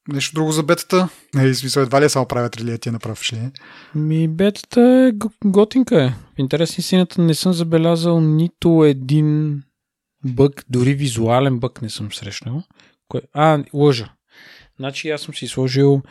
нещо 0.07 0.35
друго 0.35 0.51
за 0.51 0.63
бетата. 0.63 1.09
Не, 1.33 1.53
смисъл, 1.53 1.83
едва 1.83 2.01
ли 2.01 2.05
е 2.05 2.09
само 2.09 2.27
правят 2.27 2.57
релия 2.57 2.77
ти 2.77 2.91
направиш 2.91 3.33
ли? 3.33 3.51
Ми 3.95 4.27
бетата 4.27 4.81
е 4.81 5.27
готинка 5.45 6.03
е. 6.03 6.07
В 6.09 6.39
интересни 6.39 6.83
сината 6.83 7.21
не 7.21 7.33
съм 7.33 7.53
забелязал 7.53 8.21
нито 8.21 8.83
един 8.83 9.61
бък, 10.25 10.65
дори 10.69 10.93
визуален 10.93 11.59
бък 11.59 11.81
не 11.81 11.89
съм 11.89 12.13
срещнал. 12.13 12.63
Кой... 13.07 13.21
А, 13.33 13.63
лъжа. 13.73 14.13
Значи 14.79 15.09
аз 15.09 15.21
съм 15.21 15.33
си 15.33 15.47
сложил 15.47 16.01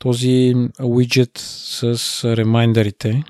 този 0.00 0.54
уиджет 0.82 1.38
с 1.38 1.84
ремайндерите 2.36 3.22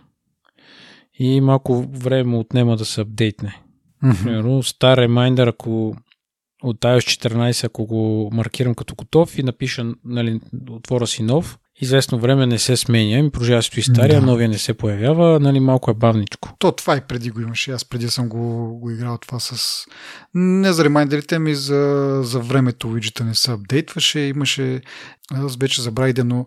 и 1.18 1.40
малко 1.40 1.82
време 1.82 2.36
отнема 2.36 2.76
да 2.76 2.84
се 2.84 3.00
апдейтне. 3.00 3.62
Примерно, 4.24 4.62
стар 4.62 4.98
ремайндер, 4.98 5.46
ако 5.46 5.96
от 6.62 6.80
iOS 6.80 7.28
14, 7.28 7.64
ако 7.64 7.86
го 7.86 8.30
маркирам 8.32 8.74
като 8.74 8.94
готов 8.94 9.38
и 9.38 9.42
напиша, 9.42 9.86
нали, 10.04 10.40
отвора 10.70 11.06
си 11.06 11.22
нов, 11.22 11.58
известно 11.80 12.18
време 12.18 12.46
не 12.46 12.58
се 12.58 12.76
сменя, 12.76 13.22
ми 13.22 13.30
продължава 13.30 13.62
стои 13.62 13.82
стария, 13.82 14.20
да. 14.20 14.26
новия 14.26 14.48
не 14.48 14.58
се 14.58 14.74
появява, 14.74 15.40
нали, 15.40 15.60
малко 15.60 15.90
е 15.90 15.94
бавничко. 15.94 16.56
То 16.58 16.72
това 16.72 16.96
и 16.96 17.00
преди 17.00 17.30
го 17.30 17.40
имаше. 17.40 17.72
Аз 17.72 17.84
преди 17.84 18.08
съм 18.08 18.28
го, 18.28 18.78
го 18.78 18.90
играл 18.90 19.18
това 19.18 19.40
с... 19.40 19.84
Не 20.34 20.72
за 20.72 20.84
ремайндерите 20.84 21.38
ми, 21.38 21.54
за, 21.54 22.20
за 22.24 22.40
времето 22.40 22.88
уиджета 22.88 23.24
не 23.24 23.34
се 23.34 23.52
апдейтваше, 23.52 24.20
имаше... 24.20 24.80
Аз 25.32 25.56
вече 25.56 25.82
забравих 25.82 26.12
да, 26.12 26.24
но 26.24 26.46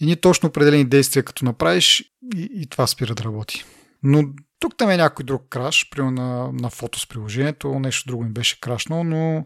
и 0.00 0.16
точно 0.16 0.48
определени 0.48 0.84
действия 0.84 1.22
като 1.22 1.44
направиш 1.44 2.00
и, 2.36 2.48
и 2.54 2.66
това 2.66 2.86
спира 2.86 3.14
да 3.14 3.24
работи. 3.24 3.64
Но 4.02 4.24
тук 4.60 4.76
там 4.76 4.90
е 4.90 4.96
някой 4.96 5.24
друг 5.24 5.42
краш, 5.50 5.90
примерно 5.90 6.22
на, 6.22 6.52
на 6.52 6.70
фото 6.70 7.00
с 7.00 7.08
приложението, 7.08 7.78
нещо 7.78 8.08
друго 8.08 8.24
ми 8.24 8.30
беше 8.30 8.60
крашно, 8.60 9.04
но 9.04 9.44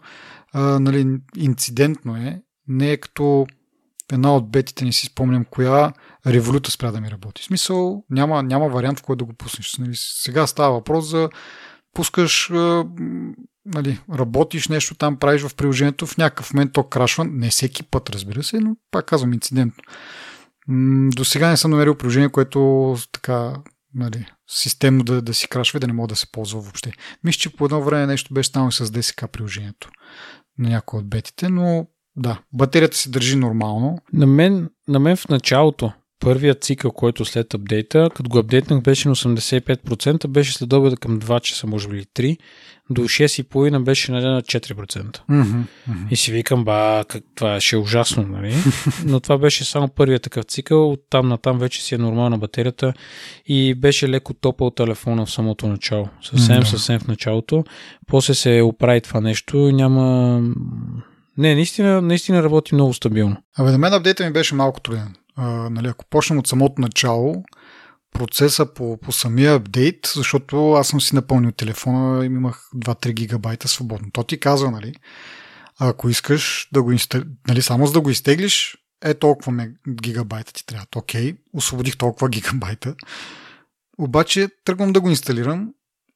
а, 0.53 0.79
нали, 0.81 1.19
инцидентно 1.37 2.17
е. 2.17 2.43
Не 2.69 2.91
е 2.91 2.97
като 2.97 3.47
една 4.13 4.37
от 4.37 4.51
бетите, 4.51 4.85
не 4.85 4.93
си 4.93 5.07
спомням 5.07 5.45
коя, 5.45 5.93
революта 6.27 6.71
спря 6.71 6.91
да 6.91 7.01
ми 7.01 7.11
работи. 7.11 7.43
В 7.43 7.45
смисъл, 7.45 8.05
няма, 8.11 8.43
няма 8.43 8.69
вариант, 8.69 8.99
в 8.99 9.03
който 9.03 9.25
да 9.25 9.33
го 9.33 9.37
пуснеш. 9.37 9.79
Нали, 9.79 9.93
сега 9.95 10.47
става 10.47 10.73
въпрос 10.73 11.07
за 11.07 11.29
пускаш, 11.95 12.51
нали, 13.67 14.01
работиш 14.13 14.69
нещо 14.69 14.95
там, 14.95 15.17
правиш 15.17 15.43
в 15.43 15.55
приложението, 15.55 16.07
в 16.07 16.19
някакъв 16.19 16.55
момент 16.55 16.73
то 16.73 16.83
крашва, 16.83 17.25
не 17.25 17.51
всеки 17.51 17.83
път, 17.83 18.11
разбира 18.11 18.43
се, 18.43 18.61
но 18.61 18.77
пак 18.91 19.07
казвам 19.07 19.33
инцидентно. 19.33 19.83
До 21.17 21.25
сега 21.25 21.51
не 21.51 21.57
съм 21.57 21.71
намерил 21.71 21.95
приложение, 21.95 22.29
което 22.29 22.97
така 23.13 23.55
нали, 23.95 24.27
системно 24.49 25.05
да, 25.05 25.23
да 25.23 25.35
си 25.35 25.49
крашва 25.49 25.77
и 25.77 25.81
да 25.81 25.87
не 25.87 25.93
мога 25.93 26.09
да 26.09 26.17
се 26.17 26.33
ползва 26.33 26.61
въобще. 26.61 26.93
Мисля, 27.25 27.39
че 27.39 27.57
по 27.57 27.65
едно 27.65 27.83
време 27.83 28.07
нещо 28.07 28.35
беше 28.35 28.49
станало 28.49 28.71
с 28.71 28.87
DSK 28.87 29.27
приложението 29.27 29.91
на 30.59 30.69
някои 30.69 30.99
от 30.99 31.09
бетите, 31.09 31.49
но 31.49 31.87
да, 32.17 32.41
батерията 32.53 32.97
се 32.97 33.11
държи 33.11 33.37
нормално. 33.37 33.99
На 34.13 34.27
мен, 34.27 34.71
на 34.89 34.99
мен 34.99 35.17
в 35.17 35.29
началото, 35.29 35.93
първият 36.21 36.65
цикъл, 36.65 36.91
който 36.91 37.25
след 37.25 37.55
апдейта, 37.55 38.11
като 38.15 38.31
го 38.31 38.39
апдейтнах 38.39 38.83
беше 38.83 39.09
на 39.09 39.15
85%, 39.15 40.27
беше 40.27 40.53
след 40.53 40.73
обеда 40.73 40.97
към 40.97 41.21
2 41.21 41.41
часа, 41.41 41.67
може 41.67 41.89
би 41.89 42.05
3, 42.05 42.39
до 42.91 43.03
6,5 43.03 43.83
беше 43.83 44.13
на 44.13 44.43
4%. 44.43 44.75
Mm-hmm, 44.75 45.23
mm-hmm. 45.31 46.09
И 46.11 46.17
си 46.17 46.33
викам, 46.33 46.65
ба, 46.65 47.05
как, 47.09 47.25
това 47.35 47.61
ще 47.61 47.77
е 47.77 47.79
ужасно, 47.79 48.23
нали? 48.23 48.55
Но 49.05 49.21
това 49.21 49.39
беше 49.39 49.65
само 49.65 49.89
първият 49.89 50.23
такъв 50.23 50.45
цикъл, 50.45 50.97
там 51.11 51.29
на 51.29 51.39
там 51.39 51.59
вече 51.59 51.83
си 51.83 51.95
е 51.95 51.99
нормална 51.99 52.39
батерията 52.39 52.93
и 53.47 53.75
беше 53.75 54.09
леко 54.09 54.35
топъл 54.35 54.71
телефона 54.71 55.27
в 55.27 55.31
самото 55.31 55.67
начало. 55.67 56.09
Съвсем, 56.23 56.63
mm-hmm. 56.63 56.71
съвсем 56.71 56.99
в 56.99 57.09
началото. 57.09 57.65
После 58.07 58.35
се 58.35 58.63
оправи 58.63 59.01
това 59.01 59.21
нещо 59.21 59.57
и 59.57 59.73
няма... 59.73 60.41
Не, 61.39 61.55
наистина, 61.55 62.03
наистина 62.03 62.43
работи 62.43 62.75
много 62.75 62.95
стабилно. 62.95 63.37
Абе, 63.59 63.71
на 63.71 63.79
мен 63.79 63.93
апдейта 63.93 64.25
ми 64.25 64.33
беше 64.33 64.55
малко 64.55 64.81
труден. 64.81 65.15
А, 65.37 65.47
нали, 65.71 65.89
ако 65.89 66.05
почнем 66.05 66.39
от 66.39 66.47
самото 66.47 66.81
начало, 66.81 67.45
процеса 68.13 68.75
по, 68.75 68.97
по 68.97 69.13
самия 69.13 69.55
апдейт, 69.55 70.13
защото 70.15 70.73
аз 70.73 70.89
съм 70.89 71.01
си 71.01 71.15
напълнил 71.15 71.53
телефона 71.53 72.25
и 72.25 72.27
имах 72.27 72.69
2-3 72.77 73.13
гигабайта 73.13 73.69
свободно. 73.69 74.09
То 74.13 74.25
ти 74.25 74.41
казва, 74.41 74.71
нали, 74.71 74.95
ако 75.79 76.09
искаш 76.09 76.69
да 76.73 76.83
го 76.83 76.93
инстал... 76.93 77.23
нали, 77.49 77.63
само 77.63 77.87
за 77.87 77.93
да 77.93 78.01
го 78.01 78.11
изтеглиш, 78.11 78.77
е 79.05 79.15
толкова 79.15 79.69
гигабайта 79.89 80.53
ти 80.53 80.67
трябва. 80.67 80.87
Окей, 80.97 81.37
освободих 81.53 81.97
толкова 81.97 82.29
гигабайта. 82.29 82.95
Обаче 83.99 84.49
тръгвам 84.65 84.93
да 84.93 85.01
го 85.01 85.11
инсталирам 85.11 85.71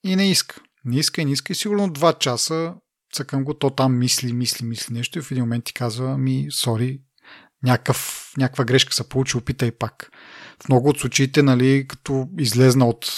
и 0.05 0.17
не 0.17 0.31
иска. 0.31 0.61
Не 0.85 0.99
иска 0.99 1.21
и 1.21 1.25
не 1.25 1.33
иска 1.33 1.53
и 1.53 1.57
сигурно 1.57 1.89
2 1.89 2.19
часа 2.19 2.75
цъкам 3.17 3.45
го, 3.45 3.55
то 3.55 3.71
там 3.71 3.99
мисли, 3.99 4.33
мисли, 4.33 4.65
мисли 4.65 4.95
нещо 4.95 5.19
и 5.19 5.23
в 5.23 5.31
един 5.31 5.45
момент 5.45 5.65
ти 5.65 5.73
казва 5.73 6.19
ми, 6.19 6.47
сори, 6.51 7.01
някакъв, 7.63 8.33
някаква 8.39 8.65
грешка 8.65 8.95
се 8.95 9.09
получи, 9.09 9.37
опитай 9.37 9.71
пак. 9.71 10.11
В 10.65 10.69
много 10.69 10.89
от 10.89 10.99
случаите, 10.99 11.43
нали, 11.43 11.87
като 11.89 12.29
излезна 12.39 12.89
от 12.89 13.13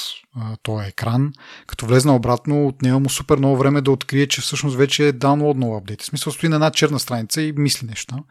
този 0.63 0.89
екран, 0.89 1.33
като 1.67 1.87
влезна 1.87 2.17
обратно, 2.17 2.67
отнема 2.67 3.01
му 3.01 3.11
супер 3.11 3.39
много 3.39 3.57
време 3.57 3.81
да 3.81 3.91
открие, 3.91 4.27
че 4.27 4.41
всъщност 4.41 4.77
вече 4.77 5.09
е 5.09 5.13
даунлоднал 5.13 5.77
апдейт. 5.77 6.03
В 6.03 6.05
смисъл 6.05 6.33
стои 6.33 6.49
на 6.49 6.57
една 6.57 6.71
черна 6.71 6.99
страница 6.99 7.43
и 7.43 7.53
мисли 7.53 7.87
нещо. 7.87 8.25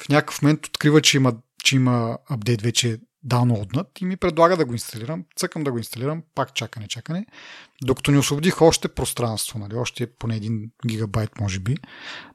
В 0.00 0.08
някакъв 0.08 0.42
момент 0.42 0.66
открива, 0.66 1.00
че 1.00 1.16
има, 1.16 1.32
че 1.64 1.76
има 1.76 2.18
апдейт 2.30 2.62
вече 2.62 2.98
даунлоднат 3.24 4.00
и 4.00 4.04
ми 4.04 4.16
предлага 4.16 4.56
да 4.56 4.64
го 4.64 4.72
инсталирам. 4.72 5.24
Цъкам 5.36 5.64
да 5.64 5.72
го 5.72 5.78
инсталирам, 5.78 6.22
пак 6.34 6.54
чакане, 6.54 6.88
чакане. 6.88 7.26
Докато 7.82 8.10
не 8.10 8.18
освободих 8.18 8.62
още 8.62 8.88
пространство, 8.88 9.58
нали, 9.58 9.74
още 9.74 10.06
поне 10.06 10.36
един 10.36 10.70
гигабайт, 10.86 11.40
може 11.40 11.60
би. 11.60 11.76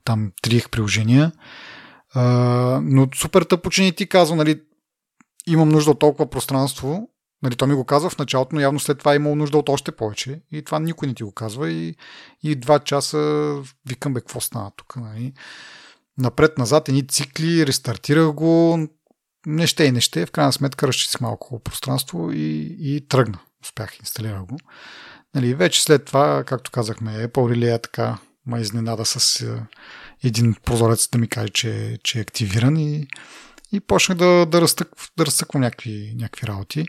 Там 0.03 0.31
триех 0.41 0.69
приложения. 0.69 1.31
А, 2.13 2.23
но 2.83 3.07
супер 3.15 3.41
тъпо, 3.41 3.69
че 3.69 3.83
не 3.83 3.91
ти 3.91 4.07
казва, 4.07 4.35
нали, 4.35 4.61
имам 5.47 5.69
нужда 5.69 5.91
от 5.91 5.99
толкова 5.99 6.29
пространство. 6.29 7.09
Нали, 7.41 7.55
то 7.55 7.67
ми 7.67 7.75
го 7.75 7.85
казва 7.85 8.09
в 8.09 8.17
началото, 8.17 8.55
но 8.55 8.61
явно 8.61 8.79
след 8.79 8.99
това 8.99 9.13
е 9.13 9.15
имал 9.15 9.35
нужда 9.35 9.57
от 9.57 9.69
още 9.69 9.91
повече. 9.91 10.41
И 10.51 10.63
това 10.63 10.79
никой 10.79 11.07
не 11.07 11.13
ти 11.13 11.23
го 11.23 11.31
казва. 11.31 11.71
И, 11.71 11.95
и 12.43 12.55
два 12.55 12.79
часа 12.79 13.53
викам, 13.89 14.13
бе, 14.13 14.19
какво 14.19 14.41
стана 14.41 14.71
тук? 14.75 14.95
Нали? 14.95 15.33
Напред-назад, 16.17 16.89
едни 16.89 17.07
цикли, 17.07 17.67
рестартирах 17.67 18.31
го, 18.31 18.87
не 19.45 19.67
ще 19.67 19.83
и 19.83 19.91
не 19.91 20.01
ще. 20.01 20.25
В 20.25 20.31
крайна 20.31 20.53
сметка 20.53 20.87
разчистих 20.87 21.21
малко 21.21 21.59
пространство 21.59 22.31
и, 22.31 22.77
и 22.79 23.07
тръгна. 23.07 23.39
Успях, 23.63 23.99
инсталира 23.99 24.43
го. 24.49 24.57
Нали, 25.35 25.53
вече 25.53 25.83
след 25.83 26.05
това, 26.05 26.43
както 26.43 26.71
казахме, 26.71 27.11
Apple 27.11 27.29
Relay 27.29 27.75
е 27.75 27.81
така 27.81 28.17
ма 28.45 28.59
изненада 28.59 29.05
с 29.05 29.45
един 30.23 30.55
прозорец 30.65 31.09
да 31.09 31.17
ми 31.17 31.27
каже, 31.27 31.49
че, 31.49 31.99
че 32.03 32.17
е 32.17 32.21
активиран 32.21 32.77
и, 32.77 33.07
и 33.71 33.79
почнах 33.79 34.17
да, 34.17 34.45
да, 34.45 34.61
разтък, 34.61 34.89
да 35.17 35.25
разтъквам 35.25 35.61
някакви, 35.61 36.13
някакви 36.15 36.47
работи. 36.47 36.85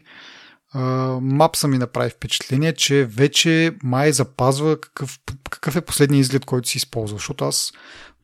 Мапса 1.20 1.68
ми 1.68 1.78
направи 1.78 2.10
впечатление, 2.10 2.72
че 2.72 3.04
вече 3.04 3.74
май 3.82 4.12
запазва 4.12 4.80
какъв, 4.80 5.18
какъв 5.50 5.76
е 5.76 5.80
последният 5.80 6.20
изглед, 6.20 6.44
който 6.44 6.68
си 6.68 6.78
използва, 6.78 7.18
защото 7.18 7.44
аз 7.44 7.72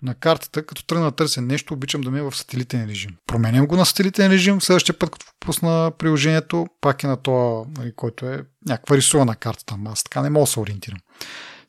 на 0.02 0.14
картата, 0.14 0.66
като 0.66 0.84
тръгна 0.84 1.04
да 1.04 1.10
търся 1.10 1.40
нещо, 1.40 1.74
обичам 1.74 2.00
да 2.00 2.10
ми 2.10 2.18
е 2.18 2.22
в 2.22 2.36
сателитен 2.36 2.84
режим. 2.84 3.16
Променям 3.26 3.66
го 3.66 3.76
на 3.76 3.86
сателитен 3.86 4.30
режим, 4.30 4.60
следващия 4.60 4.98
път, 4.98 5.10
като 5.10 5.26
пусна 5.40 5.92
приложението, 5.98 6.66
пак 6.80 7.04
е 7.04 7.06
на 7.06 7.16
това, 7.16 7.64
нали, 7.78 7.92
който 7.96 8.26
е 8.26 8.44
някаква 8.66 8.96
рисувана 8.96 9.36
карта 9.36 9.64
там. 9.64 9.86
Аз 9.86 10.04
така 10.04 10.22
не 10.22 10.30
мога 10.30 10.42
да 10.42 10.46
се 10.46 10.60
ориентирам. 10.60 10.98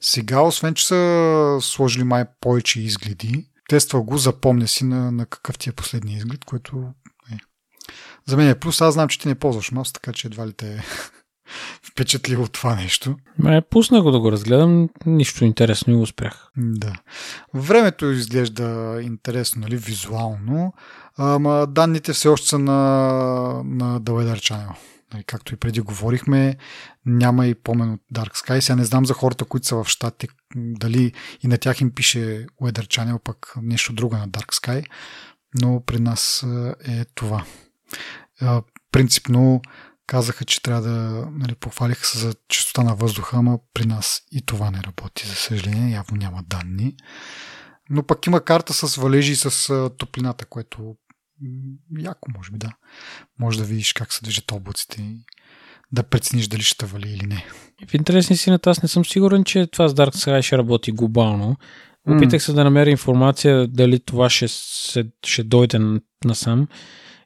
Сега, 0.02 0.42
освен 0.42 0.74
че 0.74 0.88
са 0.88 1.58
сложили 1.62 2.04
май 2.04 2.26
повече 2.42 2.82
изгледи, 2.82 3.48
тества 3.70 4.02
го, 4.02 4.18
запомня 4.18 4.68
си 4.68 4.84
на, 4.84 5.12
на 5.12 5.26
какъв 5.26 5.58
ти 5.58 5.70
е 5.70 5.74
последния 5.74 6.18
изглед, 6.18 6.46
което 6.46 6.94
е. 7.32 7.38
За 8.26 8.38
мен 8.38 8.50
е 8.50 8.60
плюс. 8.60 8.82
Аз 8.82 8.94
знам, 8.94 9.08
че 9.08 9.20
ти 9.20 9.28
не 9.28 9.36
ползваш 9.36 9.72
маус, 9.72 9.94
така 9.94 10.14
че 10.14 10.28
едва 10.28 10.48
ли 10.48 10.54
те 10.54 10.84
впечатлило 11.84 12.48
това 12.48 12.76
нещо. 12.76 13.16
Ме, 13.40 13.62
пусна 13.62 14.02
го 14.02 14.12
да 14.12 14.20
го 14.20 14.32
разгледам, 14.32 14.90
нищо 15.06 15.46
интересно 15.46 15.94
и 15.94 15.98
успях. 15.98 16.52
Да. 16.58 16.94
Времето 17.54 18.06
изглежда 18.06 19.00
интересно, 19.02 19.62
нали, 19.62 19.78
визуално, 19.78 20.74
ама 21.18 21.68
данните 21.68 22.14
все 22.14 22.28
още 22.28 22.48
са 22.48 22.60
на, 22.60 22.74
на 23.66 24.02
The 24.02 24.10
Weather 24.10 24.38
Channel. 24.38 24.76
Нали, 25.14 25.24
както 25.24 25.54
и 25.54 25.58
преди 25.58 25.82
говорихме, 25.82 26.58
няма 27.06 27.48
и 27.48 27.56
помен 27.56 27.94
от 27.94 28.02
Dark 28.14 28.36
Sky. 28.36 28.60
Сега 28.60 28.76
не 28.76 28.86
знам 28.86 29.06
за 29.06 29.14
хората, 29.14 29.46
които 29.46 29.68
са 29.68 29.84
в 29.84 29.88
щатите, 29.88 30.34
дали 30.56 31.14
и 31.44 31.48
на 31.48 31.58
тях 31.58 31.82
им 31.82 31.92
пише 31.92 32.46
Weather 32.62 32.86
Channel, 32.86 33.18
пък 33.18 33.54
нещо 33.62 33.94
друго 33.94 34.16
на 34.16 34.30
Dark 34.30 34.54
Sky, 34.54 34.86
но 35.62 35.84
при 35.86 36.00
нас 36.00 36.46
е 36.88 37.06
това. 37.16 37.46
Принципно 38.92 39.62
казаха, 40.08 40.46
че 40.46 40.62
трябва 40.62 40.82
да 40.82 41.28
нали, 41.32 41.56
похвалиха 41.56 42.06
се 42.06 42.20
за 42.20 42.34
чистота 42.48 42.84
на 42.84 42.96
въздуха, 42.96 43.38
ама 43.38 43.60
при 43.74 43.86
нас 43.86 44.22
и 44.32 44.42
това 44.42 44.72
не 44.72 44.84
работи, 44.84 45.28
за 45.28 45.36
съжаление, 45.36 45.94
явно 45.94 46.18
няма 46.18 46.44
данни. 46.44 46.96
Но 47.90 48.04
пък 48.04 48.28
има 48.28 48.42
карта 48.42 48.74
с 48.74 48.96
валежи 48.96 49.32
и 49.32 49.36
с 49.36 49.90
топлината, 49.98 50.46
което 50.46 50.96
яко, 52.00 52.32
може 52.38 52.52
би, 52.52 52.58
да. 52.58 52.72
Може 53.40 53.58
да 53.58 53.64
видиш 53.64 53.94
как 53.94 54.14
се 54.14 54.24
движат 54.24 54.52
облаците 54.52 55.02
и 55.02 55.18
да 55.92 56.04
прецениш 56.04 56.48
дали 56.48 56.62
ще 56.62 56.86
вали 56.86 57.10
или 57.10 57.26
не. 57.26 57.46
В 57.88 57.94
интересни 57.94 58.38
си 58.38 58.58
аз 58.66 58.84
не 58.84 58.90
съм 58.90 59.06
сигурен, 59.06 59.44
че 59.44 59.68
това 59.68 59.88
с 59.88 59.94
Dark 59.94 60.16
Sky 60.16 60.42
ще 60.42 60.58
работи 60.58 60.92
глобално. 60.92 61.56
Опитах 62.10 62.44
се 62.44 62.54
да 62.54 62.64
намеря 62.64 62.90
информация 62.90 63.68
дали 63.68 64.00
това 64.00 64.30
ще, 64.30 64.48
се, 64.48 65.06
ще 65.26 65.44
дойде 65.44 65.80
насам 66.26 66.68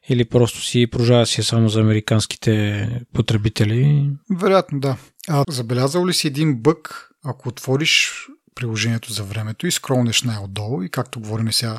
или 0.08 0.24
просто 0.24 0.60
си 0.60 0.86
продължава 0.86 1.26
си 1.26 1.42
само 1.42 1.68
за 1.68 1.80
американските 1.80 2.88
потребители. 3.14 4.10
Вероятно, 4.30 4.80
да. 4.80 4.96
А 5.28 5.44
забелязал 5.48 6.06
ли 6.06 6.14
си 6.14 6.26
един 6.26 6.56
бък, 6.56 7.10
ако 7.24 7.48
отвориш 7.48 8.12
приложението 8.54 9.12
за 9.12 9.24
времето 9.24 9.66
и 9.66 9.70
скролнеш 9.70 10.22
най-отдолу 10.22 10.82
и 10.82 10.88
както 10.88 11.20
говорим 11.20 11.52
сега, 11.52 11.78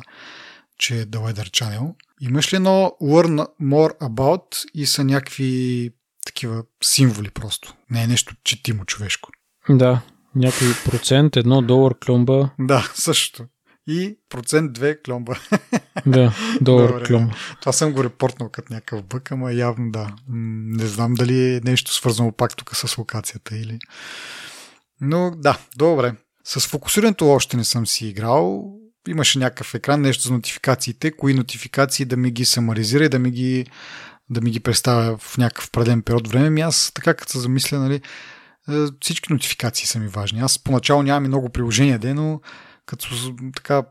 че 0.78 1.00
е 1.00 1.06
The 1.06 1.16
Weather 1.16 1.48
Channel, 1.48 1.94
имаш 2.20 2.52
ли 2.52 2.56
едно 2.56 2.96
Learn 3.02 3.46
More 3.62 3.98
About 3.98 4.64
и 4.74 4.86
са 4.86 5.04
някакви 5.04 5.90
такива 6.26 6.64
символи 6.84 7.30
просто. 7.30 7.74
Не 7.90 8.02
е 8.02 8.06
нещо 8.06 8.34
четимо 8.44 8.84
човешко. 8.84 9.30
Да, 9.68 10.00
някой 10.34 10.68
процент, 10.84 11.36
едно 11.36 11.62
долар 11.62 11.94
клюмба. 12.04 12.50
Да, 12.58 12.92
също. 12.94 13.44
И 13.86 14.18
процент 14.28 14.72
две 14.72 15.02
клюмба. 15.02 15.38
Да, 16.06 16.34
долар 16.60 16.88
Добре. 16.88 17.34
Това 17.60 17.72
съм 17.72 17.92
го 17.92 18.04
репортнал 18.04 18.48
като 18.48 18.72
някакъв 18.72 19.04
бък, 19.04 19.32
ама 19.32 19.52
явно 19.52 19.90
да. 19.90 20.14
Не 20.28 20.86
знам 20.86 21.14
дали 21.14 21.54
е 21.54 21.60
нещо 21.64 21.94
свързано 21.94 22.32
пак 22.32 22.56
тук 22.56 22.76
с 22.76 22.98
локацията 22.98 23.56
или... 23.56 23.78
Но 25.00 25.30
да, 25.36 25.58
добре. 25.76 26.14
С 26.44 26.66
фокусирането 26.66 27.30
още 27.30 27.56
не 27.56 27.64
съм 27.64 27.86
си 27.86 28.06
играл. 28.06 28.64
Имаше 29.08 29.38
някакъв 29.38 29.74
екран, 29.74 30.00
нещо 30.00 30.22
за 30.28 30.32
нотификациите, 30.32 31.10
кои 31.10 31.34
нотификации 31.34 32.04
да 32.04 32.16
ми 32.16 32.30
ги 32.30 32.44
самаризира 32.44 33.04
и 33.04 33.08
да 33.08 33.18
ми 33.18 33.30
ги 33.30 33.66
да 34.30 34.40
ми 34.40 34.50
ги 34.50 34.60
представя 34.60 35.18
в 35.18 35.38
някакъв 35.38 35.70
преден 35.70 36.02
период 36.02 36.28
време. 36.28 36.50
Ми 36.50 36.60
аз 36.60 36.92
така 36.94 37.14
като 37.14 37.32
се 37.32 37.38
замисля, 37.38 37.78
нали, 37.78 38.00
е, 38.68 38.72
всички 39.00 39.32
нотификации 39.32 39.86
са 39.86 39.98
ми 39.98 40.08
важни. 40.08 40.40
Аз 40.40 40.58
поначало 40.58 41.02
нямам 41.02 41.24
и 41.24 41.28
много 41.28 41.48
приложения, 41.48 41.98
де, 41.98 42.14
но 42.14 42.40
като 42.86 43.08
така 43.56 43.82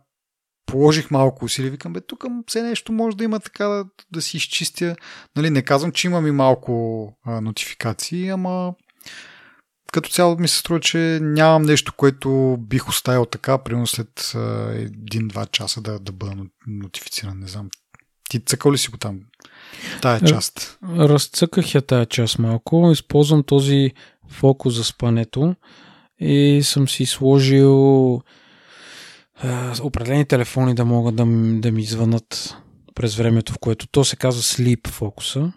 положих 0.66 1.12
малко 1.12 1.46
усилия, 1.46 1.72
викам, 1.72 1.94
бе, 1.94 2.02
тук 2.02 2.26
все 2.48 2.64
нещо 2.64 2.91
може 2.91 3.18
да 3.18 3.24
има 3.24 3.39
така 3.39 3.66
да, 3.66 3.86
да 4.12 4.22
си 4.22 4.38
изчистя. 4.38 4.96
Нали, 5.36 5.50
не 5.50 5.62
казвам, 5.62 5.91
че 5.91 6.08
имам 6.08 6.28
и 6.28 6.32
малко 6.32 7.14
а, 7.26 7.41
нотификации, 7.41 8.30
ама 8.30 8.74
като 9.94 10.10
цяло 10.10 10.38
ми 10.39 10.48
се 10.48 10.58
струва, 10.58 10.80
че 10.80 11.20
нямам 11.22 11.62
нещо, 11.62 11.94
което 11.94 12.58
бих 12.60 12.89
оставил 12.89 13.26
така, 13.26 13.58
примерно 13.58 13.88
след 13.88 14.34
един-два 14.74 15.46
часа 15.46 15.82
да, 15.82 16.00
да 16.00 16.12
бъда 16.12 16.36
нотифициран. 16.68 17.39
Не 17.39 17.48
знам. 17.48 17.70
Ти 18.30 18.39
цъкал 18.39 18.72
ли 18.72 18.78
си 18.78 18.89
го 18.89 18.98
там? 18.98 19.20
Тая 20.02 20.18
е, 20.24 20.26
част. 20.26 20.78
Разцъках 20.98 21.76
я 21.76 21.82
тая 21.82 22.06
част 22.06 22.39
малко. 22.39 22.89
Използвам 22.91 23.44
този 23.44 23.91
фокус 24.30 24.76
за 24.76 24.84
спането 24.84 25.56
и 26.20 26.62
съм 26.64 26.89
си 26.89 27.06
сложил 27.06 28.22
а, 29.41 29.73
определени 29.81 30.25
телефони 30.25 30.75
да 30.75 30.86
могат 30.86 31.15
да, 31.15 31.25
да 31.59 31.71
ми 31.71 31.84
звънат 31.84 32.57
през 32.95 33.15
времето, 33.15 33.53
в 33.53 33.57
което 33.59 33.88
то 33.88 34.05
се 34.05 34.15
казва 34.15 34.41
Sleep 34.41 34.88
фокуса. 34.88 35.53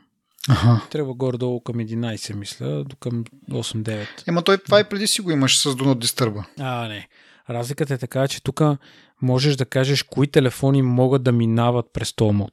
Ага. 0.48 0.80
Трябва 0.90 1.14
горе-долу 1.14 1.60
към 1.60 1.76
11, 1.76 2.34
мисля, 2.34 2.84
до 2.84 2.96
към 2.96 3.24
8-9. 3.50 4.06
Ема 4.26 4.42
той 4.42 4.58
това 4.58 4.80
и 4.80 4.84
преди 4.84 5.06
си 5.06 5.20
го 5.20 5.30
имаш 5.30 5.58
с 5.58 5.64
Do 5.64 5.82
Not 5.82 6.04
Disturb. 6.04 6.44
А, 6.60 6.88
не. 6.88 7.08
Разликата 7.50 7.94
е 7.94 7.98
така, 7.98 8.28
че 8.28 8.42
тук 8.42 8.62
можеш 9.22 9.56
да 9.56 9.64
кажеш 9.64 10.02
кои 10.02 10.26
телефони 10.26 10.82
могат 10.82 11.22
да 11.22 11.32
минават 11.32 11.86
през 11.92 12.12
този 12.14 12.34
мод. 12.34 12.52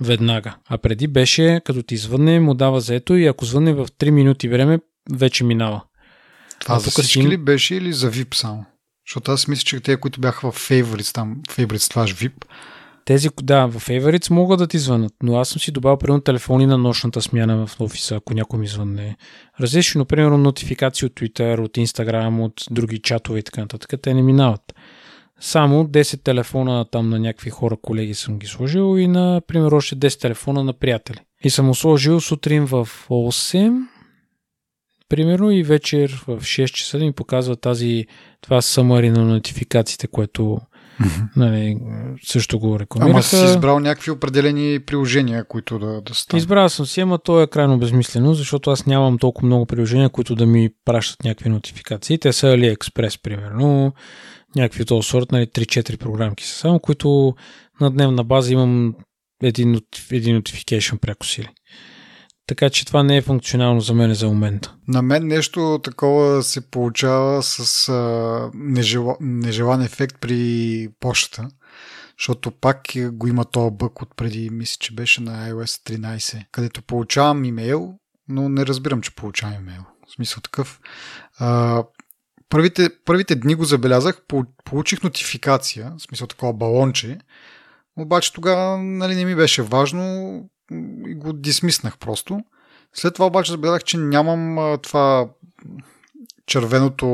Веднага. 0.00 0.56
А 0.68 0.78
преди 0.78 1.08
беше, 1.08 1.60
като 1.64 1.82
ти 1.82 1.96
звънне, 1.96 2.40
му 2.40 2.54
дава 2.54 2.80
заето 2.80 3.16
и 3.16 3.26
ако 3.26 3.44
звънне 3.44 3.72
в 3.72 3.86
3 3.86 4.10
минути 4.10 4.48
време, 4.48 4.78
вече 5.12 5.44
минава. 5.44 5.82
Това 6.60 6.74
а 6.74 6.78
за 6.78 6.90
всички 6.90 7.22
си... 7.22 7.28
ли 7.28 7.36
беше 7.36 7.74
или 7.74 7.92
за 7.92 8.10
VIP 8.10 8.34
само? 8.34 8.64
Защото 9.08 9.32
аз 9.32 9.48
мисля, 9.48 9.64
че 9.64 9.80
те, 9.80 9.96
които 9.96 10.20
бяха 10.20 10.52
в 10.52 10.68
Favorites, 10.68 11.14
там 11.14 11.36
Favorites 11.48 11.94
slash 11.94 12.28
VIP, 12.28 12.44
тези, 13.04 13.28
да, 13.42 13.66
в 13.66 13.74
Favorites 13.88 14.30
могат 14.30 14.58
да 14.58 14.66
ти 14.66 14.78
звънат, 14.78 15.12
но 15.22 15.38
аз 15.38 15.48
съм 15.48 15.60
си 15.60 15.70
добавил 15.70 15.96
примерно 15.96 16.20
телефони 16.20 16.66
на 16.66 16.78
нощната 16.78 17.22
смяна 17.22 17.66
в 17.66 17.80
офиса, 17.80 18.16
ако 18.16 18.34
някой 18.34 18.58
ми 18.58 18.66
звънне. 18.66 19.16
Различно, 19.60 20.04
примерно, 20.04 20.38
нотификации 20.38 21.06
от 21.06 21.12
Twitter, 21.12 21.60
от 21.60 21.76
Instagram, 21.76 22.44
от 22.44 22.64
други 22.70 22.98
чатове 22.98 23.38
и 23.38 23.42
така 23.42 23.60
нататък. 23.60 24.00
Те 24.02 24.14
не 24.14 24.22
минават. 24.22 24.74
Само 25.40 25.84
10 25.84 26.22
телефона 26.22 26.84
там 26.84 27.08
на 27.08 27.18
някакви 27.18 27.50
хора, 27.50 27.76
колеги 27.82 28.14
съм 28.14 28.38
ги 28.38 28.46
сложил 28.46 28.98
и, 28.98 29.08
например, 29.08 29.72
още 29.72 29.96
10 29.96 30.20
телефона 30.20 30.64
на 30.64 30.72
приятели. 30.72 31.18
И 31.44 31.50
съм 31.50 31.74
сложил 31.74 32.20
сутрин 32.20 32.66
в 32.66 32.88
8, 33.08 33.82
примерно, 35.08 35.50
и 35.50 35.62
вечер 35.62 36.24
в 36.26 36.40
6 36.40 36.66
часа 36.66 36.98
да 36.98 37.04
ми 37.04 37.12
показва 37.12 37.56
тази, 37.56 38.06
това 38.40 38.62
самари 38.62 39.10
на 39.10 39.24
нотификациите, 39.24 40.06
което 40.06 40.60
Mm-hmm. 41.00 41.28
Нали, 41.36 41.78
също 42.22 42.58
го 42.58 42.80
рекламираха. 42.80 43.10
Ама 43.10 43.22
си 43.22 43.44
избрал 43.44 43.80
някакви 43.80 44.10
определени 44.10 44.80
приложения, 44.80 45.44
които 45.44 45.78
да, 45.78 46.00
да 46.00 46.14
станат. 46.14 46.40
Избрал 46.40 46.68
съм 46.68 46.86
си, 46.86 47.00
ама 47.00 47.18
то 47.18 47.42
е 47.42 47.46
крайно 47.46 47.78
безмислено, 47.78 48.34
защото 48.34 48.70
аз 48.70 48.86
нямам 48.86 49.18
толкова 49.18 49.46
много 49.46 49.66
приложения, 49.66 50.08
които 50.08 50.34
да 50.34 50.46
ми 50.46 50.70
пращат 50.84 51.24
някакви 51.24 51.48
нотификации. 51.48 52.18
Те 52.18 52.32
са 52.32 52.46
AliExpress, 52.46 53.22
примерно, 53.22 53.92
някакви 54.56 54.82
от 54.82 54.88
този 54.88 55.08
сорт, 55.08 55.32
нали, 55.32 55.46
3-4 55.46 55.96
програмки 55.96 56.44
са 56.44 56.54
само, 56.54 56.80
които 56.80 57.34
на 57.80 57.90
дневна 57.90 58.24
база 58.24 58.52
имам 58.52 58.94
един, 59.42 59.80
един 60.10 60.42
notification 60.42 60.98
пряко 60.98 61.26
сили. 61.26 61.48
Така 62.48 62.70
че 62.70 62.86
това 62.86 63.02
не 63.02 63.16
е 63.16 63.22
функционално 63.22 63.80
за 63.80 63.94
мен 63.94 64.14
за 64.14 64.26
момента. 64.26 64.74
На 64.88 65.02
мен 65.02 65.26
нещо 65.26 65.80
такова 65.84 66.42
се 66.42 66.70
получава 66.70 67.42
с 67.42 67.88
а, 67.88 68.50
нежела, 68.54 69.16
нежелан 69.20 69.82
ефект 69.82 70.16
при 70.20 70.88
почта, 71.00 71.48
защото 72.18 72.50
пак 72.50 72.80
го 73.12 73.26
има 73.26 73.44
този 73.44 73.70
бък 73.74 74.02
от 74.02 74.16
преди, 74.16 74.50
мисля, 74.50 74.76
че 74.80 74.94
беше 74.94 75.20
на 75.20 75.50
iOS 75.50 75.98
13, 75.98 76.44
където 76.52 76.82
получавам 76.82 77.44
имейл, 77.44 77.94
но 78.28 78.48
не 78.48 78.66
разбирам, 78.66 79.00
че 79.00 79.14
получавам 79.14 79.54
имейл. 79.54 79.82
В 80.08 80.12
смисъл 80.12 80.40
такъв. 80.40 80.80
А, 81.38 81.84
първите, 82.48 82.90
първите 83.04 83.34
дни 83.34 83.54
го 83.54 83.64
забелязах, 83.64 84.22
получих 84.64 85.02
нотификация, 85.02 85.92
в 85.98 86.02
смисъл 86.02 86.26
такова 86.26 86.52
балонче, 86.52 87.18
обаче 87.96 88.32
тогава 88.32 88.78
нали, 88.78 89.14
не 89.14 89.24
ми 89.24 89.34
беше 89.34 89.62
важно, 89.62 90.40
и 91.06 91.14
го 91.14 91.32
дисмиснах 91.32 91.98
просто. 91.98 92.40
След 92.94 93.14
това 93.14 93.26
обаче 93.26 93.52
забелязах, 93.52 93.84
че 93.84 93.98
нямам 93.98 94.78
това 94.82 95.28
червеното 96.46 97.06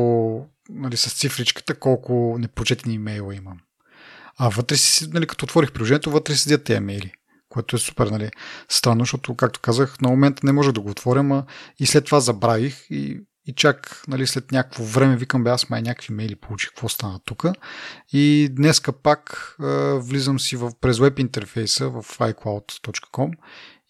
нали, 0.70 0.96
с 0.96 1.14
цифричката, 1.14 1.74
колко 1.74 2.36
непрочетени 2.38 2.94
имейла 2.94 3.34
имам. 3.34 3.58
А 4.38 4.48
вътре 4.48 4.76
си, 4.76 5.08
нали, 5.10 5.26
като 5.26 5.44
отворих 5.44 5.72
приложението, 5.72 6.10
вътре 6.10 6.34
седят 6.34 6.64
тези 6.64 6.76
имейли, 6.76 7.12
което 7.48 7.76
е 7.76 7.78
супер, 7.78 8.06
нали, 8.06 8.30
странно, 8.68 9.00
защото, 9.00 9.34
както 9.34 9.60
казах, 9.60 10.00
на 10.00 10.08
момента 10.08 10.46
не 10.46 10.52
може 10.52 10.72
да 10.72 10.80
го 10.80 10.90
отворя, 10.90 11.20
а 11.20 11.44
и 11.78 11.86
след 11.86 12.04
това 12.04 12.20
забравих 12.20 12.86
и, 12.90 13.20
и 13.46 13.52
чак 13.52 14.02
нали, 14.08 14.26
след 14.26 14.52
някакво 14.52 14.84
време 14.84 15.16
викам, 15.16 15.44
бе, 15.44 15.50
аз 15.50 15.70
май 15.70 15.82
някакви 15.82 16.12
имейли 16.12 16.36
получих, 16.36 16.70
какво 16.70 16.88
стана 16.88 17.20
тук. 17.24 17.44
И 18.12 18.48
днеска 18.52 18.92
пак 18.92 19.56
а, 19.60 19.66
влизам 19.94 20.40
си 20.40 20.56
в, 20.56 20.72
през 20.80 20.98
веб 20.98 21.18
интерфейса 21.18 21.88
в 21.88 22.02
iCloud.com 22.02 23.32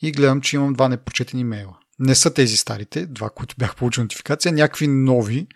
и 0.03 0.13
гледам, 0.13 0.41
че 0.41 0.57
имам 0.57 0.73
два 0.73 0.89
непрочетени 0.89 1.41
имейла. 1.41 1.79
Не 1.99 2.15
са 2.15 2.35
тези 2.35 2.57
старите, 2.57 3.07
два, 3.07 3.31
които 3.31 3.55
бях 3.59 3.77
получил 3.77 4.03
нотификация, 4.03 4.53
някакви 4.53 4.87
нови, 4.89 5.47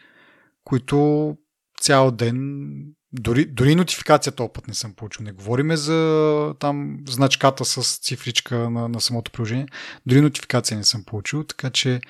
които 0.65 1.37
цял 1.81 2.11
ден, 2.11 2.69
дори, 3.13 3.45
дори 3.45 3.75
нотификация 3.75 4.33
този 4.33 4.51
път 4.55 4.69
не 4.69 4.75
съм 4.75 4.93
получил. 4.93 5.25
Не 5.25 5.33
говориме 5.33 5.77
за 5.77 6.55
там 6.59 6.99
значката 7.09 7.65
с 7.65 7.99
цифричка 7.99 8.71
на, 8.71 8.89
на 8.89 9.01
самото 9.01 9.31
приложение. 9.31 9.67
Дори 10.07 10.21
нотификация 10.21 10.77
не 10.77 10.85
съм 10.85 11.05
получил, 11.05 11.45
така 11.45 11.71
че 11.71 12.01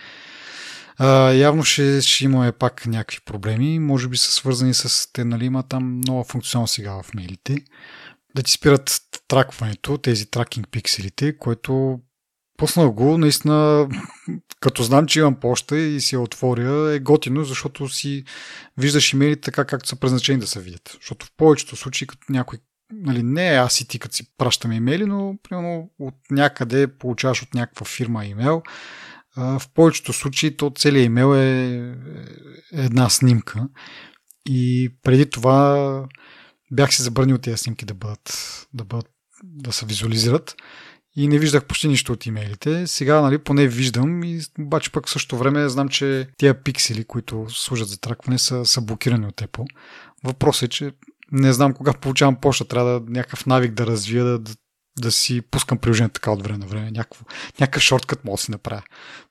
а, 0.98 1.32
явно 1.32 1.64
ще, 1.64 2.00
ще 2.02 2.24
имаме 2.24 2.52
пак 2.52 2.86
някакви 2.86 3.20
проблеми. 3.24 3.78
Може 3.78 4.08
би 4.08 4.16
са 4.16 4.30
свързани 4.30 4.74
с 4.74 5.12
те, 5.12 5.24
нали, 5.24 5.44
има 5.44 5.62
там 5.62 6.00
нова 6.00 6.24
функционалност 6.24 6.74
сега 6.74 7.02
в 7.02 7.14
мейлите. 7.14 7.64
Да 8.34 8.42
ти 8.42 8.52
спират 8.52 9.00
тракването, 9.28 9.98
тези 9.98 10.30
тракинг 10.30 10.68
пикселите, 10.70 11.38
което 11.38 12.00
Пуснах 12.58 12.90
го, 12.90 13.18
наистина, 13.18 13.88
като 14.60 14.82
знам, 14.82 15.06
че 15.06 15.18
имам 15.18 15.34
почта 15.34 15.78
и 15.78 16.00
си 16.00 16.14
я 16.14 16.20
отворя, 16.20 16.94
е 16.94 16.98
готино, 16.98 17.44
защото 17.44 17.88
си 17.88 18.24
виждаш 18.76 19.12
имейлите 19.12 19.40
така, 19.40 19.64
както 19.64 19.88
са 19.88 19.96
предназначени 19.96 20.40
да 20.40 20.46
се 20.46 20.60
видят. 20.60 20.96
Защото 21.00 21.26
в 21.26 21.32
повечето 21.36 21.76
случаи, 21.76 22.06
като 22.06 22.32
някой, 22.32 22.58
нали, 22.92 23.22
не 23.22 23.48
аз 23.48 23.80
и 23.80 23.88
ти, 23.88 23.98
като 23.98 24.14
си 24.14 24.36
пращаме 24.38 24.74
имейли, 24.74 25.04
но 25.04 25.36
примерно 25.42 25.90
от 25.98 26.14
някъде 26.30 26.86
получаваш 26.86 27.42
от 27.42 27.54
някаква 27.54 27.86
фирма 27.86 28.26
имейл, 28.26 28.62
в 29.38 29.62
повечето 29.74 30.12
случаи 30.12 30.56
то 30.56 30.72
целият 30.76 31.06
имейл 31.06 31.34
е, 31.34 31.76
е 32.72 32.84
една 32.84 33.08
снимка. 33.08 33.68
И 34.48 34.90
преди 35.02 35.30
това 35.30 36.04
бях 36.70 36.94
си 36.94 37.02
забранил 37.02 37.38
тези 37.38 37.56
снимки 37.56 37.84
да 37.84 37.94
бъдат, 37.94 38.66
да 38.74 38.84
бъдат 38.84 39.10
да 39.44 39.72
се 39.72 39.86
визуализират 39.86 40.56
и 41.16 41.28
не 41.28 41.38
виждах 41.38 41.64
почти 41.64 41.88
нищо 41.88 42.12
от 42.12 42.26
имейлите. 42.26 42.86
Сега, 42.86 43.20
нали, 43.20 43.38
поне 43.38 43.68
виждам, 43.68 44.24
и, 44.24 44.40
обаче 44.58 44.92
пък 44.92 45.06
в 45.06 45.10
същото 45.10 45.38
време 45.38 45.68
знам, 45.68 45.88
че 45.88 46.28
тия 46.36 46.62
пиксели, 46.62 47.04
които 47.04 47.46
служат 47.48 47.88
за 47.88 48.00
тракване, 48.00 48.38
са, 48.38 48.66
са 48.66 48.80
блокирани 48.80 49.26
от 49.26 49.36
Apple. 49.36 49.66
Въпросът 50.24 50.62
е, 50.62 50.68
че 50.68 50.92
не 51.32 51.52
знам 51.52 51.74
кога 51.74 51.92
получавам 51.92 52.36
почта, 52.40 52.64
трябва 52.64 53.00
да 53.00 53.10
някакъв 53.10 53.46
навик 53.46 53.72
да 53.72 53.86
развия, 53.86 54.24
да, 54.24 54.38
да, 54.38 54.52
да 55.00 55.12
си 55.12 55.40
пускам 55.40 55.78
приложението 55.78 56.12
така 56.12 56.30
от 56.30 56.42
време 56.42 56.58
на 56.58 56.66
време. 56.66 56.90
Някакво, 56.90 57.24
някакъв 57.60 57.82
шорткът 57.82 58.24
мога 58.24 58.36
да 58.36 58.42
си 58.42 58.50
направя. 58.50 58.82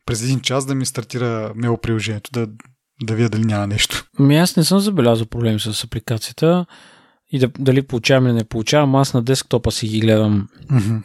През 0.08 0.24
един 0.24 0.40
час 0.40 0.66
да 0.66 0.76
ми 0.76 0.86
стартира 0.86 1.54
мейл 1.56 1.78
приложението, 1.78 2.32
да, 2.34 2.48
да 3.04 3.16
видя 3.16 3.30
дали 3.30 3.46
няма 3.46 3.68
нещо. 3.68 4.06
Ми 4.20 4.38
аз 4.38 4.56
не 4.56 4.64
съм 4.64 4.80
забелязал 4.80 5.26
проблеми 5.26 5.60
с 5.60 5.84
апликацията 5.84 6.66
и 7.32 7.40
да, 7.40 7.50
дали 7.60 7.82
получавам 7.82 8.26
или 8.26 8.34
не 8.34 8.44
получавам. 8.44 8.96
Аз 8.96 9.14
на 9.14 9.22
десктопа 9.22 9.72
си 9.72 9.88
ги 9.88 10.00
гледам 10.00 10.48
mm-hmm 10.72 11.02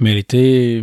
мерите 0.00 0.36
и 0.36 0.82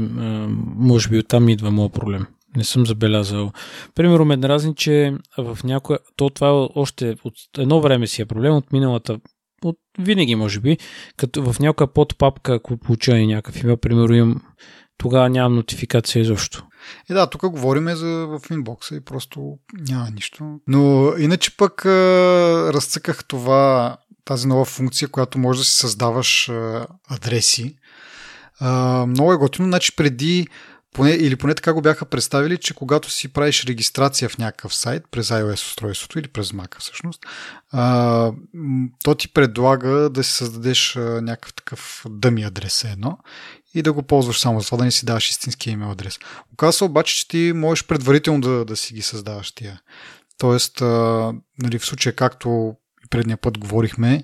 може 0.76 1.10
би 1.10 1.20
оттам 1.20 1.50
идва 1.50 1.72
моят 1.72 1.94
проблем. 1.94 2.26
Не 2.56 2.64
съм 2.64 2.86
забелязал. 2.86 3.52
Примерно 3.96 4.26
ме 4.26 4.38
дразни, 4.38 4.76
че 4.76 5.14
в 5.38 5.60
някоя... 5.64 6.00
То 6.16 6.30
това 6.30 6.48
е 6.48 6.68
още 6.76 7.16
от 7.24 7.34
едно 7.58 7.82
време 7.82 8.08
си 8.08 8.22
е 8.22 8.26
проблем 8.26 8.54
от 8.54 8.74
миналата 8.74 9.20
от 9.64 9.78
винаги, 10.00 10.36
може 10.36 10.60
би, 10.60 10.78
като 11.18 11.54
в 11.54 11.60
някоя 11.60 11.94
подпапка, 11.94 12.54
ако 12.54 12.78
получа 12.78 13.18
и 13.18 13.28
някакъв 13.28 13.64
имейл, 13.64 13.78
примерно 13.78 14.16
имам, 14.16 14.42
тогава 14.98 15.30
нямам 15.30 15.56
нотификация 15.56 16.22
изобщо. 16.22 16.66
И 17.10 17.14
е, 17.14 17.16
да, 17.16 17.28
тук 17.28 17.50
говорим 17.50 17.96
за 17.96 18.08
в 18.08 18.42
инбокса 18.52 18.96
и 18.96 19.00
просто 19.00 19.58
няма 19.74 20.10
нищо. 20.16 20.60
Но 20.68 21.14
иначе 21.18 21.58
пък 21.58 21.86
разцъках 21.86 23.26
това, 23.26 23.98
тази 24.26 24.48
нова 24.48 24.66
функция, 24.66 25.08
която 25.08 25.40
може 25.40 25.60
да 25.60 25.66
си 25.66 25.76
създаваш 25.76 26.52
адреси 27.10 27.76
много 29.08 29.34
е 29.34 29.38
готино. 29.38 29.68
Значи 29.68 29.96
преди 29.96 30.48
поне, 30.94 31.12
или 31.12 31.36
поне 31.36 31.56
така 31.56 31.74
го 31.74 31.82
бяха 31.82 32.06
представили, 32.06 32.58
че 32.58 32.74
когато 32.74 33.10
си 33.10 33.28
правиш 33.28 33.66
регистрация 33.66 34.30
в 34.30 34.38
някакъв 34.38 34.76
сайт 34.76 35.04
през 35.12 35.30
iOS 35.30 35.54
устройството 35.54 36.20
или 36.20 36.28
през 36.28 36.52
Mac 36.52 36.80
всъщност, 36.80 37.26
а, 37.72 38.32
то 39.04 39.16
ти 39.16 39.28
предлага 39.28 40.10
да 40.10 40.24
си 40.24 40.34
създадеш 40.34 40.96
някакъв 40.98 41.54
такъв 41.54 42.06
дъми 42.10 42.44
адрес 42.44 42.84
едно 42.84 43.18
и 43.74 43.82
да 43.82 43.94
го 43.94 44.04
ползваш 44.04 44.40
само 44.40 44.60
за 44.60 44.66
това, 44.66 44.78
да 44.78 44.84
не 44.84 44.92
си 44.92 45.06
даваш 45.06 45.30
истински 45.30 45.70
имейл 45.70 45.92
адрес. 45.92 46.20
Оказва 46.54 46.74
се 46.74 46.84
обаче, 46.84 47.16
че 47.16 47.28
ти 47.28 47.52
можеш 47.56 47.86
предварително 47.86 48.42
да, 48.42 48.66
да 48.66 48.76
си 48.76 48.94
ги 48.94 49.02
създаваш 49.02 49.52
тия. 49.52 49.82
Тоест, 50.38 50.82
а, 50.82 51.34
нали, 51.60 51.80
в 51.80 51.86
случая 51.86 52.16
както 52.16 52.76
и 53.06 53.10
предния 53.10 53.38
път 53.38 53.58
говорихме, 53.58 54.24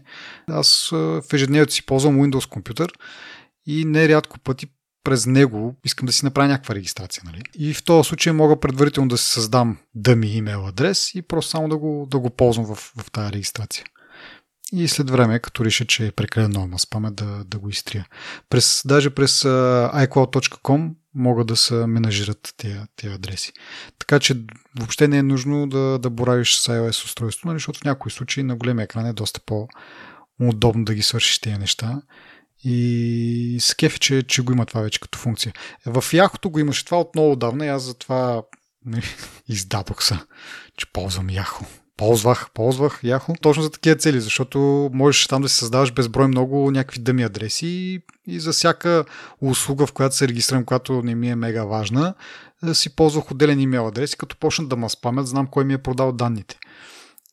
аз 0.50 0.89
а, 0.91 0.98
в 0.98 1.34
ежедневието 1.34 1.74
си 1.74 1.86
ползвам 1.86 2.18
Windows 2.18 2.50
компютър 2.50 2.93
и 3.66 3.86
нерядко 3.86 4.39
пъти 4.39 4.68
през 5.04 5.26
него 5.26 5.76
искам 5.86 6.06
да 6.06 6.14
си 6.14 6.26
направя 6.26 6.48
някаква 6.48 6.76
регистрация. 6.76 7.24
Нали? 7.26 7.41
И 7.56 7.74
в 7.74 7.84
този 7.84 8.08
случай 8.08 8.34
мога 8.34 8.60
предварително 8.60 9.10
да 9.10 9.18
си 9.18 9.32
създам 9.32 9.78
дъми 9.95 10.28
имейл 10.28 10.68
адрес 10.68 11.16
и 11.16 11.22
просто 11.22 11.52
само 11.52 11.70
да 11.70 11.78
го, 11.78 12.08
да 12.12 12.20
го 12.20 12.30
ползвам 12.30 12.66
в, 12.66 12.76
в 12.76 13.12
тази 13.12 13.34
регистрация. 13.34 13.86
И 14.74 14.88
след 14.88 15.09
време, 15.09 15.39
като 15.39 15.65
реша, 15.65 15.86
че 15.86 16.07
е 16.07 16.11
прекалено 16.11 16.49
много 16.49 16.68
ма 16.68 16.80
спаме, 16.80 17.11
да, 17.11 17.43
да 17.43 17.59
го 17.59 17.70
изтрия. 17.70 18.07
През, 18.49 18.82
даже 18.86 19.09
през 19.09 19.43
uh, 19.43 20.07
iCloud.com 20.07 20.91
могат 21.15 21.47
да 21.47 21.55
се 21.55 21.74
менажират 21.74 22.53
тези, 22.57 23.13
адреси. 23.13 23.53
Така 23.99 24.20
че 24.20 24.41
въобще 24.80 25.07
не 25.07 25.18
е 25.18 25.24
нужно 25.24 25.70
да, 25.70 25.99
да 25.99 26.09
боравиш 26.09 26.55
с 26.55 26.68
iOS 26.68 27.05
устройството, 27.05 27.47
нали, 27.47 27.55
защото 27.55 27.80
в 27.80 27.84
някои 27.84 28.11
случаи 28.11 28.43
на 28.43 28.55
големия 28.55 28.84
екран 28.84 29.05
е 29.05 29.13
доста 29.13 29.39
по-удобно 29.45 30.86
да 30.86 30.93
ги 30.93 31.01
свършиш 31.01 31.39
тези 31.39 31.57
неща. 31.57 32.01
И 32.63 33.57
с 33.61 33.76
кефи, 33.76 33.99
че, 33.99 34.24
че 34.24 34.41
го 34.41 34.51
има 34.53 34.65
това 34.65 34.82
вече 34.82 34.99
като 34.99 35.20
функция. 35.20 35.53
В 35.86 36.05
Яхото 36.13 36.49
го 36.49 36.59
имаше 36.59 36.86
това 36.86 36.99
от 36.99 37.15
много 37.15 37.36
давна 37.36 37.65
и 37.65 37.70
аз 37.70 37.84
затова 37.84 38.43
не, 38.86 39.01
издадох 39.47 40.03
се, 40.03 40.20
че 40.78 40.91
ползвам 40.93 41.30
Яхо. 41.30 41.65
Ползвах, 41.98 42.50
ползвах 42.54 43.00
Яхо 43.04 43.36
точно 43.41 43.64
за 43.64 43.72
такива 43.72 43.95
цели, 43.95 44.22
защото 44.22 44.89
можеш 44.93 45.28
там 45.28 45.41
да 45.41 45.50
си 45.50 45.56
създаваш 45.56 45.93
безброй 45.93 46.28
много 46.28 46.72
някакви 46.72 47.00
дъми 47.00 47.24
адреси 47.24 47.68
и, 47.68 48.02
и 48.28 48.39
за 48.39 48.52
всяка 48.52 49.06
услуга, 49.41 49.86
в 49.86 49.93
която 49.93 50.16
се 50.16 50.28
регистрирам, 50.28 50.66
която 50.66 51.04
не 51.04 51.16
ми 51.16 51.30
е 51.30 51.36
мега 51.36 51.64
важна, 51.64 52.14
да 52.64 52.76
си 52.76 52.95
ползвах 52.95 53.32
отделен 53.32 53.60
имейл 53.60 53.88
адрес 53.88 54.14
и 54.14 54.18
като 54.18 54.38
почнат 54.38 54.70
да 54.70 54.76
ме 54.76 54.89
спамят, 54.89 55.28
знам 55.28 55.48
кой 55.48 55.64
ми 55.64 55.74
е 55.74 55.78
продал 55.78 56.12
данните. 56.12 56.60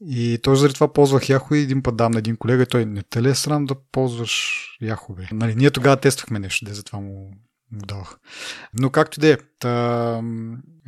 И 0.07 0.39
точно 0.43 0.57
заради 0.57 0.75
това 0.75 0.93
ползвах 0.93 1.29
Яхо 1.29 1.55
и 1.55 1.61
един 1.61 1.83
път 1.83 1.97
дам 1.97 2.12
на 2.12 2.19
един 2.19 2.37
колега 2.37 2.62
и 2.62 2.67
той 2.67 2.85
не 2.85 3.03
те 3.03 3.23
ли 3.23 3.31
е 3.31 3.35
срам 3.35 3.67
да 3.67 3.75
ползваш 3.75 4.65
Яхо, 4.83 5.15
бе? 5.15 5.23
Нали, 5.33 5.55
ние 5.55 5.71
тогава 5.71 5.97
тествахме 5.97 6.39
нещо, 6.39 6.65
де 6.65 6.75
затова 6.75 6.99
му, 6.99 7.31
му 7.73 7.81
давах. 7.87 8.17
Но 8.75 8.91
както 8.91 9.21
и 9.21 9.21
да 9.21 9.29
е, 9.29 9.39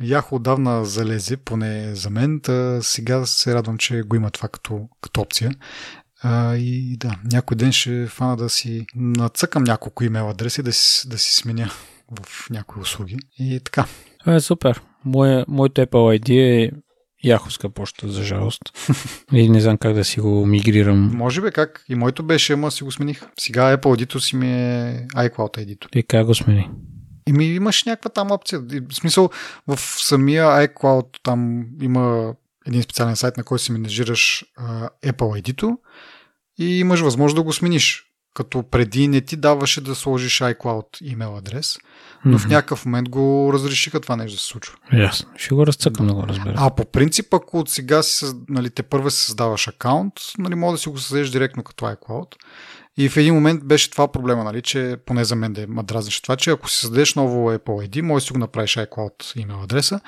Яхо 0.01 0.35
отдавна 0.35 0.85
залезе, 0.85 1.37
поне 1.37 1.95
за 1.95 2.09
мен, 2.09 2.39
та 2.43 2.81
сега 2.81 3.25
се 3.25 3.53
радвам, 3.55 3.77
че 3.77 4.01
го 4.01 4.15
има 4.15 4.31
това 4.31 4.49
като, 4.49 4.89
като 5.01 5.21
опция. 5.21 5.51
А, 6.21 6.55
и 6.55 6.97
да, 6.97 7.15
някой 7.31 7.57
ден 7.57 7.71
ще 7.71 8.07
фана 8.07 8.37
да 8.37 8.49
си 8.49 8.85
нацъкам 8.95 9.63
няколко 9.63 10.03
имейл 10.03 10.29
адреси, 10.29 10.63
да 10.63 10.73
си, 10.73 11.09
да 11.09 11.17
си 11.17 11.35
сменя 11.35 11.69
в 12.19 12.49
някои 12.49 12.81
услуги. 12.81 13.17
И 13.39 13.59
така. 13.63 13.85
Е 14.27 14.39
супер. 14.39 14.81
Моя, 15.05 15.45
моето 15.47 15.81
Apple 15.81 16.19
ID 16.19 16.29
е 16.29 16.71
Яховска 17.23 17.69
почта, 17.69 18.07
за 18.07 18.23
жалост. 18.23 18.61
И 19.33 19.49
не 19.49 19.61
знам 19.61 19.77
как 19.77 19.93
да 19.93 20.03
си 20.03 20.19
го 20.19 20.45
мигрирам. 20.45 21.11
Може 21.13 21.41
би 21.41 21.51
как. 21.51 21.85
И 21.89 21.95
моето 21.95 22.23
беше, 22.23 22.53
ама 22.53 22.71
си 22.71 22.83
го 22.83 22.91
смених. 22.91 23.21
Сега 23.39 23.77
Apple 23.77 24.05
ID 24.05 24.19
си 24.19 24.35
ми 24.35 24.47
е 24.47 25.07
iCloud 25.15 25.57
ID. 25.57 25.95
И 25.95 26.03
как 26.03 26.25
го 26.25 26.35
смени? 26.35 26.69
И 27.27 27.33
ми 27.33 27.45
имаш 27.45 27.83
някаква 27.83 28.09
там 28.09 28.31
опция. 28.31 28.59
В 28.59 28.93
смисъл, 28.93 29.29
в 29.67 29.79
самия 29.79 30.45
iCloud 30.45 31.05
там 31.23 31.65
има 31.81 32.33
един 32.67 32.83
специален 32.83 33.15
сайт, 33.15 33.37
на 33.37 33.43
който 33.43 33.63
си 33.63 33.71
менажираш 33.71 34.45
uh, 34.59 34.89
Apple 35.05 35.41
ID-то 35.41 35.77
и 36.59 36.79
имаш 36.79 36.99
възможност 36.99 37.35
да 37.35 37.43
го 37.43 37.53
смениш. 37.53 38.03
Като 38.33 38.63
преди 38.63 39.07
не 39.07 39.21
ти 39.21 39.35
даваше 39.35 39.81
да 39.81 39.95
сложиш 39.95 40.39
iCloud 40.39 41.01
имейл 41.01 41.37
адрес, 41.37 41.77
но 42.25 42.39
mm-hmm. 42.39 42.41
в 42.41 42.47
някакъв 42.47 42.85
момент 42.85 43.09
го 43.09 43.49
разрешиха 43.53 43.99
това 43.99 44.15
нещо 44.15 44.35
да 44.35 44.39
се 44.39 44.47
случва. 44.47 44.75
Ясно. 44.93 45.29
Ще 45.35 45.55
го 45.55 45.67
разцъкам 45.67 46.07
да 46.07 46.13
го 46.13 46.23
разбера. 46.27 46.53
А 46.57 46.69
по 46.69 46.85
принцип, 46.85 47.33
ако 47.33 47.59
от 47.59 47.69
сега 47.69 48.03
си, 48.03 48.25
нали, 48.49 48.69
те 48.69 48.83
първа 48.83 49.11
си 49.11 49.25
създаваш 49.25 49.67
акаунт, 49.67 50.13
нали, 50.37 50.55
може 50.55 50.71
да 50.71 50.77
си 50.77 50.89
го 50.89 50.97
създадеш 50.97 51.29
директно 51.29 51.63
като 51.63 51.85
iCloud. 51.85 52.35
И 52.97 53.09
в 53.09 53.17
един 53.17 53.33
момент 53.33 53.63
беше 53.63 53.91
това 53.91 54.11
проблема, 54.11 54.43
нали, 54.43 54.61
че 54.61 54.97
поне 55.05 55.23
за 55.23 55.35
мен 55.35 55.53
да 55.53 55.61
е 55.61 55.65
дразнеше 55.67 56.21
това, 56.21 56.35
че 56.35 56.49
ако 56.49 56.69
си 56.69 56.79
създадеш 56.79 57.15
ново 57.15 57.51
Apple 57.51 57.87
ID, 57.87 58.01
може 58.01 58.23
да 58.23 58.25
си 58.25 58.33
го 58.33 58.39
направиш 58.39 58.75
iCloud 58.75 59.41
имейл 59.41 59.63
адреса, 59.63 59.99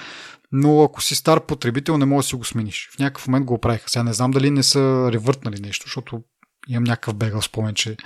но 0.51 0.83
ако 0.83 1.01
си 1.01 1.15
стар 1.15 1.45
потребител, 1.45 1.97
не 1.97 2.05
може 2.05 2.25
да 2.25 2.29
си 2.29 2.35
го 2.35 2.45
смениш. 2.45 2.89
В 2.95 2.99
някакъв 2.99 3.27
момент 3.27 3.45
го 3.45 3.53
оправиха. 3.53 3.89
Сега 3.89 4.03
не 4.03 4.13
знам 4.13 4.31
дали 4.31 4.51
не 4.51 4.63
са 4.63 5.09
ревъртнали 5.11 5.61
нещо, 5.61 5.85
защото 5.87 6.23
имам 6.67 6.83
някакъв 6.83 7.15
бегал 7.15 7.41
спомен, 7.41 7.73
че 7.73 7.97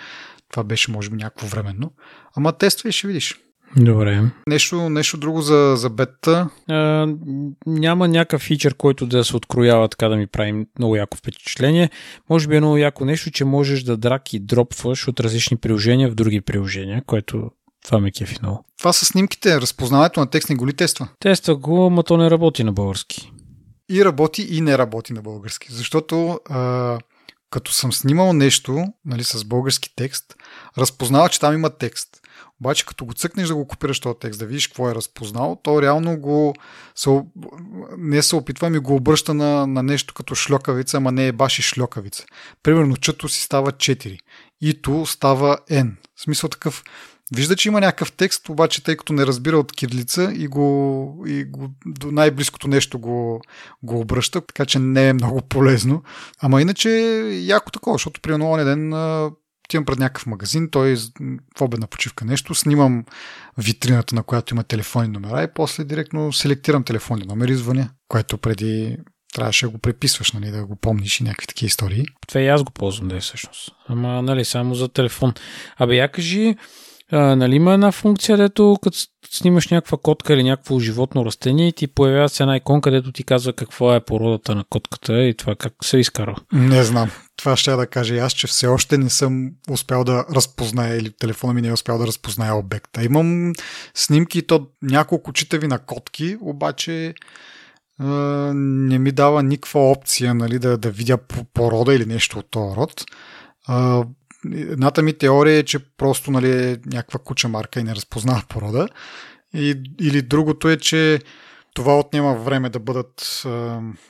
това 0.49 0.63
беше 0.63 0.91
може 0.91 1.09
би 1.09 1.15
някакво 1.15 1.47
временно. 1.47 1.93
Ама 2.35 2.57
тествай 2.57 2.89
и 2.89 2.93
ще 2.93 3.07
видиш. 3.07 3.39
Добре. 3.77 4.23
Нещо, 4.47 4.89
нещо 4.89 5.17
друго 5.17 5.41
за, 5.41 5.73
за 5.77 5.89
бета? 5.89 6.49
А, 6.69 7.07
няма 7.65 8.07
някакъв 8.07 8.41
фичър, 8.41 8.75
който 8.75 9.05
да 9.05 9.23
се 9.23 9.35
откроява 9.35 9.89
така 9.89 10.07
да 10.07 10.15
ми 10.15 10.27
прави 10.27 10.65
много 10.79 10.95
яко 10.95 11.17
впечатление. 11.17 11.89
Може 12.29 12.47
би 12.47 12.55
е 12.55 12.59
много 12.59 12.77
яко 12.77 13.05
нещо, 13.05 13.31
че 13.31 13.45
можеш 13.45 13.83
да 13.83 13.97
драк 13.97 14.33
и 14.33 14.39
дропваш 14.39 15.07
от 15.07 15.19
различни 15.19 15.57
приложения 15.57 16.09
в 16.09 16.15
други 16.15 16.41
приложения, 16.41 17.03
което 17.05 17.51
това 17.85 17.99
ме 17.99 18.11
кефи 18.11 18.37
много. 18.41 18.65
Това 18.77 18.93
са 18.93 19.05
снимките, 19.05 19.61
разпознаването 19.61 20.19
на 20.19 20.29
текст 20.29 20.49
не 20.49 20.55
го 20.55 20.67
ли 20.67 20.73
тества? 20.73 21.07
Тества 21.19 21.55
го, 21.55 21.89
но 21.89 22.03
то 22.03 22.17
не 22.17 22.31
работи 22.31 22.63
на 22.63 22.73
български. 22.73 23.31
И 23.89 24.05
работи, 24.05 24.47
и 24.51 24.61
не 24.61 24.77
работи 24.77 25.13
на 25.13 25.21
български. 25.21 25.67
Защото 25.71 26.39
а, 26.49 26.99
като 27.49 27.71
съм 27.71 27.93
снимал 27.93 28.33
нещо 28.33 28.85
нали, 29.05 29.23
с 29.23 29.45
български 29.45 29.93
текст, 29.95 30.35
разпознава, 30.77 31.29
че 31.29 31.39
там 31.39 31.53
има 31.53 31.69
текст. 31.69 32.22
Обаче 32.61 32.85
като 32.85 33.05
го 33.05 33.13
цъкнеш 33.13 33.47
да 33.47 33.55
го 33.55 33.67
копираш 33.67 33.99
този 33.99 34.15
текст, 34.19 34.39
да 34.39 34.45
видиш 34.45 34.67
какво 34.67 34.89
е 34.89 34.95
разпознал, 34.95 35.59
то 35.63 35.81
реално 35.81 36.17
го 36.17 36.53
не 37.97 38.21
се 38.21 38.35
опитва 38.35 38.69
ми 38.69 38.79
го 38.79 38.95
обръща 38.95 39.33
на, 39.33 39.67
на 39.67 39.83
нещо 39.83 40.13
като 40.13 40.35
шлокавица, 40.35 40.97
ама 40.97 41.11
не 41.11 41.27
е 41.27 41.31
баш 41.31 41.59
и 41.59 41.61
шлокавица. 41.61 42.25
Примерно 42.63 42.97
чето 42.97 43.29
си 43.29 43.41
става 43.41 43.71
4, 43.71 44.17
ито 44.61 45.05
става 45.05 45.57
N. 45.69 45.91
В 46.15 46.21
смисъл 46.21 46.49
такъв, 46.49 46.83
Вижда, 47.35 47.55
че 47.55 47.69
има 47.69 47.79
някакъв 47.79 48.11
текст, 48.11 48.49
обаче 48.49 48.83
тъй 48.83 48.97
като 48.97 49.13
не 49.13 49.25
разбира 49.25 49.57
от 49.57 49.71
кирлица 49.71 50.33
и 50.35 50.47
го, 50.47 51.23
и 51.27 51.43
го 51.43 51.69
до 51.85 52.11
най-близкото 52.11 52.67
нещо 52.67 52.99
го, 52.99 53.41
го 53.83 53.99
обръща, 53.99 54.41
така 54.41 54.65
че 54.65 54.79
не 54.79 55.09
е 55.09 55.13
много 55.13 55.41
полезно. 55.41 56.03
Ама 56.41 56.61
иначе 56.61 56.89
е 56.89 57.39
яко 57.39 57.71
такова, 57.71 57.93
защото 57.93 58.21
при 58.21 58.33
едно 58.33 58.57
ден 58.57 58.89
отивам 59.67 59.85
пред 59.85 59.99
някакъв 59.99 60.25
магазин, 60.25 60.69
той 60.71 60.95
в 61.57 61.61
обедна 61.61 61.87
почивка 61.87 62.25
нещо, 62.25 62.55
снимам 62.55 63.05
витрината, 63.57 64.15
на 64.15 64.23
която 64.23 64.53
има 64.53 64.63
телефонни 64.63 65.07
номера 65.07 65.43
и 65.43 65.53
после 65.55 65.83
директно 65.83 66.33
селектирам 66.33 66.83
телефонни 66.83 67.25
номери 67.25 67.51
и 67.51 67.55
звъня, 67.55 67.89
което 68.07 68.37
преди 68.37 68.97
трябваше 69.33 69.65
да 69.65 69.69
го 69.69 69.77
преписваш, 69.77 70.31
нали, 70.31 70.51
да 70.51 70.65
го 70.65 70.75
помниш 70.75 71.19
и 71.19 71.23
някакви 71.23 71.47
такива 71.47 71.67
истории. 71.67 72.05
Това 72.27 72.41
и 72.41 72.47
аз 72.47 72.63
го 72.63 72.71
ползвам, 72.71 73.07
да 73.07 73.15
е 73.15 73.19
всъщност. 73.19 73.69
Ама, 73.87 74.21
нали, 74.21 74.45
само 74.45 74.75
за 74.75 74.87
телефон. 74.87 75.33
Абе, 75.77 75.95
я 75.95 76.11
кажи, 76.11 76.55
а, 77.11 77.35
нали 77.35 77.55
има 77.55 77.73
една 77.73 77.91
функция, 77.91 78.37
дето 78.37 78.77
като 78.81 78.97
снимаш 79.33 79.67
някаква 79.67 79.97
котка 79.97 80.33
или 80.33 80.43
някакво 80.43 80.79
животно 80.79 81.25
растение 81.25 81.67
и 81.67 81.73
ти 81.73 81.87
появява 81.87 82.29
се 82.29 82.43
една 82.43 82.57
иконка, 82.57 82.89
където 82.89 83.11
ти 83.11 83.23
казва 83.23 83.53
каква 83.53 83.95
е 83.95 84.05
породата 84.05 84.55
на 84.55 84.63
котката 84.63 85.23
и 85.23 85.33
това 85.33 85.55
как 85.55 85.73
се 85.83 85.97
изкарва. 85.97 86.35
Не 86.53 86.83
знам. 86.83 87.11
Това 87.35 87.57
ще 87.57 87.71
да 87.71 87.87
кажа 87.87 88.15
и 88.15 88.19
аз, 88.19 88.33
че 88.33 88.47
все 88.47 88.67
още 88.67 88.97
не 88.97 89.09
съм 89.09 89.51
успял 89.69 90.03
да 90.03 90.25
разпозная 90.35 90.95
или 90.97 91.11
телефона 91.11 91.53
ми 91.53 91.61
не 91.61 91.67
е 91.67 91.73
успял 91.73 91.97
да 91.97 92.07
разпознае 92.07 92.51
обекта. 92.51 93.03
Имам 93.03 93.53
снимки 93.93 94.47
то 94.47 94.67
няколко 94.81 95.33
читави 95.33 95.67
на 95.67 95.79
котки, 95.79 96.37
обаче 96.41 97.13
не 97.99 98.99
ми 98.99 99.11
дава 99.11 99.43
никаква 99.43 99.91
опция 99.91 100.33
нали, 100.33 100.59
да, 100.59 100.77
да 100.77 100.91
видя 100.91 101.17
порода 101.53 101.93
или 101.93 102.05
нещо 102.05 102.39
от 102.39 102.51
този 102.51 102.75
род. 102.75 103.03
Едната 104.51 105.01
ми 105.01 105.13
теория 105.13 105.57
е, 105.57 105.63
че 105.63 105.79
просто 105.79 106.31
нали, 106.31 106.51
е 106.51 106.77
някаква 106.85 107.19
куча 107.19 107.47
марка 107.47 107.79
и 107.79 107.83
не 107.83 107.95
разпознава 107.95 108.43
порода. 108.49 108.87
И, 109.53 109.75
или 110.01 110.21
другото 110.21 110.69
е, 110.69 110.77
че 110.77 111.19
това 111.73 111.99
отнема 111.99 112.35
време 112.35 112.69
да 112.69 112.79
бъдат 112.79 113.43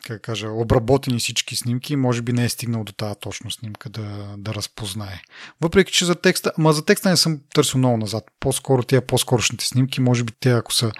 как 0.05 0.21
кажа, 0.21 0.49
обработени 0.49 1.19
всички 1.19 1.55
снимки 1.55 1.93
и 1.93 1.95
може 1.95 2.21
би 2.21 2.33
не 2.33 2.45
е 2.45 2.49
стигнал 2.49 2.83
до 2.83 2.93
тази 2.93 3.15
точно 3.19 3.51
снимка 3.51 3.89
да, 3.89 4.35
да 4.37 4.53
разпознае. 4.53 5.21
Въпреки, 5.61 5.93
че 5.93 6.05
за 6.05 6.15
текста, 6.15 6.51
ама 6.57 6.73
за 6.73 6.85
текста 6.85 7.09
не 7.09 7.17
съм 7.17 7.39
търсил 7.53 7.77
много 7.77 7.97
назад. 7.97 8.23
По-скоро 8.39 8.83
тия 8.83 9.07
по-скорошните 9.07 9.65
снимки, 9.65 10.01
може 10.01 10.23
би 10.23 10.33
те 10.39 10.51
ако 10.51 10.73
са 10.73 10.91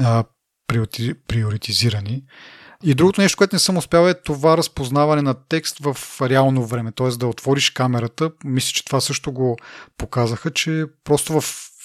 а, 0.00 0.24
приоритизирани, 1.28 2.22
и 2.84 2.94
другото 2.94 3.20
нещо, 3.20 3.38
което 3.38 3.54
не 3.54 3.60
съм 3.60 3.76
успял 3.76 4.08
е 4.08 4.14
това 4.14 4.56
разпознаване 4.56 5.22
на 5.22 5.34
текст 5.34 5.78
в 5.80 5.96
реално 6.22 6.66
време, 6.66 6.92
т.е. 6.92 7.08
да 7.08 7.26
отвориш 7.26 7.70
камерата. 7.70 8.30
Мисля, 8.44 8.72
че 8.72 8.84
това 8.84 9.00
също 9.00 9.32
го 9.32 9.56
показаха, 9.98 10.50
че 10.50 10.84
просто 11.04 11.40
в 11.40 11.44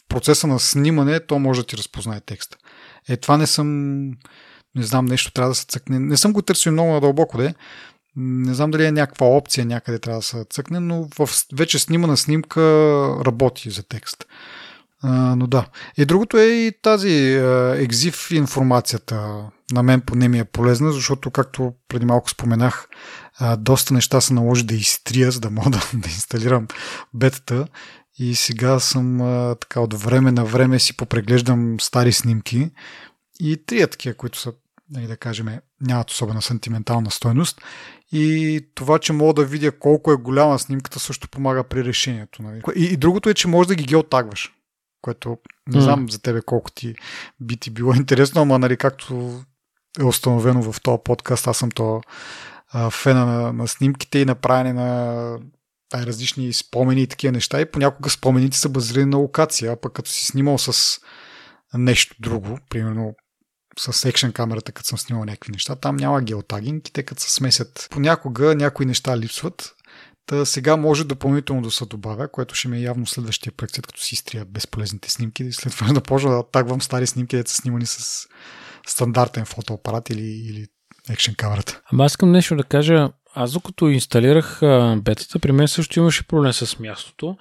процеса 0.09 0.47
на 0.47 0.59
снимане 0.59 1.19
то 1.19 1.39
може 1.39 1.61
да 1.61 1.67
ти 1.67 1.77
разпознае 1.77 2.19
текста. 2.19 2.57
Е, 3.09 3.17
това 3.17 3.37
не 3.37 3.47
съм, 3.47 4.07
не 4.75 4.83
знам, 4.83 5.05
нещо 5.05 5.31
трябва 5.31 5.51
да 5.51 5.55
се 5.55 5.65
цъкне. 5.65 5.99
Не 5.99 6.17
съм 6.17 6.33
го 6.33 6.41
търсил 6.41 6.71
много 6.71 6.91
надълбоко, 6.91 7.37
де. 7.37 7.53
Не 8.15 8.53
знам 8.53 8.71
дали 8.71 8.85
е 8.85 8.91
някаква 8.91 9.27
опция 9.27 9.65
някъде 9.65 9.99
трябва 9.99 10.19
да 10.19 10.23
се 10.23 10.45
цъкне, 10.49 10.79
но 10.79 11.07
в 11.19 11.29
вече 11.53 11.79
снимана 11.79 12.17
снимка 12.17 12.61
работи 13.25 13.69
за 13.69 13.83
текст. 13.83 14.25
А, 15.03 15.35
но 15.35 15.47
да. 15.47 15.65
И 15.97 16.05
другото 16.05 16.37
е 16.37 16.45
и 16.45 16.71
тази 16.81 17.41
екзив 17.75 18.31
информацията. 18.31 19.43
На 19.71 19.83
мен 19.83 20.01
поне 20.01 20.27
ми 20.27 20.39
е 20.39 20.45
полезна, 20.45 20.91
защото, 20.91 21.31
както 21.31 21.73
преди 21.87 22.05
малко 22.05 22.29
споменах, 22.29 22.87
а, 23.37 23.55
доста 23.55 23.93
неща 23.93 24.21
се 24.21 24.33
наложи 24.33 24.63
да 24.63 24.75
изтрия, 24.75 25.31
за 25.31 25.39
да 25.39 25.49
мога 25.49 25.69
да, 25.93 26.09
инсталирам 26.09 26.67
бетата. 27.13 27.67
И 28.17 28.35
сега 28.35 28.79
съм 28.79 29.21
а, 29.21 29.55
така 29.55 29.79
от 29.79 29.93
време 29.93 30.31
на 30.31 30.45
време 30.45 30.79
си 30.79 30.97
попреглеждам 30.97 31.79
стари 31.79 32.11
снимки 32.11 32.71
и 33.39 33.65
трия 33.65 33.87
такива, 33.87 34.15
които 34.15 34.39
са, 34.39 34.53
нали, 34.91 35.07
да 35.07 35.17
кажем, 35.17 35.47
нямат 35.81 36.11
особена 36.11 36.41
сантиментална 36.41 37.11
стойност. 37.11 37.61
И 38.11 38.61
това, 38.75 38.99
че 38.99 39.13
мога 39.13 39.33
да 39.33 39.45
видя 39.45 39.71
колко 39.71 40.11
е 40.11 40.15
голяма 40.15 40.59
снимката, 40.59 40.99
също 40.99 41.29
помага 41.29 41.63
при 41.63 41.85
решението. 41.85 42.41
Нали. 42.41 42.61
И, 42.75 42.83
и 42.83 42.97
другото 42.97 43.29
е, 43.29 43.33
че 43.33 43.47
можеш 43.47 43.67
да 43.67 43.75
ги 43.75 43.83
геотагваш 43.83 44.53
което 45.01 45.37
не 45.67 45.81
знам 45.81 46.07
mm. 46.07 46.11
за 46.11 46.21
тебе 46.21 46.41
колко 46.41 46.71
ти 46.71 46.95
би 47.39 47.57
ти 47.57 47.69
било 47.69 47.93
интересно, 47.95 48.41
ама 48.41 48.59
нали, 48.59 48.77
както 48.77 49.41
е 49.99 50.03
установено 50.03 50.71
в 50.71 50.81
този 50.81 50.97
подкаст, 51.03 51.47
аз 51.47 51.57
съм 51.57 51.71
то 51.71 52.01
а, 52.71 52.89
фена 52.89 53.25
на, 53.25 53.53
на 53.53 53.67
снимките 53.67 54.19
и 54.19 54.25
на 54.25 54.35
правене 54.35 54.73
на 54.73 55.39
различни 55.93 56.53
спомени 56.53 57.01
и 57.01 57.07
такива 57.07 57.31
неща 57.31 57.61
и 57.61 57.71
понякога 57.71 58.09
спомените 58.09 58.57
са 58.57 58.69
базирани 58.69 59.05
на 59.05 59.17
локация, 59.17 59.71
а 59.71 59.75
пък 59.75 59.93
като 59.93 60.09
си 60.09 60.25
снимал 60.25 60.57
с 60.57 60.99
нещо 61.73 62.15
друго, 62.19 62.59
примерно 62.69 63.15
с 63.79 64.09
екшен 64.09 64.31
камерата, 64.31 64.71
като 64.71 64.87
съм 64.87 64.97
снимал 64.97 65.25
някакви 65.25 65.51
неща, 65.51 65.75
там 65.75 65.95
няма 65.95 66.21
геотагинг 66.21 66.87
и 66.87 66.93
те 66.93 67.03
като 67.03 67.21
се 67.21 67.33
смесят. 67.33 67.87
Понякога 67.91 68.55
някои 68.55 68.85
неща 68.85 69.17
липсват, 69.17 69.75
Та 70.29 70.45
сега 70.45 70.77
може 70.77 71.03
допълнително 71.03 71.61
да 71.61 71.71
се 71.71 71.85
добавя, 71.85 72.27
което 72.27 72.55
ще 72.55 72.67
ми 72.67 72.77
е 72.77 72.81
явно 72.81 73.05
следващия 73.05 73.53
проект, 73.53 73.73
след 73.73 73.87
като 73.87 74.01
си 74.01 74.15
изтрия 74.15 74.45
безполезните 74.45 75.11
снимки 75.11 75.43
и 75.43 75.51
след 75.51 75.73
това 75.73 75.93
да 75.93 76.01
почна 76.01 76.31
да 76.31 76.43
тагвам 76.51 76.81
стари 76.81 77.07
снимки, 77.07 77.37
да 77.37 77.49
са 77.49 77.55
снимани 77.55 77.85
с 77.85 78.27
стандартен 78.87 79.45
фотоапарат 79.45 80.09
или, 80.09 80.21
или 80.21 80.67
екшен 81.09 81.35
камерата. 81.35 81.81
Ама 81.91 82.05
аз 82.05 82.11
искам 82.11 82.31
нещо 82.31 82.55
да 82.55 82.63
кажа. 82.63 83.09
Аз 83.35 83.51
докато 83.51 83.89
инсталирах 83.89 84.63
а, 84.63 84.95
бетата, 85.03 85.39
при 85.39 85.51
мен 85.51 85.67
също 85.67 85.99
имаше 85.99 86.27
проблем 86.27 86.53
с 86.53 86.79
мястото, 86.79 87.37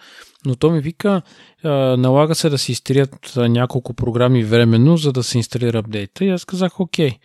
но 0.46 0.56
то 0.56 0.70
ми 0.70 0.80
вика, 0.80 1.22
а, 1.64 1.70
налага 1.96 2.34
се 2.34 2.48
да 2.48 2.58
се 2.58 2.72
изтрият 2.72 3.36
няколко 3.36 3.94
програми 3.94 4.44
временно, 4.44 4.96
за 4.96 5.12
да 5.12 5.22
се 5.22 5.38
инсталира 5.38 5.78
апдейта 5.78 6.24
и 6.24 6.30
аз 6.30 6.44
казах, 6.44 6.80
окей. 6.80 7.18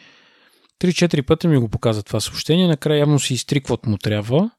3-4 0.82 1.26
пъти 1.26 1.48
ми 1.48 1.58
го 1.58 1.70
показа 1.70 2.04
това 2.04 2.20
съобщение, 2.20 2.68
накрая 2.68 3.00
явно 3.00 3.20
си 3.20 3.34
изтри 3.34 3.60
каквото 3.60 3.90
му 3.90 3.98
трябва 3.98 4.50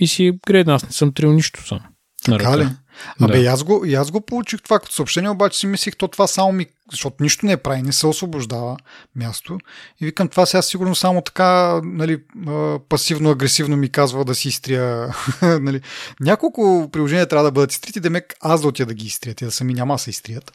и 0.00 0.06
си 0.06 0.32
гредна. 0.46 0.74
Аз 0.74 0.82
не 0.82 0.92
съм 0.92 1.12
трил 1.12 1.32
нищо 1.32 1.66
сам. 1.66 1.80
Така 2.24 2.58
ли? 2.58 2.68
Абе, 3.20 3.42
да. 3.42 3.48
аз, 3.48 3.64
го, 3.64 3.84
аз 3.96 4.10
го 4.10 4.20
получих 4.20 4.62
това 4.62 4.78
като 4.78 4.92
съобщение, 4.92 5.30
обаче 5.30 5.58
си 5.58 5.66
мислих, 5.66 5.96
то 5.96 6.08
това 6.08 6.26
само 6.26 6.52
ми, 6.52 6.66
защото 6.90 7.16
нищо 7.20 7.46
не 7.46 7.56
прави, 7.56 7.82
не 7.82 7.92
се 7.92 8.06
освобождава 8.06 8.76
място. 9.16 9.58
И 10.00 10.04
викам, 10.04 10.28
това 10.28 10.46
сега 10.46 10.62
сигурно 10.62 10.94
само 10.94 11.22
така, 11.22 11.80
нали, 11.84 12.18
пасивно-агресивно 12.88 13.76
ми 13.76 13.88
казва 13.88 14.24
да 14.24 14.34
си 14.34 14.48
изтрия. 14.48 15.14
нали. 15.42 15.80
Няколко 16.20 16.88
приложения 16.92 17.26
трябва 17.26 17.44
да 17.44 17.52
бъдат 17.52 17.72
изтрити, 17.72 18.00
демек 18.00 18.34
аз 18.40 18.62
да 18.62 18.68
отида 18.68 18.86
да 18.86 18.94
ги 18.94 19.06
изтрия, 19.06 19.34
да 19.42 19.50
сами 19.50 19.74
няма 19.74 19.94
да 19.94 19.98
се 19.98 20.10
изтрият. 20.10 20.52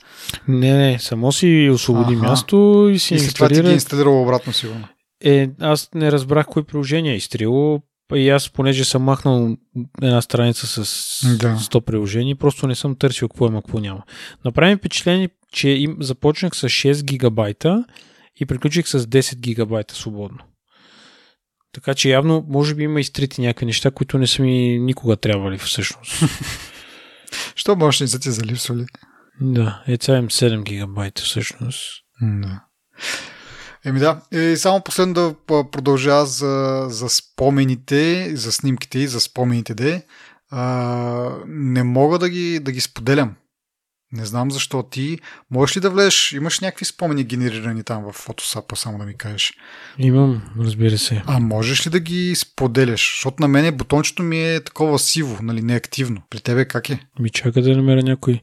Не, 0.48 0.78
не, 0.78 1.00
само 1.00 1.32
си 1.32 1.70
освободи 1.74 2.14
Аха. 2.14 2.24
място 2.24 2.90
и 2.94 3.00
си 3.00 3.16
и 3.16 3.20
след 3.20 3.36
това 3.36 3.48
ти 3.48 3.62
ги 3.62 3.72
инсталирал 3.72 4.22
обратно 4.22 4.54
сигурно. 4.54 4.88
Е, 5.24 5.50
аз 5.60 5.90
не 5.96 6.12
разбрах 6.12 6.46
кои 6.46 6.64
приложения 6.64 7.14
е 7.14 7.18
изтрило. 7.18 7.82
И 8.16 8.30
аз, 8.30 8.50
понеже 8.50 8.86
съм 8.86 9.02
махнал 9.02 9.58
една 10.02 10.22
страница 10.22 10.68
с 10.68 11.38
да. 11.38 11.56
100 11.56 11.82
приложения, 11.82 12.36
просто 12.36 12.68
не 12.68 12.76
съм 12.76 12.96
търсил 12.96 13.28
какво 13.28 13.48
има, 13.48 13.62
какво 13.62 13.80
няма. 13.80 14.04
Направи 14.46 14.76
впечатление, 14.76 15.30
че 15.52 15.70
им 15.70 15.98
започнах 16.00 16.56
с 16.56 16.70
6 16.70 17.04
гигабайта 17.04 17.86
и 18.40 18.46
приключих 18.46 18.88
с 18.88 19.00
10 19.00 19.36
гигабайта 19.36 19.96
свободно. 19.96 20.40
Така 21.74 21.94
че 21.94 22.10
явно, 22.10 22.46
може 22.50 22.76
би 22.76 22.84
има 22.84 23.00
изтрити 23.00 23.42
някакви 23.42 23.66
неща, 23.66 23.92
които 23.92 24.18
не 24.18 24.28
са 24.28 24.42
ми 24.42 24.80
никога 24.80 25.18
трябвали 25.18 25.58
всъщност. 25.58 26.24
Що 27.56 27.76
може 27.76 28.04
не 28.04 28.08
са 28.08 28.20
ти 28.20 28.32
залипсвали? 28.32 28.86
Да, 29.42 29.84
е 29.88 29.98
сега 30.02 30.22
7 30.22 30.64
гигабайта 30.64 31.22
всъщност. 31.22 31.84
Да. 32.22 32.64
Еми 33.86 34.00
да, 34.00 34.22
и 34.32 34.58
само 34.58 34.82
последно 34.82 35.14
да 35.14 35.36
продължа 35.48 36.26
за, 36.26 36.86
за 36.90 37.10
спомените, 37.10 38.32
за 38.36 38.52
снимките 38.52 39.00
и 39.00 39.08
за 39.08 39.20
спомените 39.20 39.74
де. 39.74 40.06
А, 40.50 41.30
не 41.48 41.84
мога 41.84 42.20
да 42.20 42.30
ги, 42.30 42.60
да 42.60 42.72
ги 42.72 42.82
споделям. 42.82 43.36
Не 44.14 44.26
знам 44.26 44.52
защо 44.52 44.84
ти. 44.84 45.20
Можеш 45.52 45.78
ли 45.78 45.82
да 45.82 45.90
влезеш? 45.90 46.32
Имаш 46.32 46.60
някакви 46.60 46.86
спомени 46.86 47.24
генерирани 47.24 47.84
там 47.84 48.04
в 48.04 48.12
фотосапа, 48.12 48.76
само 48.76 48.98
да 48.98 49.06
ми 49.06 49.14
кажеш. 49.18 49.54
Имам, 49.98 50.42
разбира 50.60 50.98
се. 50.98 51.24
А 51.26 51.40
можеш 51.40 51.88
ли 51.88 51.92
да 51.92 52.00
ги 52.00 52.36
споделяш? 52.36 53.14
Защото 53.16 53.42
на 53.42 53.48
мен 53.48 53.78
бутончето 53.78 54.24
ми 54.24 54.44
е 54.44 54.64
такова 54.64 55.00
сиво, 55.00 55.38
нали, 55.42 55.62
неактивно. 55.62 56.22
При 56.30 56.40
тебе 56.40 56.66
как 56.66 56.90
е? 56.90 57.00
Ми 57.20 57.30
чака 57.30 57.62
да 57.62 57.76
намеря 57.76 58.04
някой. 58.04 58.42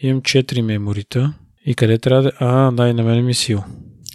Имам 0.00 0.22
4 0.22 0.62
меморита. 0.62 1.34
И 1.66 1.74
къде 1.74 1.98
трябва 1.98 2.22
да... 2.22 2.32
А, 2.38 2.70
да, 2.70 2.88
и 2.88 2.92
на 2.92 3.02
мен 3.02 3.24
ми 3.24 3.30
е 3.30 3.34
сил. 3.34 3.64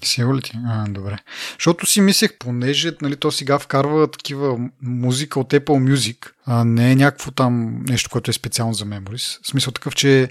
Сигурно 0.08 0.38
ли 0.38 0.42
ти? 0.42 0.52
А, 0.68 0.86
добре. 0.88 1.18
Защото 1.52 1.86
си 1.86 2.02
мислех, 2.02 2.38
понеже 2.40 2.92
нали, 3.02 3.16
то 3.16 3.32
сега 3.32 3.60
вкарва 3.60 4.12
такива 4.12 4.70
музика 4.82 5.40
от 5.40 5.54
Apple 5.54 5.94
Music, 5.94 6.32
а 6.46 6.66
не 6.66 6.92
е 6.92 6.96
някакво 6.96 7.32
там 7.32 7.84
нещо, 7.84 8.10
което 8.10 8.32
е 8.32 8.34
специално 8.34 8.74
за 8.74 8.86
Memories. 8.86 9.44
В 9.44 9.48
смисъл 9.48 9.74
такъв, 9.74 9.96
че 9.96 10.30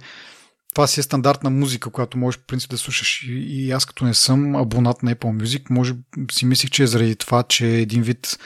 това 0.74 0.86
си 0.86 1.00
е 1.00 1.02
стандартна 1.02 1.50
музика, 1.50 1.90
която 1.90 2.18
можеш 2.18 2.40
в 2.40 2.46
принцип 2.46 2.70
да 2.70 2.78
слушаш. 2.78 3.22
И, 3.22 3.32
и 3.32 3.70
аз 3.70 3.86
като 3.86 4.04
не 4.04 4.14
съм 4.14 4.56
абонат 4.56 5.02
на 5.02 5.14
Apple 5.14 5.42
Music, 5.42 5.70
може 5.70 5.94
си 6.30 6.46
мислих, 6.46 6.70
че 6.70 6.82
е 6.82 6.86
заради 6.86 7.16
това, 7.16 7.42
че 7.42 7.66
е 7.66 7.80
един 7.80 8.02
вид 8.02 8.38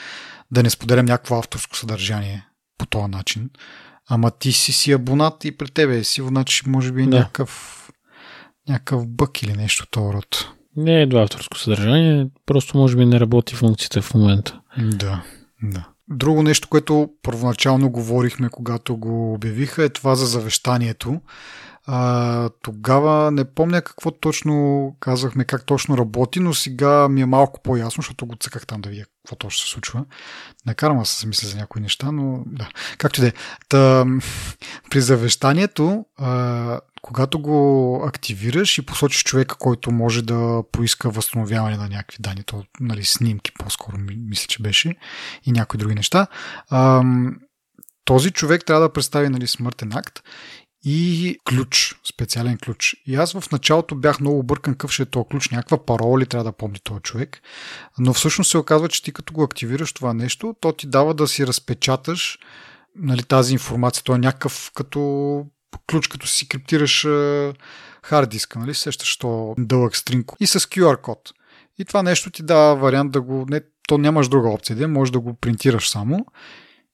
да 0.51 0.63
не 0.63 0.71
споделям 0.71 1.07
някакво 1.07 1.39
авторско 1.39 1.77
съдържание 1.77 2.47
по 2.79 2.87
този 2.87 3.11
начин. 3.11 3.51
Ама 4.09 4.31
ти 4.31 4.53
си 4.53 4.73
си 4.73 4.93
абонат 4.93 5.45
и 5.45 5.57
при 5.57 5.71
тебе 5.71 5.99
е 5.99 6.05
сигурно, 6.05 6.45
че 6.45 6.69
може 6.69 6.93
би 6.93 7.03
е 7.03 7.07
да. 7.07 7.19
някакъв, 7.19 7.83
някакъв 8.69 9.09
бък 9.09 9.43
или 9.43 9.53
нещо 9.53 9.87
този 9.91 10.13
род. 10.15 10.49
Не 10.79 10.99
е 10.99 11.03
едва 11.03 11.23
авторско 11.23 11.59
съдържание, 11.59 12.27
просто 12.47 12.79
може 12.79 12.97
би 12.97 13.07
не 13.07 13.21
работи 13.21 13.55
функцията 13.55 14.03
в 14.03 14.15
момента. 14.15 14.61
Да, 14.79 15.23
да. 15.63 15.89
Друго 16.11 16.43
нещо, 16.43 16.69
което 16.69 17.11
първоначално 17.23 17.91
говорихме, 17.91 18.49
когато 18.49 18.97
го 18.97 19.35
обявиха, 19.35 19.85
е 19.85 19.89
това 19.89 20.15
за 20.15 20.27
завещанието. 20.27 21.21
А, 21.91 22.51
тогава 22.63 23.31
не 23.31 23.45
помня 23.45 23.83
какво 23.83 24.11
точно 24.11 24.97
казахме, 25.01 25.45
как 25.45 25.67
точно 25.67 25.99
работи, 25.99 26.41
но 26.41 26.55
сега 26.55 27.09
ми 27.09 27.21
е 27.21 27.27
малко 27.27 27.61
по-ясно, 27.63 28.03
защото 28.03 28.27
го 28.27 28.37
цъках 28.37 28.67
там 28.67 28.81
да 28.81 28.89
видя 28.89 29.05
какво 29.05 29.37
точно 29.37 29.67
се 29.67 29.73
случва. 29.73 30.05
Накарам 30.67 30.99
аз 30.99 31.09
се 31.09 31.27
мисля 31.27 31.49
за 31.49 31.57
някои 31.57 31.83
неща, 31.83 32.13
но 32.13 32.43
да. 32.47 32.69
Както 32.99 33.21
и 33.21 33.23
да 33.23 33.29
е. 33.29 33.33
При 34.91 35.01
завещанието 35.01 36.05
а, 36.17 36.81
когато 37.03 37.41
го 37.41 38.03
активираш 38.07 38.79
и 38.79 38.87
посочиш 38.87 39.25
човека, 39.25 39.57
който 39.59 39.91
може 39.91 40.23
да 40.23 40.63
поиска 40.73 41.11
възстановяване 41.11 41.77
на 41.77 41.89
някакви 41.89 42.19
данни, 42.21 42.43
то, 42.43 42.65
нали, 42.81 43.05
снимки 43.05 43.53
по-скоро 43.59 43.97
мисля, 44.29 44.47
че 44.49 44.63
беше 44.63 44.95
и 45.45 45.53
някои 45.53 45.79
други 45.79 45.95
неща, 45.95 46.27
ам, 46.71 47.37
този 48.05 48.31
човек 48.31 48.65
трябва 48.65 48.83
да 48.83 48.93
представи 48.93 49.29
нали, 49.29 49.47
смъртен 49.47 49.93
акт 49.93 50.23
и 50.85 51.37
ключ, 51.49 52.01
специален 52.15 52.59
ключ. 52.59 52.97
И 53.07 53.15
аз 53.15 53.33
в 53.33 53.53
началото 53.53 53.95
бях 53.95 54.21
много 54.21 54.39
объркан 54.39 54.75
какъв 54.75 54.93
ще 54.93 55.03
е 55.03 55.07
този 55.07 55.25
ключ, 55.31 55.51
някаква 55.51 55.85
парола 55.85 56.19
ли 56.19 56.27
трябва 56.27 56.45
да 56.45 56.57
помни 56.57 56.79
този 56.85 57.01
човек, 57.01 57.43
но 57.99 58.13
всъщност 58.13 58.51
се 58.51 58.59
оказва, 58.59 58.89
че 58.89 59.03
ти 59.03 59.13
като 59.13 59.35
го 59.35 59.43
активираш 59.43 59.93
това 59.93 60.15
нещо, 60.15 60.55
то 60.61 60.73
ти 60.73 60.87
дава 60.87 61.15
да 61.15 61.29
си 61.29 61.47
разпечаташ 61.47 62.39
нали, 62.97 63.23
тази 63.23 63.53
информация. 63.53 64.03
То 64.05 64.15
е 64.15 64.19
някакъв 64.19 64.71
като 64.75 65.01
ключ, 65.87 66.09
като 66.09 66.27
си 66.27 66.49
криптираш 66.49 67.07
хард 68.03 68.31
диска, 68.31 68.59
нали? 68.59 68.75
Сещаш 68.75 69.17
то 69.17 69.55
дълъг 69.59 69.97
стринко. 69.97 70.37
И 70.41 70.47
с 70.47 70.61
QR 70.61 71.01
код. 71.01 71.33
И 71.79 71.85
това 71.85 72.03
нещо 72.03 72.31
ти 72.31 72.43
дава 72.43 72.77
вариант 72.77 73.13
да 73.13 73.21
го... 73.21 73.47
Не, 73.49 73.61
то 73.89 73.99
нямаш 73.99 74.29
друга 74.29 74.49
опция, 74.49 74.77
да 74.77 74.89
може 74.89 75.13
да 75.13 75.21
го 75.21 75.35
принтираш 75.35 75.89
само 75.89 76.27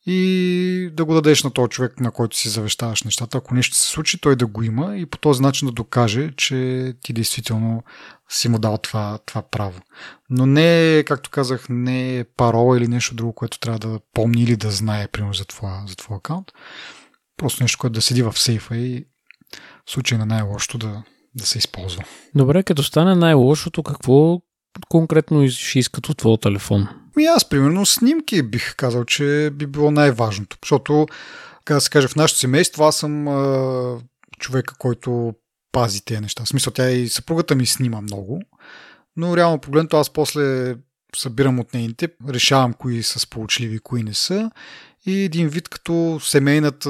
и 0.06 0.90
да 0.92 1.04
го 1.04 1.14
дадеш 1.14 1.44
на 1.44 1.50
този 1.50 1.68
човек, 1.68 2.00
на 2.00 2.10
който 2.10 2.36
си 2.36 2.48
завещаваш 2.48 3.02
нещата. 3.02 3.38
Ако 3.38 3.54
нещо 3.54 3.76
се 3.76 3.88
случи, 3.88 4.20
той 4.20 4.36
да 4.36 4.46
го 4.46 4.62
има 4.62 4.96
и 4.96 5.06
по 5.06 5.18
този 5.18 5.42
начин 5.42 5.66
да 5.66 5.72
докаже, 5.72 6.30
че 6.36 6.92
ти 7.02 7.12
действително 7.12 7.82
си 8.28 8.48
му 8.48 8.58
дал 8.58 8.78
това, 8.78 9.18
това 9.26 9.42
право. 9.42 9.80
Но 10.30 10.46
не, 10.46 11.02
както 11.06 11.30
казах, 11.30 11.66
не 11.68 12.18
е 12.18 12.24
парола 12.24 12.76
или 12.76 12.88
нещо 12.88 13.14
друго, 13.14 13.32
което 13.32 13.58
трябва 13.58 13.78
да 13.78 14.00
помни 14.14 14.42
или 14.42 14.56
да 14.56 14.70
знае, 14.70 15.08
примерно, 15.08 15.34
за 15.34 15.44
твоя, 15.44 15.82
за 15.86 15.96
твоя 15.96 16.18
акаунт. 16.18 16.52
Просто 17.36 17.64
нещо, 17.64 17.78
което 17.78 17.92
да 17.92 18.02
седи 18.02 18.22
в 18.22 18.38
сейфа 18.38 18.76
и 18.76 19.06
в 19.86 19.90
случай 19.90 20.18
на 20.18 20.26
най-лошото 20.26 20.78
да, 20.78 21.02
да 21.34 21.46
се 21.46 21.58
използва. 21.58 22.04
Добре, 22.34 22.62
като 22.62 22.82
стане 22.82 23.14
най-лошото, 23.14 23.82
какво 23.82 24.40
конкретно 24.88 25.48
ще 25.48 25.78
искат 25.78 26.08
от 26.08 26.18
твоя 26.18 26.38
телефон? 26.38 26.88
Ми 27.16 27.24
аз, 27.24 27.48
примерно, 27.48 27.86
снимки 27.86 28.42
бих 28.42 28.76
казал, 28.76 29.04
че 29.04 29.50
би 29.52 29.66
било 29.66 29.90
най-важното. 29.90 30.56
Защото, 30.62 31.06
как 31.64 31.76
да 31.76 31.80
се 31.80 31.90
каже, 31.90 32.08
в 32.08 32.16
нашето 32.16 32.40
семейство 32.40 32.84
аз 32.84 32.96
съм 32.96 33.28
а, 33.28 33.98
човека, 34.38 34.74
който 34.78 35.34
пази 35.72 36.04
тези 36.04 36.20
неща. 36.20 36.44
В 36.44 36.48
смисъл, 36.48 36.72
тя 36.72 36.90
и 36.90 37.08
съпругата 37.08 37.54
ми 37.54 37.66
снима 37.66 38.00
много, 38.00 38.40
но 39.16 39.36
реално 39.36 39.58
погледнато 39.58 39.96
аз 39.96 40.10
после 40.10 40.74
събирам 41.16 41.60
от 41.60 41.74
нейните, 41.74 42.08
решавам 42.28 42.72
кои 42.72 43.02
са 43.02 43.18
сполучливи, 43.18 43.78
кои 43.78 44.02
не 44.02 44.14
са 44.14 44.50
и 45.06 45.24
един 45.24 45.48
вид 45.48 45.68
като 45.68 46.20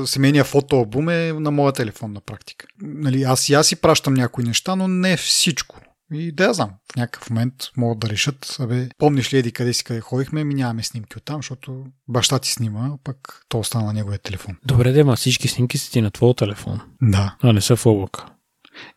семейния 0.07 0.45
фотоалбум 0.45 1.09
е 1.09 1.33
на 1.33 1.51
моя 1.51 1.73
телефон 1.73 2.13
на 2.13 2.21
практика. 2.21 2.67
Нали, 2.83 3.23
аз 3.23 3.49
и 3.49 3.55
аз 3.55 3.67
си 3.67 3.77
пращам 3.77 4.15
някои 4.15 4.45
неща, 4.45 4.77
но 4.77 4.89
не 4.89 5.17
всичко. 5.17 5.81
И 6.13 6.33
да 6.33 6.45
я 6.45 6.55
знам, 6.55 6.71
в 6.93 6.97
някакъв 6.97 7.31
момент 7.31 7.55
могат 7.77 7.99
да 7.99 8.09
решат, 8.09 8.57
абе, 8.61 8.89
помниш 8.99 9.33
ли 9.33 9.39
еди 9.39 9.53
къде 9.53 9.73
си 9.73 9.85
къде 9.85 10.01
ходихме, 10.01 10.45
ми 10.45 10.55
нямаме 10.55 10.83
снимки 10.83 11.19
оттам, 11.19 11.37
защото 11.37 11.85
баща 12.09 12.39
ти 12.39 12.53
снима, 12.53 12.91
пък 13.05 13.45
то 13.49 13.59
остана 13.59 13.87
на 13.87 13.93
неговия 13.93 14.19
телефон. 14.19 14.57
Добре, 14.65 14.93
да, 14.93 15.17
всички 15.17 15.49
снимки 15.49 15.79
са 15.79 15.91
ти 15.91 16.01
на 16.01 16.11
твоя 16.11 16.35
телефон. 16.35 16.81
Да. 17.03 17.37
А 17.43 17.53
не 17.53 17.61
са 17.61 17.77
в 17.77 17.87
облака. 17.87 18.27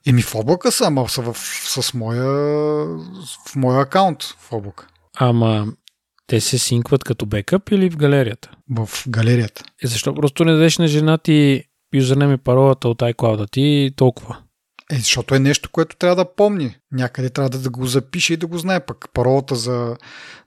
Еми 0.05 0.21
в 0.21 0.35
облака 0.35 0.71
са, 0.71 0.85
ама 0.85 1.09
са 1.09 1.21
в, 1.21 1.37
с 1.37 1.93
моя, 1.93 2.23
в 3.47 3.55
моя 3.55 3.81
акаунт 3.81 4.23
в 4.23 4.51
облака. 4.51 4.87
Ама 5.17 5.67
те 6.27 6.41
се 6.41 6.57
синкват 6.57 7.03
като 7.03 7.25
бекъп 7.25 7.69
или 7.71 7.89
в 7.89 7.97
галерията? 7.97 8.51
В 8.69 8.89
галерията. 9.07 9.63
Е, 9.83 9.87
защо 9.87 10.15
просто 10.15 10.45
не 10.45 10.51
дадеш 10.51 10.77
на 10.77 10.87
жена 10.87 11.17
ти 11.17 11.63
юзернем 11.93 12.33
и 12.33 12.37
паролата 12.37 12.89
от 12.89 12.99
iCloud 12.99 13.51
ти 13.51 13.91
толкова? 13.95 14.37
Е, 14.91 14.95
защото 14.95 15.35
е 15.35 15.39
нещо, 15.39 15.69
което 15.71 15.95
трябва 15.95 16.15
да 16.15 16.35
помни. 16.35 16.75
Някъде 16.91 17.29
трябва 17.29 17.49
да, 17.49 17.59
да 17.59 17.69
го 17.69 17.85
запише 17.85 18.33
и 18.33 18.37
да 18.37 18.47
го 18.47 18.57
знае. 18.57 18.85
Пък 18.85 19.05
паролата 19.13 19.55
за 19.55 19.95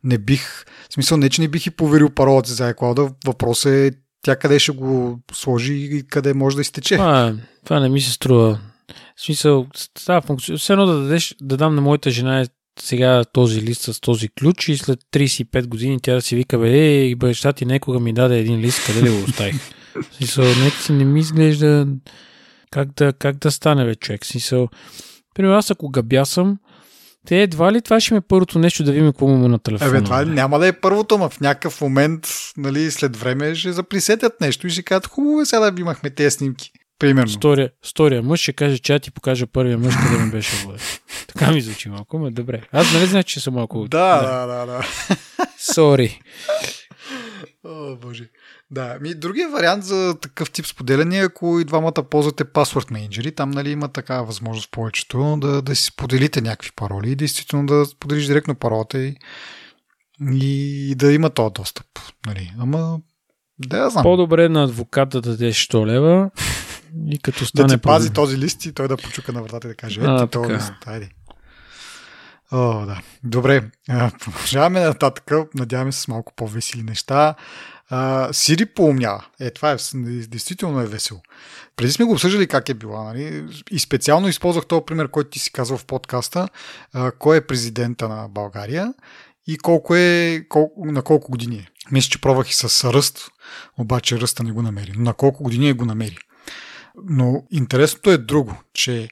не 0.04 0.18
бих... 0.18 0.64
В 0.90 0.94
смисъл 0.94 1.18
не, 1.18 1.28
че 1.28 1.42
не 1.42 1.48
бих 1.48 1.66
и 1.66 1.70
поверил 1.70 2.10
паролата 2.10 2.52
за 2.52 2.74
iCloud. 2.74 3.14
Въпросът 3.26 3.72
е 3.72 3.90
тя 4.22 4.36
къде 4.36 4.58
ще 4.58 4.72
го 4.72 5.20
сложи 5.32 5.74
и 5.74 6.02
къде 6.08 6.34
може 6.34 6.56
да 6.56 6.62
изтече. 6.62 6.96
Това, 6.96 7.34
това 7.64 7.80
не 7.80 7.88
ми 7.88 8.00
се 8.00 8.12
струва. 8.12 8.60
В 9.16 9.24
смисъл, 9.24 9.66
става 9.98 10.20
функция. 10.20 10.58
Все 10.58 10.72
едно 10.72 10.86
да 10.86 11.00
дадеш, 11.00 11.34
да 11.40 11.56
дам 11.56 11.74
на 11.74 11.80
моята 11.80 12.10
жена 12.10 12.46
сега 12.82 13.24
този 13.32 13.62
лист 13.62 13.82
с 13.82 14.00
този 14.00 14.28
ключ 14.28 14.68
и 14.68 14.76
след 14.76 15.00
35 15.12 15.66
години 15.66 15.98
тя 16.02 16.14
да 16.14 16.22
си 16.22 16.36
вика, 16.36 16.58
бе, 16.58 16.68
ей, 16.68 17.14
баща 17.14 17.52
ти 17.52 17.66
некога 17.66 18.00
ми 18.00 18.12
даде 18.12 18.38
един 18.38 18.60
лист, 18.60 18.86
къде 18.86 19.02
ли 19.02 19.10
го 19.10 19.24
оставих? 19.24 19.56
Смисъл, 20.12 20.44
си 20.82 20.92
не 20.92 21.04
ми 21.04 21.20
изглежда 21.20 21.86
как 22.70 22.88
да, 22.96 23.12
как 23.12 23.36
да 23.36 23.50
стане, 23.50 23.84
бе, 23.84 23.94
човек. 23.94 24.26
Смисъл, 24.26 24.68
примерно 25.34 25.56
аз 25.56 25.70
ако 25.70 25.88
габясам, 25.88 26.58
те 27.26 27.42
едва 27.42 27.72
ли 27.72 27.82
това 27.82 28.00
ще 28.00 28.14
ми 28.14 28.18
е 28.18 28.20
първото 28.20 28.58
нещо 28.58 28.84
да 28.84 28.92
видим 28.92 29.08
какво 29.08 29.26
му 29.26 29.48
на 29.48 29.58
телефона. 29.58 29.90
Ебе, 29.90 30.04
това 30.04 30.24
няма 30.24 30.58
да 30.58 30.66
е 30.66 30.72
първото, 30.72 31.18
но 31.18 31.28
в 31.28 31.40
някакъв 31.40 31.80
момент, 31.80 32.28
нали, 32.56 32.90
след 32.90 33.16
време 33.16 33.54
ще 33.54 33.72
заприсетят 33.72 34.40
нещо 34.40 34.66
и 34.66 34.70
ще 34.70 34.82
кажат, 34.82 35.06
хубаво 35.06 35.40
е 35.40 35.46
сега 35.46 35.70
да 35.70 35.80
имахме 35.80 36.10
тези 36.10 36.30
снимки. 36.36 36.72
Примерно. 37.00 37.28
Стория, 37.28 37.70
стория 37.82 38.22
мъж 38.22 38.40
ще 38.40 38.52
каже, 38.52 38.78
че 38.78 38.98
ти 38.98 39.10
покажа 39.10 39.46
първия 39.46 39.78
мъж, 39.78 39.94
къде 39.96 40.24
ми 40.24 40.30
беше 40.30 40.56
влада. 40.56 40.78
Така 41.26 41.52
ми 41.52 41.60
звучи 41.60 41.88
малко, 41.88 42.18
но 42.18 42.30
добре. 42.30 42.62
Аз 42.72 42.94
нали 42.94 43.06
знаеш, 43.06 43.24
че 43.24 43.40
съм 43.40 43.54
малко... 43.54 43.88
Да, 43.88 44.22
да, 44.22 44.46
да, 44.46 44.66
да. 44.66 44.86
Сори. 45.58 46.20
О, 47.66 47.96
боже. 47.96 48.28
Да, 48.70 48.98
ми 49.00 49.14
другия 49.14 49.48
вариант 49.48 49.84
за 49.84 50.16
такъв 50.20 50.50
тип 50.50 50.66
споделяне 50.66 51.18
е 51.18 51.24
ако 51.24 51.60
и 51.60 51.64
двамата 51.64 51.92
ползвате 52.10 52.44
паспорт 52.44 52.90
менеджери, 52.90 53.32
там 53.32 53.50
нали 53.50 53.70
има 53.70 53.88
такава 53.88 54.24
възможност 54.24 54.70
повечето 54.70 55.36
да, 55.40 55.62
да 55.62 55.76
си 55.76 55.84
споделите 55.84 56.40
някакви 56.40 56.70
пароли 56.76 57.10
и 57.10 57.16
действително 57.16 57.66
да 57.66 57.86
споделиш 57.86 58.26
директно 58.26 58.54
паролата 58.54 59.02
и, 59.02 59.16
и 60.32 60.94
да 60.94 61.12
има 61.12 61.30
този 61.30 61.52
достъп. 61.52 61.86
Нали. 62.26 62.52
Ама 62.58 62.98
да, 63.58 63.78
я 63.78 63.90
знам. 63.90 64.02
По-добре 64.02 64.48
на 64.48 64.64
адвоката 64.64 65.20
да 65.20 65.30
дадеш 65.30 65.68
100 65.68 65.86
лева 65.86 66.30
и 67.12 67.18
като 67.18 67.46
стане... 67.46 67.68
Да 67.68 67.74
ти 67.74 67.80
пази 67.80 68.10
този 68.10 68.38
лист 68.38 68.66
и 68.66 68.72
той 68.72 68.88
да 68.88 68.96
почука 68.96 69.32
на 69.32 69.42
вратата 69.42 69.68
и 69.68 69.70
да 69.70 69.74
каже, 69.74 70.00
ето 70.00 70.26
този 70.26 70.52
лист, 70.52 70.72
айде. 70.86 71.08
О, 72.52 72.86
да. 72.86 73.00
Добре, 73.24 73.70
продължаваме 74.20 74.80
нататък. 74.80 75.30
Надяваме 75.54 75.92
се 75.92 76.00
с 76.00 76.08
малко 76.08 76.32
по-весели 76.36 76.82
неща. 76.82 77.34
Сири 78.32 78.66
поумнява. 78.66 79.24
Е, 79.40 79.50
това 79.50 79.70
е, 79.70 79.76
действително 80.28 80.80
е 80.80 80.86
весело. 80.86 81.20
Преди 81.76 81.92
сме 81.92 82.04
го 82.04 82.12
обсъждали 82.12 82.46
как 82.46 82.68
е 82.68 82.74
била. 82.74 83.04
Нали? 83.04 83.46
И 83.70 83.78
специално 83.78 84.28
използвах 84.28 84.66
този 84.66 84.84
пример, 84.86 85.08
който 85.08 85.30
ти 85.30 85.38
си 85.38 85.52
казал 85.52 85.76
в 85.76 85.84
подкаста. 85.84 86.48
А, 86.92 87.10
кой 87.10 87.36
е 87.36 87.46
президента 87.46 88.08
на 88.08 88.28
България 88.28 88.94
и 89.46 89.58
колко 89.58 89.94
е, 89.94 90.44
колко, 90.48 90.84
на 90.86 91.02
колко 91.02 91.30
години 91.30 91.56
е. 91.56 91.68
Мисля, 91.90 92.10
че 92.10 92.20
пробвах 92.20 92.50
и 92.50 92.54
с 92.54 92.92
ръст, 92.92 93.30
обаче 93.78 94.20
ръста 94.20 94.42
не 94.42 94.52
го 94.52 94.62
намери. 94.62 94.92
Но 94.96 95.02
на 95.02 95.14
колко 95.14 95.42
години 95.42 95.68
е 95.68 95.72
го 95.72 95.84
намери. 95.84 96.18
Но 97.04 97.46
интересното 97.50 98.10
е 98.10 98.18
друго, 98.18 98.56
че 98.74 99.08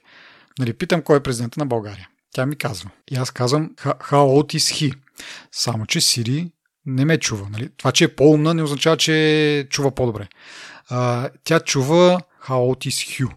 нали, 0.59 0.73
питам 0.73 1.01
кой 1.01 1.17
е 1.17 1.23
президента 1.23 1.59
на 1.59 1.65
България. 1.65 2.09
Тя 2.33 2.45
ми 2.45 2.55
казва. 2.55 2.89
И 3.11 3.15
аз 3.15 3.31
казвам 3.31 3.75
how 3.77 3.99
old 4.11 4.57
is 4.57 4.57
he? 4.57 4.95
Само, 5.51 5.85
че 5.85 6.01
Сири 6.01 6.51
не 6.85 7.05
ме 7.05 7.17
чува. 7.17 7.47
Нали? 7.49 7.69
Това, 7.77 7.91
че 7.91 8.03
е 8.03 8.15
по-умна, 8.15 8.53
не 8.53 8.63
означава, 8.63 8.97
че 8.97 9.67
чува 9.69 9.91
по-добре. 9.91 10.27
А, 10.89 11.29
тя 11.43 11.59
чува 11.59 12.21
how 12.47 12.73
old 12.73 12.87
is 12.87 13.23
Hugh. 13.25 13.33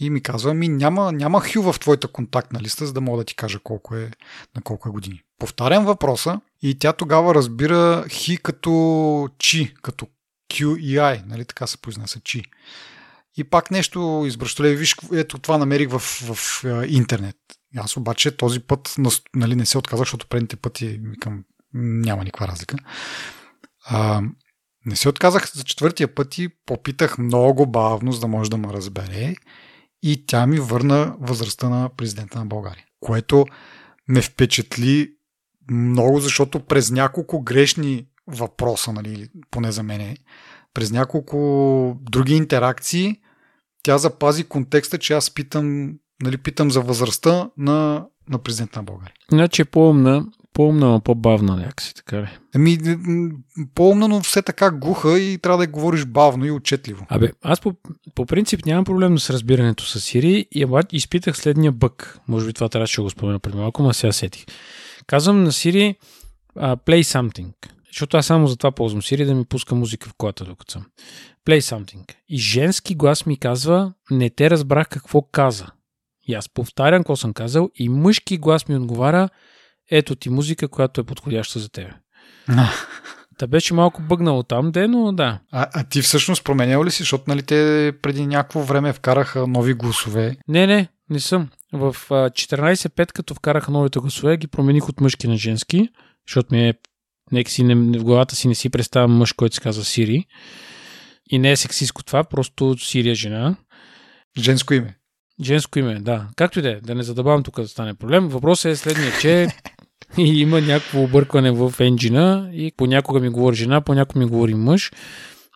И 0.00 0.10
ми 0.10 0.22
казва, 0.22 0.54
ми 0.54 0.68
няма, 0.68 1.12
няма 1.12 1.40
Хю 1.40 1.62
в 1.62 1.80
твоята 1.80 2.08
контактна 2.08 2.60
листа, 2.60 2.86
за 2.86 2.92
да 2.92 3.00
мога 3.00 3.18
да 3.18 3.24
ти 3.24 3.36
кажа 3.36 3.58
колко 3.58 3.96
е, 3.96 4.10
на 4.56 4.62
колко 4.62 4.88
е 4.88 4.92
години. 4.92 5.22
Повтарям 5.38 5.84
въпроса 5.84 6.40
и 6.62 6.78
тя 6.78 6.92
тогава 6.92 7.34
разбира 7.34 8.04
Хи 8.08 8.36
като 8.36 9.28
Чи, 9.38 9.74
като 9.82 10.06
Q 10.52 10.66
I, 10.80 11.26
нали 11.26 11.44
така 11.44 11.66
се 11.66 11.78
произнася 11.78 12.20
Чи. 12.24 12.42
И 13.36 13.44
пак 13.44 13.70
нещо 13.70 14.24
избръщоле, 14.26 14.74
виж, 14.74 14.96
ето 15.14 15.38
това 15.38 15.58
намерих 15.58 15.90
в, 15.90 15.98
в, 15.98 16.34
в 16.34 16.64
интернет. 16.88 17.36
Аз 17.76 17.96
обаче 17.96 18.36
този 18.36 18.60
път 18.60 18.94
нали, 19.34 19.56
не 19.56 19.66
се 19.66 19.78
отказах, 19.78 20.02
защото 20.02 20.26
предните 20.26 20.56
пъти 20.56 21.00
викам, 21.02 21.44
няма 21.74 22.24
никаква 22.24 22.48
разлика. 22.48 22.76
А, 23.84 24.22
не 24.86 24.96
се 24.96 25.08
отказах 25.08 25.52
за 25.52 25.64
четвъртия 25.64 26.14
път 26.14 26.38
и 26.38 26.48
попитах 26.66 27.18
много 27.18 27.66
бавно, 27.66 28.12
за 28.12 28.20
да 28.20 28.26
може 28.26 28.50
да 28.50 28.56
ме 28.56 28.72
разбере. 28.72 29.34
И 30.02 30.26
тя 30.26 30.46
ми 30.46 30.60
върна 30.60 31.16
възрастта 31.20 31.68
на 31.68 31.90
президента 31.96 32.38
на 32.38 32.46
България. 32.46 32.84
Което 33.00 33.46
ме 34.08 34.22
впечатли 34.22 35.12
много, 35.70 36.20
защото 36.20 36.60
през 36.60 36.90
няколко 36.90 37.42
грешни 37.42 38.06
въпроса, 38.26 38.92
нали, 38.92 39.28
поне 39.50 39.72
за 39.72 39.82
мен, 39.82 40.16
през 40.74 40.90
няколко 40.90 41.96
други 42.00 42.34
интеракции, 42.34 43.16
тя 43.82 43.98
запази 43.98 44.44
контекста, 44.44 44.98
че 44.98 45.12
аз 45.14 45.30
питам, 45.30 45.94
нали, 46.22 46.36
питам 46.36 46.70
за 46.70 46.80
възрастта 46.80 47.50
на, 47.58 48.06
на 48.28 48.38
президента 48.38 48.78
на 48.78 48.82
България. 48.82 49.14
Значи 49.32 49.62
е 49.62 49.64
по-умна, 49.64 50.26
по-умна, 50.52 50.86
но 50.86 51.00
по-бавна 51.00 51.56
някакси, 51.56 51.94
така 51.94 52.22
ли? 52.22 52.28
Ами, 52.54 52.78
по-умна, 53.74 54.08
но 54.08 54.20
все 54.20 54.42
така 54.42 54.70
глуха 54.70 55.20
и 55.20 55.38
трябва 55.38 55.58
да 55.58 55.66
говориш 55.66 56.04
бавно 56.04 56.44
и 56.44 56.50
отчетливо. 56.50 57.06
Абе, 57.08 57.32
аз 57.42 57.60
по, 57.60 57.74
по 58.14 58.26
принцип 58.26 58.66
нямам 58.66 58.84
проблем 58.84 59.18
с 59.18 59.30
разбирането 59.30 59.84
с 59.86 60.00
Сири 60.00 60.46
и 60.52 60.64
обаче 60.64 60.96
изпитах 60.96 61.36
следния 61.36 61.72
бък. 61.72 62.18
Може 62.28 62.46
би 62.46 62.52
това 62.52 62.68
трябваше 62.68 62.96
да 62.96 63.02
го 63.02 63.10
спомена 63.10 63.38
преди 63.38 63.58
малко, 63.58 63.82
но 63.82 63.92
сега 63.92 64.12
сетих. 64.12 64.44
Казвам 65.06 65.44
на 65.44 65.52
Сири 65.52 65.96
uh, 66.56 66.76
play 66.86 67.02
something. 67.02 67.52
Защото 67.94 68.16
аз 68.16 68.26
само 68.26 68.46
за 68.46 68.56
това 68.56 68.70
ползвам 68.70 69.02
Сири 69.02 69.24
да 69.24 69.34
ми 69.34 69.44
пуска 69.44 69.74
музика 69.74 70.08
в 70.08 70.14
колата 70.14 70.44
докато 70.44 70.72
съм. 70.72 70.86
Play 71.46 71.60
something. 71.60 72.14
И 72.28 72.38
женски 72.38 72.94
глас 72.94 73.26
ми 73.26 73.36
казва, 73.36 73.92
не 74.10 74.30
те 74.30 74.50
разбрах 74.50 74.88
какво 74.88 75.22
каза. 75.22 75.66
И 76.28 76.34
аз 76.34 76.48
повтарям 76.48 77.02
какво 77.02 77.16
съм 77.16 77.32
казал 77.32 77.70
и 77.74 77.88
мъжки 77.88 78.38
глас 78.38 78.68
ми 78.68 78.76
отговаря, 78.76 79.28
ето 79.90 80.14
ти 80.14 80.30
музика, 80.30 80.68
която 80.68 81.00
е 81.00 81.04
подходяща 81.04 81.58
за 81.58 81.68
тебе. 81.68 81.92
Та 83.38 83.46
беше 83.46 83.74
малко 83.74 84.02
бъгнало 84.02 84.42
там, 84.42 84.72
де, 84.72 84.88
но 84.88 85.12
да. 85.12 85.40
А, 85.52 85.66
а 85.72 85.84
ти 85.84 86.02
всъщност 86.02 86.44
променял 86.44 86.84
ли 86.84 86.90
си, 86.90 87.02
защото 87.02 87.24
нали 87.28 87.42
те 87.42 87.92
преди 88.02 88.26
някакво 88.26 88.60
време 88.60 88.92
вкараха 88.92 89.46
нови 89.46 89.74
гласове? 89.74 90.36
Не, 90.48 90.66
не, 90.66 90.88
не 91.10 91.20
съм. 91.20 91.48
В 91.72 91.96
14.5, 92.10 93.12
като 93.12 93.34
вкараха 93.34 93.70
новите 93.72 93.98
гласове, 93.98 94.36
ги 94.36 94.46
промених 94.46 94.88
от 94.88 95.00
мъжки 95.00 95.28
на 95.28 95.36
женски, 95.36 95.88
защото 96.28 96.54
ми 96.54 96.68
е 96.68 96.74
нека 97.34 97.50
си 97.50 97.62
не, 97.62 97.98
в 97.98 98.04
главата 98.04 98.36
си 98.36 98.48
не 98.48 98.54
си 98.54 98.70
представям 98.70 99.12
мъж, 99.12 99.32
който 99.32 99.54
се 99.54 99.60
казва 99.60 99.84
Сири. 99.84 100.24
И 101.30 101.38
не 101.38 101.50
е 101.50 101.56
сексистко 101.56 102.04
това, 102.04 102.24
просто 102.24 102.76
Сирия 102.78 103.12
е 103.12 103.14
жена. 103.14 103.56
Женско 104.38 104.74
име. 104.74 104.96
Женско 105.42 105.78
име, 105.78 106.00
да. 106.00 106.28
Както 106.36 106.58
и 106.58 106.62
да 106.62 106.70
е, 106.70 106.80
да 106.80 106.94
не 106.94 107.02
задавам 107.02 107.42
тук 107.42 107.60
да 107.60 107.68
стане 107.68 107.94
проблем. 107.94 108.28
Въпросът 108.28 108.72
е 108.72 108.76
следния, 108.76 109.12
че 109.20 109.48
има 110.18 110.60
някакво 110.60 111.02
объркване 111.02 111.50
в 111.50 111.74
енджина 111.80 112.50
и 112.52 112.72
понякога 112.76 113.20
ми 113.20 113.28
говори 113.28 113.56
жена, 113.56 113.80
понякога 113.80 114.20
ми 114.20 114.26
говори 114.26 114.54
мъж, 114.54 114.90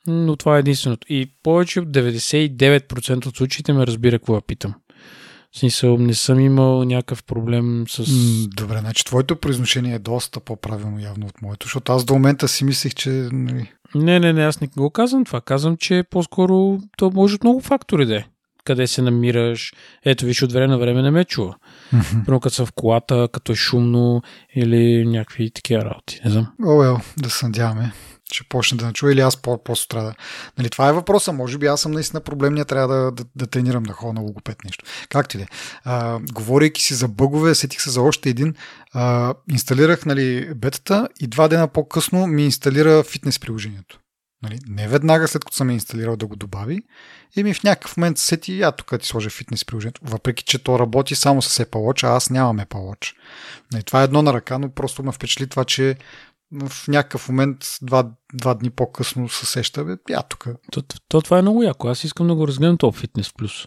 но 0.07 0.37
това 0.37 0.57
е 0.57 0.61
единственото. 0.61 1.07
И 1.11 1.31
повече 1.43 1.81
от 1.81 1.89
99% 1.89 3.27
от 3.27 3.37
случаите 3.37 3.73
ме 3.73 3.87
разбира 3.87 4.19
какво 4.19 4.41
питам. 4.41 4.75
В 5.55 5.59
смисъл, 5.59 5.99
не 5.99 6.15
съм 6.15 6.41
имал 6.41 6.85
някакъв 6.85 7.25
проблем 7.25 7.85
с... 7.89 8.05
Добре, 8.57 8.79
значи 8.79 9.05
твоето 9.05 9.37
произношение 9.37 9.95
е 9.95 9.99
доста 9.99 10.41
по-правилно 10.41 11.01
явно 11.01 11.27
от 11.27 11.43
моето, 11.43 11.67
защото 11.67 11.93
аз 11.93 12.05
до 12.05 12.15
момента 12.15 12.49
си 12.49 12.65
мислех, 12.65 12.95
че... 12.95 13.11
нали, 13.33 13.73
Не, 13.95 14.21
не, 14.21 14.33
не, 14.33 14.45
аз 14.45 14.61
не 14.61 14.67
го 14.67 14.91
казвам 14.91 15.25
това. 15.25 15.41
Казвам, 15.41 15.77
че 15.77 16.05
по-скоро 16.11 16.79
то 16.97 17.11
може 17.15 17.35
от 17.35 17.45
много 17.45 17.61
фактори 17.61 18.07
да 18.07 18.17
е. 18.17 18.25
Къде 18.65 18.87
се 18.87 19.03
намираш. 19.03 19.73
Ето, 20.05 20.25
виж, 20.25 20.43
от 20.43 20.53
време 20.53 20.67
на 20.67 20.79
време 20.79 21.03
не 21.03 21.11
ме 21.11 21.25
чува. 21.25 21.55
Първо, 22.27 22.41
като 22.41 22.55
съм 22.55 22.67
в 22.67 22.73
колата, 22.73 23.29
като 23.33 23.53
е 23.53 23.55
шумно 23.55 24.23
или 24.55 25.07
някакви 25.07 25.51
такива 25.51 25.85
работи. 25.85 26.21
Не 26.25 26.31
знам. 26.31 26.47
О, 26.67 26.85
ел, 26.85 26.99
да 27.17 27.31
се 27.31 27.47
надяваме, 27.47 27.93
че 28.29 28.49
почне 28.49 28.79
да 28.79 28.87
не 28.87 28.93
чуя 28.93 29.13
или 29.13 29.21
аз 29.21 29.37
просто 29.37 29.89
трябва 29.89 30.09
да... 30.09 30.15
Нали, 30.59 30.71
това 30.71 30.89
е 30.89 30.93
въпроса. 30.93 31.33
Може 31.33 31.59
би 31.59 31.67
аз 31.67 31.81
съм 31.81 31.93
наистина 31.93 32.21
проблемния, 32.21 32.65
трябва 32.65 32.95
да, 32.95 33.13
да, 33.13 33.25
да 33.37 33.47
тренирам 33.47 33.83
да 33.83 33.93
ходя 33.93 34.13
на 34.13 34.21
логопед 34.21 34.65
нещо. 34.65 34.85
Как 35.09 35.29
ти 35.29 35.39
де? 35.39 35.47
А, 35.85 36.19
говорейки 36.33 36.83
си 36.83 36.95
за 36.95 37.09
бъгове, 37.09 37.55
сетих 37.55 37.81
се 37.81 37.91
за 37.91 38.03
още 38.03 38.29
един. 38.29 38.55
А, 38.93 39.35
инсталирах 39.51 40.07
нали, 40.07 40.55
бетата 40.55 41.09
и 41.21 41.27
два 41.27 41.49
дена 41.49 41.69
по-късно 41.69 42.27
ми 42.27 42.45
инсталира 42.45 43.03
фитнес 43.03 43.39
приложението. 43.39 43.99
Нали, 44.43 44.59
не 44.69 44.89
веднага 44.89 45.29
след 45.29 45.45
като 45.45 45.57
съм 45.57 45.71
инсталирал 45.71 46.17
да 46.17 46.27
го 46.27 46.37
добави. 46.37 46.83
И 47.37 47.43
ми 47.43 47.55
в 47.55 47.63
някакъв 47.63 47.97
момент 47.97 48.19
се 48.19 48.27
сети, 48.27 48.63
а 48.63 48.73
тук 48.73 49.01
ти 49.01 49.07
сложа 49.07 49.31
фитнес 49.31 49.65
приложението. 49.65 50.01
Въпреки, 50.05 50.45
че 50.45 50.59
то 50.59 50.79
работи 50.79 51.15
само 51.15 51.43
с 51.43 51.65
Apple 51.65 51.71
Watch, 51.71 52.05
а 52.05 52.17
аз 52.17 52.31
нямам 52.31 52.59
Apple 52.59 52.67
Watch. 52.67 53.15
Нали, 53.73 53.83
това 53.83 54.01
е 54.01 54.05
едно 54.05 54.23
на 54.23 54.33
ръка, 54.33 54.59
но 54.59 54.71
просто 54.71 55.03
ме 55.03 55.13
впечатли 55.13 55.47
това, 55.47 55.65
че 55.65 55.97
в 56.53 56.89
някакъв 56.89 57.29
момент, 57.29 57.57
два, 57.83 58.11
два 58.35 58.55
дни 58.55 58.71
по-късно 58.71 59.29
се 59.29 59.47
сеща, 59.47 59.85
бе, 59.85 59.97
я 60.11 60.23
тук. 60.23 60.47
То, 60.73 60.83
то, 61.09 61.21
това 61.23 61.39
е 61.39 61.43
много 61.43 61.63
яко. 61.63 61.89
Аз 61.89 62.05
искам 62.05 62.29
да 62.29 62.35
го 62.35 62.49
разгледам 62.49 62.79
това 62.79 62.93
фитнес 62.93 63.33
плюс. 63.33 63.67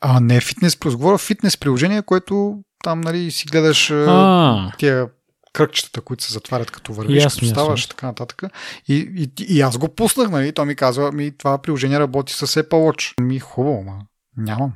А, 0.00 0.20
не 0.20 0.40
фитнес 0.40 0.76
плюс. 0.76 0.96
Говоря 0.96 1.18
фитнес 1.18 1.56
приложение, 1.56 2.02
което 2.02 2.58
там, 2.84 3.00
нали, 3.00 3.30
си 3.30 3.46
гледаш 3.46 3.90
а... 3.90 4.06
А, 4.08 4.72
тия 4.78 5.08
кръгчетата, 5.52 6.00
които 6.00 6.24
се 6.24 6.32
затварят 6.32 6.70
като 6.70 6.92
вървиш, 6.92 7.22
Ясно, 7.22 7.40
като 7.40 7.50
ставаш 7.50 7.80
ясно. 7.80 7.90
така 7.90 8.06
нататък. 8.06 8.42
И, 8.88 8.94
и, 9.16 9.44
и, 9.54 9.60
аз 9.60 9.78
го 9.78 9.88
пуснах, 9.88 10.30
нали, 10.30 10.52
той 10.52 10.66
ми 10.66 10.74
казва, 10.76 11.12
ми 11.12 11.36
това 11.36 11.58
приложение 11.58 11.98
работи 11.98 12.32
с 12.32 12.46
Apple 12.46 12.68
Watch. 12.68 13.20
Ми 13.22 13.38
хубаво, 13.38 13.82
ма 13.82 13.98
нямам. 14.36 14.72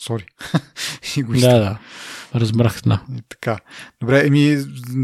Сори. 0.00 0.24
и 1.16 1.22
го 1.22 1.32
да, 1.32 1.58
да. 1.58 1.78
Разбрах, 2.34 2.80
да. 2.86 3.02
И 3.18 3.22
така. 3.28 3.58
Добре, 4.00 4.26
еми, 4.26 4.56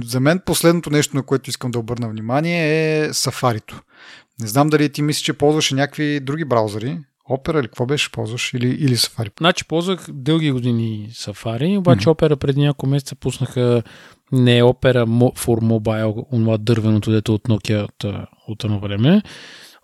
за 0.05 0.21
мен 0.21 0.41
последното 0.47 0.91
нещо, 0.91 1.17
на 1.17 1.23
което 1.23 1.51
искам 1.51 1.71
да 1.71 1.79
обърна 1.79 2.09
внимание 2.09 2.99
е 3.01 3.13
Сафарито. 3.15 3.81
Не 4.41 4.47
знам 4.47 4.69
дали 4.69 4.89
ти 4.89 5.03
мислиш, 5.03 5.25
че 5.25 5.33
ползваш 5.33 5.71
и 5.71 5.75
някакви 5.75 6.21
други 6.21 6.45
браузъри. 6.45 6.99
Опера 7.31 7.59
или 7.61 7.67
какво 7.67 7.87
беше 7.87 8.13
ползваш? 8.13 8.55
Или, 8.55 8.69
или 8.69 8.97
Safari? 8.97 9.31
Значи 9.39 9.65
ползвах 9.65 10.07
дълги 10.09 10.51
години 10.51 11.09
Safari, 11.13 11.79
обаче 11.79 12.09
Opera 12.09 12.37
преди 12.37 12.61
няколко 12.61 12.87
месеца 12.87 13.15
пуснаха 13.15 13.83
не 14.33 14.63
Opera 14.63 15.05
for 15.33 15.61
Mobile, 15.61 16.25
онова 16.33 16.59
дървеното, 16.59 17.11
дето 17.11 17.35
от 17.35 17.43
Nokia 17.43 17.83
от, 17.83 18.05
от 18.49 18.65
едно 18.65 18.81
време, 18.81 19.23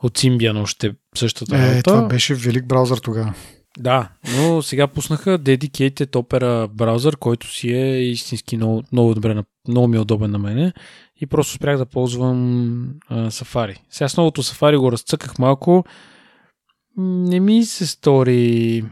от 0.02 0.18
Symbian 0.18 0.62
още 0.62 0.92
същата 1.16 1.56
Е, 1.56 1.68
работа. 1.68 1.82
това 1.82 2.02
беше 2.02 2.34
велик 2.34 2.66
браузър 2.66 2.98
тогава. 2.98 3.34
Да, 3.78 4.08
но 4.36 4.62
сега 4.62 4.86
пуснаха 4.86 5.38
Dedicated 5.38 6.10
Opera 6.10 6.68
браузър, 6.68 7.16
който 7.16 7.52
си 7.52 7.72
е 7.72 8.02
истински 8.02 8.56
много, 8.56 8.82
много 8.92 9.14
добре, 9.14 9.42
много 9.68 9.88
ми 9.88 9.96
е 9.96 10.00
удобен 10.00 10.30
на 10.30 10.38
мене 10.38 10.72
и 11.20 11.26
просто 11.26 11.52
спрях 11.52 11.78
да 11.78 11.86
ползвам 11.86 12.80
а, 13.08 13.30
Safari. 13.30 13.76
Сега 13.90 14.08
с 14.08 14.16
новото 14.16 14.42
Safari 14.42 14.78
го 14.78 14.92
разцъках 14.92 15.38
малко. 15.38 15.84
Не 16.96 17.40
ми 17.40 17.64
се 17.64 17.86
стори 17.86 18.84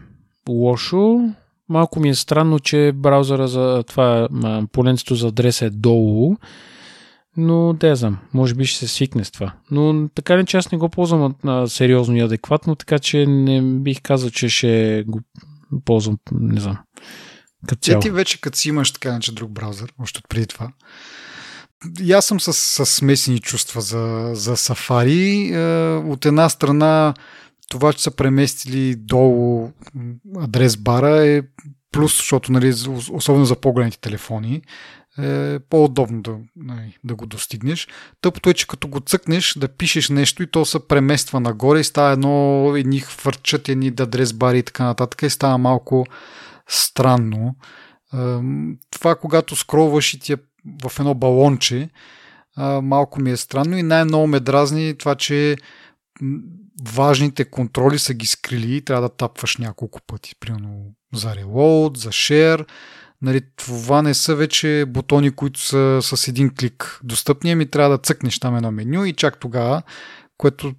лошо. 0.48 1.20
Малко 1.68 2.00
ми 2.00 2.08
е 2.08 2.14
странно, 2.14 2.58
че 2.58 2.92
браузъра 2.94 3.48
за 3.48 3.82
това 3.86 4.28
поленцето 4.72 5.14
за 5.14 5.28
адреса 5.28 5.66
е 5.66 5.70
долу. 5.70 6.36
Но 7.36 7.72
да 7.72 7.96
знам, 7.96 8.18
може 8.34 8.54
би 8.54 8.66
ще 8.66 8.78
се 8.78 8.88
свикне 8.88 9.24
с 9.24 9.30
това. 9.30 9.52
Но 9.70 10.08
така 10.14 10.38
ли, 10.38 10.46
че 10.46 10.56
аз 10.56 10.72
не 10.72 10.78
го 10.78 10.88
ползвам 10.88 11.34
а, 11.44 11.66
сериозно 11.66 12.16
и 12.16 12.20
адекватно, 12.20 12.74
така 12.74 12.98
че 12.98 13.26
не 13.26 13.62
бих 13.62 14.02
казал, 14.02 14.30
че 14.30 14.48
ще 14.48 15.04
го 15.06 15.20
ползвам, 15.84 16.18
не 16.32 16.60
знам, 16.60 16.78
като 17.66 17.80
Те 17.80 17.90
цяло. 17.90 18.00
ти 18.00 18.10
вече 18.10 18.40
като 18.40 18.58
си 18.58 18.68
имаш 18.68 18.92
така 18.92 19.08
иначе 19.08 19.32
друг 19.32 19.50
браузър, 19.50 19.92
още 19.98 20.18
от 20.18 20.28
преди 20.28 20.46
това. 20.46 20.68
И 22.00 22.12
аз 22.12 22.26
съм 22.26 22.40
с, 22.40 22.52
с 22.52 22.86
смесени 22.86 23.38
чувства 23.40 23.80
за, 23.80 24.30
за 24.34 24.56
Safari. 24.56 25.54
Е, 25.54 25.96
От 26.10 26.26
една 26.26 26.48
страна 26.48 27.14
това, 27.68 27.92
че 27.92 28.02
са 28.02 28.10
преместили 28.10 28.94
долу 28.96 29.70
адрес 30.36 30.76
бара 30.76 31.26
е 31.26 31.42
плюс, 31.92 32.16
защото 32.16 32.52
нали, 32.52 32.74
особено 33.10 33.44
за 33.44 33.56
по-големите 33.56 34.00
телефони 34.00 34.62
е 35.18 35.58
по-удобно 35.58 36.22
да, 36.22 36.36
нали, 36.56 36.98
да 37.04 37.14
го 37.14 37.26
достигнеш. 37.26 37.88
Тъпото 38.20 38.50
е, 38.50 38.54
че 38.54 38.66
като 38.66 38.88
го 38.88 39.00
цъкнеш 39.00 39.54
да 39.58 39.68
пишеш 39.68 40.08
нещо 40.08 40.42
и 40.42 40.50
то 40.50 40.64
се 40.64 40.88
премества 40.88 41.40
нагоре 41.40 41.80
и 41.80 41.84
става 41.84 42.12
едно, 42.12 42.72
едни 42.76 43.00
хвърчат, 43.00 43.68
едни 43.68 43.86
адрес 44.00 44.32
бари 44.32 44.58
и 44.58 44.62
така 44.62 44.84
нататък 44.84 45.22
и 45.22 45.30
става 45.30 45.58
малко 45.58 46.06
странно. 46.68 47.56
Ам, 48.14 48.76
Това, 48.90 49.14
когато 49.14 49.56
скролваш 49.56 50.14
и 50.14 50.20
ти 50.20 50.32
е 50.32 50.36
в 50.84 51.00
едно 51.00 51.14
балонче, 51.14 51.90
а, 52.56 52.80
малко 52.80 53.20
ми 53.20 53.30
е 53.30 53.36
странно 53.36 53.76
и 53.76 53.82
най-много 53.82 54.26
ме 54.26 54.40
дразни 54.40 54.94
това, 54.98 55.14
че 55.14 55.56
важните 56.88 57.44
контроли 57.44 57.98
са 57.98 58.14
ги 58.14 58.26
скрили 58.26 58.76
и 58.76 58.84
трябва 58.84 59.08
да 59.08 59.16
тапваш 59.16 59.56
няколко 59.56 60.00
пъти. 60.06 60.34
Примерно 60.40 60.84
за 61.14 61.34
reload, 61.34 61.96
за 61.96 62.10
share. 62.10 62.66
Нали, 63.26 63.40
това 63.56 64.02
не 64.02 64.14
са 64.14 64.34
вече 64.34 64.84
бутони, 64.88 65.30
които 65.30 65.60
са 65.60 65.98
с 66.02 66.28
един 66.28 66.54
клик 66.54 67.00
достъпни, 67.04 67.52
ами 67.52 67.70
трябва 67.70 67.96
да 67.96 68.02
цъкнеш 68.02 68.38
там 68.38 68.56
едно 68.56 68.72
меню 68.72 69.04
и 69.04 69.12
чак 69.12 69.40
тогава, 69.40 69.82
което 70.38 70.74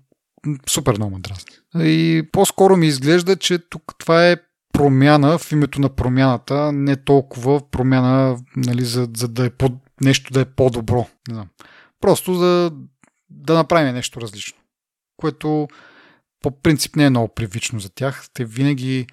супер 0.70 0.98
много 0.98 1.16
ме 1.16 1.22
дразни. 1.22 1.52
И 1.76 2.24
по-скоро 2.32 2.78
ми 2.78 2.88
изглежда, 2.88 3.36
че 3.36 3.60
тук 3.60 3.94
това 3.98 4.28
е 4.28 4.38
промяна 4.74 5.38
в 5.38 5.52
името 5.52 5.82
на 5.82 5.90
промяната, 5.90 6.72
не 6.72 6.96
толкова 6.96 7.70
промяна, 7.72 8.38
нали, 8.56 8.86
за, 8.86 9.10
за 9.18 9.28
да 9.28 9.46
е 9.46 9.50
по, 9.50 9.70
нещо 10.02 10.34
да 10.34 10.42
е 10.42 10.46
по-добро. 10.46 11.08
Не 11.28 11.34
знам. 11.34 11.48
Просто 12.02 12.34
за 12.34 12.72
да 13.30 13.54
направим 13.54 13.94
нещо 13.96 14.22
различно. 14.22 14.58
Което 15.18 15.68
по 16.42 16.52
принцип 16.62 16.96
не 16.96 17.06
е 17.06 17.10
много 17.10 17.28
привично 17.28 17.80
за 17.80 17.90
тях. 17.90 18.26
Те 18.34 18.46
винаги, 18.46 19.08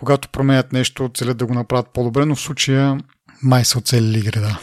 когато 0.00 0.28
променят 0.28 0.72
нещо, 0.72 1.10
целят 1.14 1.36
да 1.36 1.46
го 1.46 1.54
направят 1.54 1.88
по-добре, 1.92 2.26
но 2.26 2.34
в 2.34 2.40
случая 2.40 2.98
май 3.42 3.64
са 3.64 3.78
оцелили 3.78 4.20
града. 4.20 4.58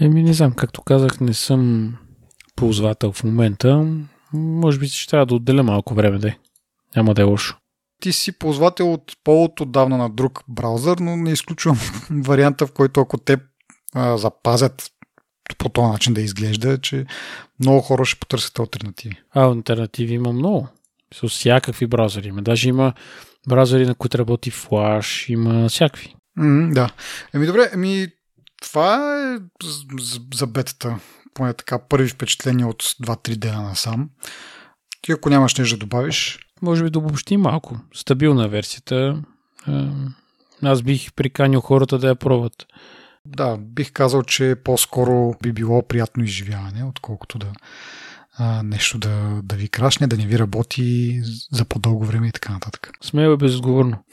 Еми, 0.00 0.22
не 0.22 0.32
знам, 0.32 0.52
както 0.52 0.82
казах, 0.82 1.20
не 1.20 1.34
съм 1.34 1.94
ползвател 2.56 3.12
в 3.12 3.24
момента. 3.24 3.86
Може 4.32 4.78
би 4.78 4.88
ще 4.88 5.10
трябва 5.10 5.26
да 5.26 5.34
отделя 5.34 5.62
малко 5.62 5.94
време, 5.94 6.18
да 6.18 6.34
Няма 6.96 7.14
да 7.14 7.22
е 7.22 7.24
лошо. 7.24 7.56
Ти 8.00 8.12
си 8.12 8.38
ползвател 8.38 8.92
от 8.92 9.12
повод 9.24 9.60
отдавна 9.60 9.96
на 9.96 10.10
друг 10.10 10.42
браузър, 10.48 10.98
но 10.98 11.16
не 11.16 11.32
изключвам 11.32 11.78
варианта, 12.10 12.66
в 12.66 12.72
който 12.72 13.00
ако 13.00 13.18
те 13.18 13.36
а, 13.94 14.16
запазят 14.16 14.90
по 15.58 15.68
този 15.68 15.88
начин 15.88 16.14
да 16.14 16.20
изглежда, 16.20 16.78
че 16.78 17.06
много 17.60 17.80
хора 17.80 18.04
ще 18.04 18.20
потърсят 18.20 18.58
альтернативи. 18.58 19.22
А, 19.30 19.44
альтернативи 19.44 20.14
има 20.14 20.32
много. 20.32 20.68
С 21.14 21.28
всякакви 21.28 21.86
браузъри 21.86 22.28
има. 22.28 22.42
Даже 22.42 22.68
има 22.68 22.92
браузъри, 23.48 23.86
на 23.86 23.94
които 23.94 24.18
работи 24.18 24.52
Flash, 24.52 25.30
има 25.30 25.68
всякакви. 25.68 26.14
М, 26.36 26.70
да. 26.72 26.90
Еми 27.34 27.46
добре, 27.46 27.70
еми 27.72 28.06
това 28.62 29.20
е 29.22 29.38
за, 30.00 30.20
за 30.34 30.46
бетата. 30.46 30.98
Поне 31.34 31.54
така 31.54 31.78
първи 31.78 32.08
впечатления 32.08 32.68
от 32.68 32.82
2-3 32.82 33.36
дена 33.36 33.62
насам. 33.62 34.10
Ти 35.02 35.12
ако 35.12 35.30
нямаш 35.30 35.54
нещо 35.54 35.76
да 35.76 35.80
добавиш, 35.80 36.38
Може 36.62 36.84
би 36.84 36.90
да 36.90 36.98
обобщи 36.98 37.36
малко. 37.36 37.80
Стабилна 37.94 38.48
версията. 38.48 39.22
Аз 40.62 40.82
бих 40.82 41.12
приканил 41.12 41.60
хората 41.60 41.98
да 41.98 42.08
я 42.08 42.14
пробват. 42.14 42.66
да, 43.26 43.56
бих 43.56 43.92
казал, 43.92 44.22
че 44.22 44.56
по-скоро 44.64 45.34
би 45.42 45.52
било 45.52 45.82
приятно 45.82 46.24
изживяване, 46.24 46.84
отколкото 46.84 47.38
да 47.38 47.46
а, 48.38 48.62
нещо 48.62 48.98
да, 48.98 49.40
да 49.42 49.56
ви 49.56 49.68
крашне, 49.68 50.06
да 50.06 50.16
не 50.16 50.26
ви 50.26 50.38
работи 50.38 51.20
за 51.52 51.64
по-дълго 51.64 52.04
време 52.04 52.28
и 52.28 52.32
така 52.32 52.52
нататък. 52.52 52.90
Смело 53.02 53.34
и 53.34 53.36
безотговорно. 53.36 54.04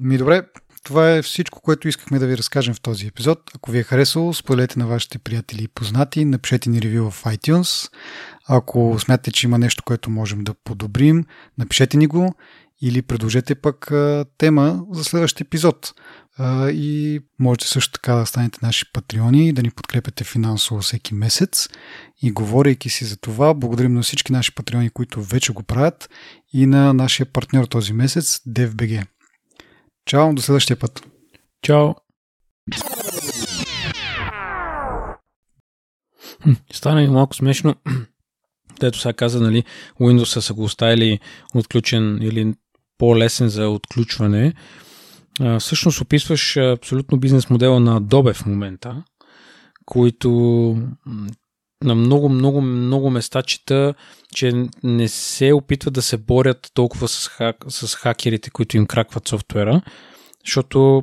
Ми 0.00 0.18
добре, 0.18 0.42
това 0.84 1.10
е 1.10 1.22
всичко, 1.22 1.60
което 1.60 1.88
искахме 1.88 2.18
да 2.18 2.26
ви 2.26 2.38
разкажем 2.38 2.74
в 2.74 2.80
този 2.80 3.06
епизод. 3.06 3.50
Ако 3.54 3.70
ви 3.70 3.78
е 3.78 3.82
харесало, 3.82 4.34
споделете 4.34 4.78
на 4.78 4.86
вашите 4.86 5.18
приятели 5.18 5.62
и 5.62 5.68
познати, 5.68 6.24
напишете 6.24 6.70
ни 6.70 6.82
ревю 6.82 7.10
в 7.10 7.24
iTunes. 7.24 7.90
Ако 8.48 8.96
смятате, 8.98 9.32
че 9.32 9.46
има 9.46 9.58
нещо, 9.58 9.82
което 9.82 10.10
можем 10.10 10.44
да 10.44 10.54
подобрим, 10.54 11.24
напишете 11.58 11.96
ни 11.96 12.06
го 12.06 12.34
или 12.82 13.02
предложете 13.02 13.54
пък 13.54 13.92
тема 14.38 14.84
за 14.92 15.04
следващия 15.04 15.44
епизод. 15.44 15.94
И 16.72 17.20
можете 17.38 17.68
също 17.68 17.92
така 17.92 18.14
да 18.14 18.26
станете 18.26 18.58
наши 18.62 18.92
патреони 18.92 19.48
и 19.48 19.52
да 19.52 19.62
ни 19.62 19.70
подкрепяте 19.70 20.24
финансово 20.24 20.80
всеки 20.80 21.14
месец. 21.14 21.68
И 22.22 22.32
говорейки 22.32 22.90
си 22.90 23.04
за 23.04 23.16
това, 23.16 23.54
благодарим 23.54 23.94
на 23.94 24.02
всички 24.02 24.32
наши 24.32 24.54
патреони, 24.54 24.90
които 24.90 25.22
вече 25.22 25.52
го 25.52 25.62
правят 25.62 26.10
и 26.52 26.66
на 26.66 26.92
нашия 26.92 27.26
партньор 27.26 27.64
този 27.64 27.92
месец, 27.92 28.40
DFBG. 28.48 29.06
Чао, 30.06 30.34
до 30.34 30.42
следващия 30.42 30.76
път. 30.76 31.06
Чао. 31.62 31.94
Стана 36.72 37.00
ми 37.00 37.08
малко 37.08 37.34
смешно. 37.34 37.74
Дето 38.80 38.98
сега 38.98 39.12
каза, 39.12 39.40
нали, 39.40 39.64
Windows 40.00 40.40
са 40.40 40.54
го 40.54 40.64
оставили 40.64 41.20
отключен 41.54 42.18
или 42.22 42.54
по-лесен 43.04 43.48
за 43.48 43.68
отключване. 43.68 44.52
А, 45.40 45.58
всъщност 45.58 46.00
описваш 46.00 46.56
абсолютно 46.56 47.18
бизнес 47.18 47.50
модела 47.50 47.80
на 47.80 48.00
Adobe 48.00 48.34
в 48.34 48.46
момента, 48.46 49.02
които 49.84 50.30
на 51.84 51.94
много, 51.94 52.28
много, 52.28 52.60
много 52.60 53.10
места 53.10 53.42
чета, 53.42 53.94
че 54.34 54.66
не 54.82 55.08
се 55.08 55.52
опитват 55.52 55.94
да 55.94 56.02
се 56.02 56.16
борят 56.16 56.70
толкова 56.74 57.08
с, 57.08 57.28
хак, 57.28 57.56
с 57.68 57.94
хакерите, 57.94 58.50
които 58.50 58.76
им 58.76 58.86
кракват 58.86 59.28
софтуера, 59.28 59.82
защото 60.44 61.02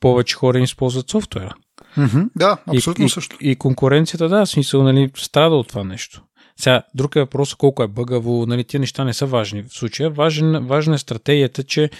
повече 0.00 0.36
хора 0.36 0.58
им 0.58 0.64
използват 0.64 1.10
софтуера. 1.10 1.54
Mm-hmm, 1.96 2.28
да, 2.36 2.58
абсолютно 2.76 3.04
и, 3.04 3.08
също. 3.08 3.36
И, 3.40 3.50
и 3.50 3.56
конкуренцията, 3.56 4.28
да, 4.28 4.46
смисъл, 4.46 4.82
нали, 4.82 5.10
страда 5.16 5.54
от 5.54 5.68
това 5.68 5.84
нещо. 5.84 6.22
Сега, 6.60 6.82
друг 6.94 7.16
е 7.16 7.20
въпрос 7.20 7.54
колко 7.54 7.82
е 7.82 7.88
бъгаво, 7.88 8.46
нали, 8.46 8.64
тия 8.64 8.80
неща 8.80 9.04
не 9.04 9.14
са 9.14 9.26
важни 9.26 9.62
в 9.62 9.74
случая. 9.74 10.10
Важен, 10.10 10.66
важна 10.66 10.94
е 10.94 10.98
стратегията, 10.98 11.64
че 11.64 11.90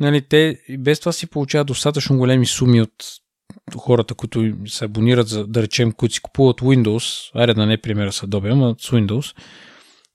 нали, 0.00 0.22
те 0.22 0.58
без 0.78 1.00
това 1.00 1.12
си 1.12 1.26
получават 1.26 1.66
достатъчно 1.66 2.18
големи 2.18 2.46
суми 2.46 2.82
от 2.82 3.04
хората, 3.76 4.14
които 4.14 4.52
се 4.66 4.84
абонират, 4.84 5.28
за, 5.28 5.46
да 5.46 5.62
речем, 5.62 5.92
които 5.92 6.14
си 6.14 6.20
купуват 6.20 6.60
Windows, 6.60 7.30
айде 7.34 7.54
да 7.54 7.66
не 7.66 7.76
примера 7.76 8.12
са 8.12 8.26
Adobe, 8.26 8.52
ама 8.52 8.74
с 8.78 8.90
Windows, 8.90 9.36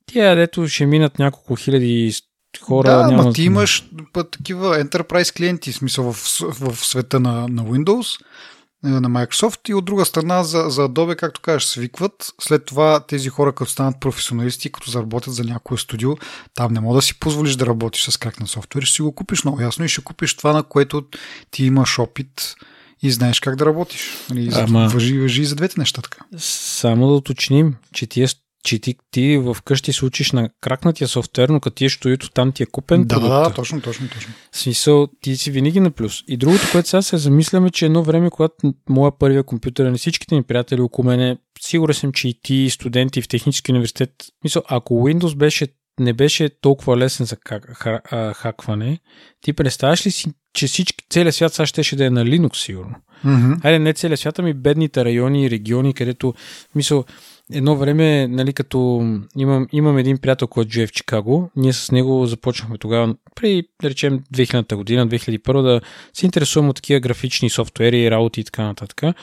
тия 0.05 0.35
дето 0.35 0.67
ще 0.67 0.85
минат 0.85 1.19
няколко 1.19 1.55
хиляди 1.55 2.13
хора. 2.61 2.89
Да, 2.89 3.07
няма... 3.07 3.23
ма 3.23 3.33
ти 3.33 3.43
имаш 3.43 3.89
път, 4.13 4.31
такива 4.31 4.83
enterprise 4.83 5.35
клиенти, 5.37 5.71
в 5.71 5.75
смисъл 5.75 6.13
в, 6.13 6.39
в 6.59 6.85
света 6.85 7.19
на, 7.19 7.47
на 7.47 7.63
Windows, 7.65 8.19
е, 8.21 8.25
на 8.89 9.09
Microsoft 9.09 9.69
и 9.69 9.73
от 9.73 9.85
друга 9.85 10.05
страна 10.05 10.43
за, 10.43 10.65
за 10.69 10.89
Adobe, 10.89 11.15
както 11.15 11.41
кажеш, 11.41 11.63
свикват. 11.63 12.33
След 12.41 12.65
това 12.65 12.99
тези 12.99 13.29
хора, 13.29 13.53
като 13.53 13.71
станат 13.71 13.99
професионалисти, 13.99 14.71
като 14.71 14.91
заработят 14.91 15.33
за 15.33 15.43
някое 15.43 15.77
студио, 15.77 16.11
там 16.55 16.73
не 16.73 16.79
мога 16.79 16.95
да 16.95 17.01
си 17.01 17.19
позволиш 17.19 17.55
да 17.55 17.65
работиш 17.65 18.03
с 18.09 18.17
крак 18.17 18.39
на 18.39 18.47
софтуер, 18.47 18.83
ще 18.83 18.95
си 18.95 19.01
го 19.01 19.11
купиш 19.11 19.43
много 19.43 19.61
ясно 19.61 19.85
и 19.85 19.89
ще 19.89 20.01
купиш 20.01 20.37
това, 20.37 20.53
на 20.53 20.63
което 20.63 21.03
ти 21.51 21.65
имаш 21.65 21.99
опит 21.99 22.55
и 23.01 23.11
знаеш 23.11 23.39
как 23.39 23.55
да 23.55 23.65
работиш. 23.65 24.09
Нали, 24.29 24.49
Ама... 24.53 24.87
въжи, 24.87 25.19
въжи 25.19 25.41
и 25.41 25.45
за 25.45 25.55
двете 25.55 25.79
неща 25.79 26.01
така. 26.01 26.25
Само 26.37 27.07
да 27.07 27.13
уточним, 27.13 27.75
че 27.93 28.07
ти, 28.07 28.23
е, 28.23 28.27
че 28.65 28.79
ти, 28.79 28.95
ти 29.11 29.37
в 29.37 29.57
къщи 29.65 29.93
се 29.93 30.05
учиш 30.05 30.31
на 30.31 30.49
кракнатия 30.61 31.07
софтуер, 31.07 31.49
но 31.49 31.59
като 31.59 31.75
ти 31.75 31.85
е 31.85 31.89
студиото, 31.89 32.29
там 32.31 32.51
ти 32.51 32.63
е 32.63 32.65
купен 32.65 33.03
Да, 33.03 33.15
продукта. 33.15 33.49
да, 33.49 33.53
точно, 33.53 33.81
точно, 33.81 34.09
точно. 34.09 34.33
Смисъл, 34.51 35.07
ти 35.21 35.37
си 35.37 35.51
винаги 35.51 35.79
на 35.79 35.91
плюс. 35.91 36.23
И 36.27 36.37
другото, 36.37 36.61
което 36.71 36.89
сега 36.89 37.01
се 37.01 37.17
замисляме, 37.17 37.69
че 37.69 37.85
едно 37.85 38.03
време, 38.03 38.29
когато 38.29 38.55
моя 38.89 39.17
първия 39.19 39.43
компютър, 39.43 39.89
не 39.89 39.97
всичките 39.97 40.35
ми 40.35 40.43
приятели 40.43 40.81
около 40.81 41.05
мене, 41.07 41.37
сигурен 41.61 41.95
съм, 41.95 42.11
че 42.11 42.27
и 42.27 42.39
ти, 42.43 42.69
студенти 42.69 43.21
в 43.21 43.27
технически 43.27 43.71
университет, 43.71 44.11
мисъл, 44.43 44.63
ако 44.67 44.93
Windows 44.93 45.35
беше 45.35 45.67
не 45.99 46.13
беше 46.13 46.49
толкова 46.61 46.97
лесен 46.97 47.25
за 47.25 47.37
хакване, 48.33 48.99
ти 49.41 49.53
представяш 49.53 50.05
ли 50.05 50.11
си, 50.11 50.31
че 50.53 50.67
всички, 50.67 51.05
целият 51.09 51.35
свят 51.35 51.53
сега 51.53 51.65
щеше 51.65 51.95
да 51.95 52.05
е 52.05 52.09
на 52.09 52.23
Linux, 52.25 52.55
сигурно? 52.55 52.95
Mm-hmm. 53.25 53.65
Айде, 53.65 53.79
не 53.79 53.93
целият 53.93 54.19
свят, 54.19 54.39
ами 54.39 54.53
бедните 54.53 55.05
райони 55.05 55.45
и 55.45 55.51
региони, 55.51 55.93
където, 55.93 56.33
мисъл, 56.75 57.05
едно 57.51 57.75
време, 57.75 58.27
нали, 58.27 58.53
като 58.53 59.07
имам, 59.37 59.67
имам 59.71 59.97
един 59.97 60.17
приятел, 60.17 60.47
който 60.47 60.71
живее 60.71 60.87
в 60.87 60.91
Чикаго, 60.91 61.49
ние 61.55 61.73
с 61.73 61.91
него 61.91 62.25
започнахме 62.25 62.77
тогава, 62.77 63.15
при, 63.35 63.63
да 63.81 63.89
речем, 63.89 64.23
2000-та 64.33 64.75
година, 64.75 65.07
2001 65.07 65.61
да 65.61 65.81
се 66.13 66.25
интересуваме 66.25 66.69
от 66.69 66.75
такива 66.75 66.99
графични 66.99 67.49
софтуери, 67.49 68.11
работи 68.11 68.41
и 68.41 68.43
така 68.43 68.63
нататък. 68.63 69.15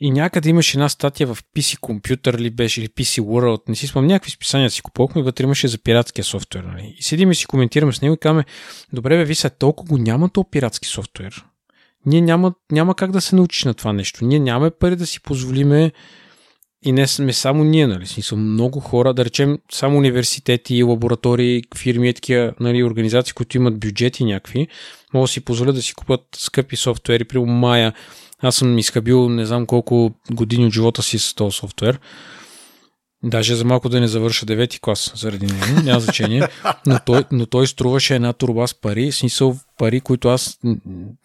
И 0.00 0.10
някъде 0.10 0.48
имаше 0.48 0.76
една 0.76 0.88
статия 0.88 1.26
в 1.26 1.38
PC 1.56 1.78
Computer 1.80 2.38
ли 2.38 2.50
беше, 2.50 2.80
или 2.80 2.88
PC 2.88 3.22
World, 3.22 3.68
не 3.68 3.74
си 3.74 3.86
спомням, 3.86 4.08
някакви 4.08 4.30
списания 4.30 4.70
си 4.70 4.82
купувахме 4.82 5.22
вътре 5.22 5.44
имаше 5.44 5.68
за 5.68 5.78
пиратския 5.78 6.24
софтуер. 6.24 6.64
Нали? 6.64 6.94
И 6.98 7.02
седим 7.02 7.30
и 7.30 7.34
си 7.34 7.46
коментираме 7.46 7.92
с 7.92 8.02
него 8.02 8.14
и 8.14 8.18
казваме, 8.18 8.44
добре 8.92 9.16
бе, 9.16 9.24
ви 9.24 9.34
са 9.34 9.50
толкова 9.50 9.88
го 9.88 9.98
няма 9.98 10.28
то 10.28 10.44
пиратски 10.50 10.88
софтуер. 10.88 11.44
Ние 12.06 12.20
няма, 12.20 12.54
няма 12.72 12.94
как 12.94 13.10
да 13.10 13.20
се 13.20 13.36
научиш 13.36 13.64
на 13.64 13.74
това 13.74 13.92
нещо. 13.92 14.24
Ние 14.24 14.38
нямаме 14.38 14.70
пари 14.70 14.96
да 14.96 15.06
си 15.06 15.22
позволиме 15.22 15.92
и 16.84 16.92
не 16.92 17.06
сме 17.06 17.32
само 17.32 17.64
ние, 17.64 17.86
нали? 17.86 18.06
Смисъл, 18.06 18.38
много 18.38 18.80
хора, 18.80 19.14
да 19.14 19.24
речем, 19.24 19.58
само 19.72 19.98
университети, 19.98 20.82
лаборатории, 20.82 21.62
фирми, 21.76 22.14
такива 22.14 22.52
нали, 22.60 22.84
организации, 22.84 23.34
които 23.34 23.56
имат 23.56 23.78
бюджети 23.78 24.24
някакви, 24.24 24.68
могат 25.14 25.24
да 25.24 25.32
си 25.32 25.40
позволят 25.40 25.74
да 25.74 25.82
си 25.82 25.94
купат 25.94 26.20
скъпи 26.36 26.76
софтуери, 26.76 27.24
при 27.24 27.38
Мая, 27.38 27.92
аз 28.40 28.56
съм 28.56 28.78
изхабил 28.78 29.28
не 29.28 29.46
знам 29.46 29.66
колко 29.66 30.12
години 30.30 30.66
от 30.66 30.72
живота 30.72 31.02
си 31.02 31.18
с 31.18 31.34
този 31.34 31.56
софтуер. 31.56 31.98
Даже 33.24 33.56
за 33.56 33.64
малко 33.64 33.88
да 33.88 34.00
не 34.00 34.08
завърша 34.08 34.46
девети 34.46 34.80
клас 34.80 35.12
заради 35.16 35.46
него, 35.46 35.82
няма 35.84 36.00
значение. 36.00 36.48
Но 36.86 36.98
той, 37.06 37.24
но 37.32 37.46
той 37.46 37.66
струваше 37.66 38.14
една 38.14 38.32
турба 38.32 38.66
с 38.66 38.74
пари, 38.74 39.12
смисъл 39.12 39.58
пари, 39.78 40.00
които 40.00 40.28
аз, 40.28 40.58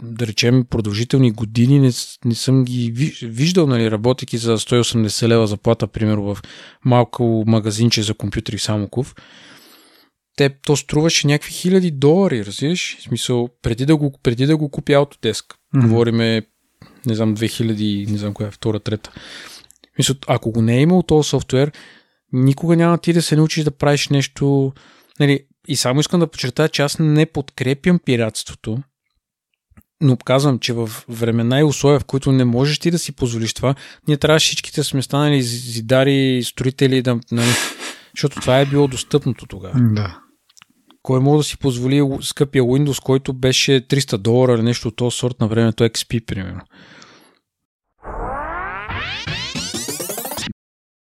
да 0.04 0.28
речем, 0.28 0.66
продължителни 0.70 1.32
години 1.32 1.80
не, 1.80 1.92
не 2.26 2.36
съм 2.36 2.64
ги 2.64 2.92
виждал, 3.22 3.68
нали, 3.68 3.92
работейки 3.92 4.38
за 4.38 4.58
180 4.58 5.28
лева 5.28 5.48
заплата, 5.48 5.88
примерно 5.88 6.36
в 6.36 6.44
малко 6.86 7.44
магазинче 7.48 8.02
за 8.02 8.14
компютри 8.14 8.58
в 8.58 8.62
Самоков. 8.62 9.16
Те, 10.38 10.50
то 10.50 10.76
струваше 10.76 11.28
някакви 11.28 11.52
хиляди 11.52 11.92
долари, 11.92 12.46
разбираш? 12.46 12.98
В 13.00 13.04
смисъл, 13.04 13.50
преди 13.62 13.86
да 13.86 13.96
го, 13.96 14.20
преди 14.24 14.46
да 14.46 14.58
го 14.58 14.70
купя 14.70 14.94
Autodesk. 14.94 15.46
Mm-hmm. 15.76 15.88
Говориме 15.88 16.44
не 17.06 17.16
знам, 17.16 17.36
2000, 17.36 18.12
не 18.12 18.18
знам 18.18 18.34
коя 18.34 18.48
е, 18.48 18.52
втора, 18.52 18.80
трета. 18.80 19.12
Мисля, 20.00 20.16
ако 20.28 20.52
го 20.52 20.62
не 20.62 20.78
е 20.78 20.82
имал 20.82 21.04
този 21.04 21.30
софтуер, 21.30 21.72
никога 22.34 22.76
няма 22.76 22.98
ти 22.98 23.14
да 23.14 23.22
се 23.22 23.36
научиш 23.36 23.64
да 23.64 23.72
правиш 23.72 24.10
нещо. 24.10 24.74
Нали, 25.20 25.40
и 25.68 25.76
само 25.76 26.00
искам 26.00 26.20
да 26.20 26.28
подчертая, 26.28 26.70
че 26.70 26.82
аз 26.82 27.00
не 27.00 27.26
подкрепям 27.26 28.00
пиратството, 28.00 28.78
но 30.02 30.18
казвам, 30.18 30.60
че 30.60 30.74
в 30.74 30.90
времена 31.10 31.60
и 31.60 31.64
условия, 31.64 32.00
в 32.00 32.06
които 32.06 32.32
не 32.32 32.46
можеш 32.46 32.80
ти 32.80 32.92
да 32.92 33.00
си 33.00 33.12
позволиш 33.12 33.54
това, 33.54 33.76
ние 34.08 34.18
трябва 34.18 34.40
всичките 34.40 34.84
сме 34.84 35.02
станали 35.02 35.42
зидари, 35.42 36.42
строители, 36.44 37.02
да, 37.02 37.20
нали, 37.32 37.50
защото 38.16 38.42
това 38.42 38.60
е 38.60 38.66
било 38.66 38.88
достъпното 38.88 39.46
тогава. 39.46 39.80
Да. 39.80 40.20
Кой 41.02 41.20
може 41.20 41.38
да 41.38 41.44
си 41.44 41.58
позволи 41.58 42.18
скъпия 42.22 42.64
Windows, 42.64 43.04
който 43.04 43.34
беше 43.34 43.72
300 43.72 44.18
долара 44.18 44.54
или 44.54 44.62
нещо 44.62 44.88
от 44.88 44.96
този 44.96 45.18
сорт 45.18 45.40
на 45.40 45.48
времето 45.48 45.84
XP, 45.84 46.26
примерно. 46.26 46.62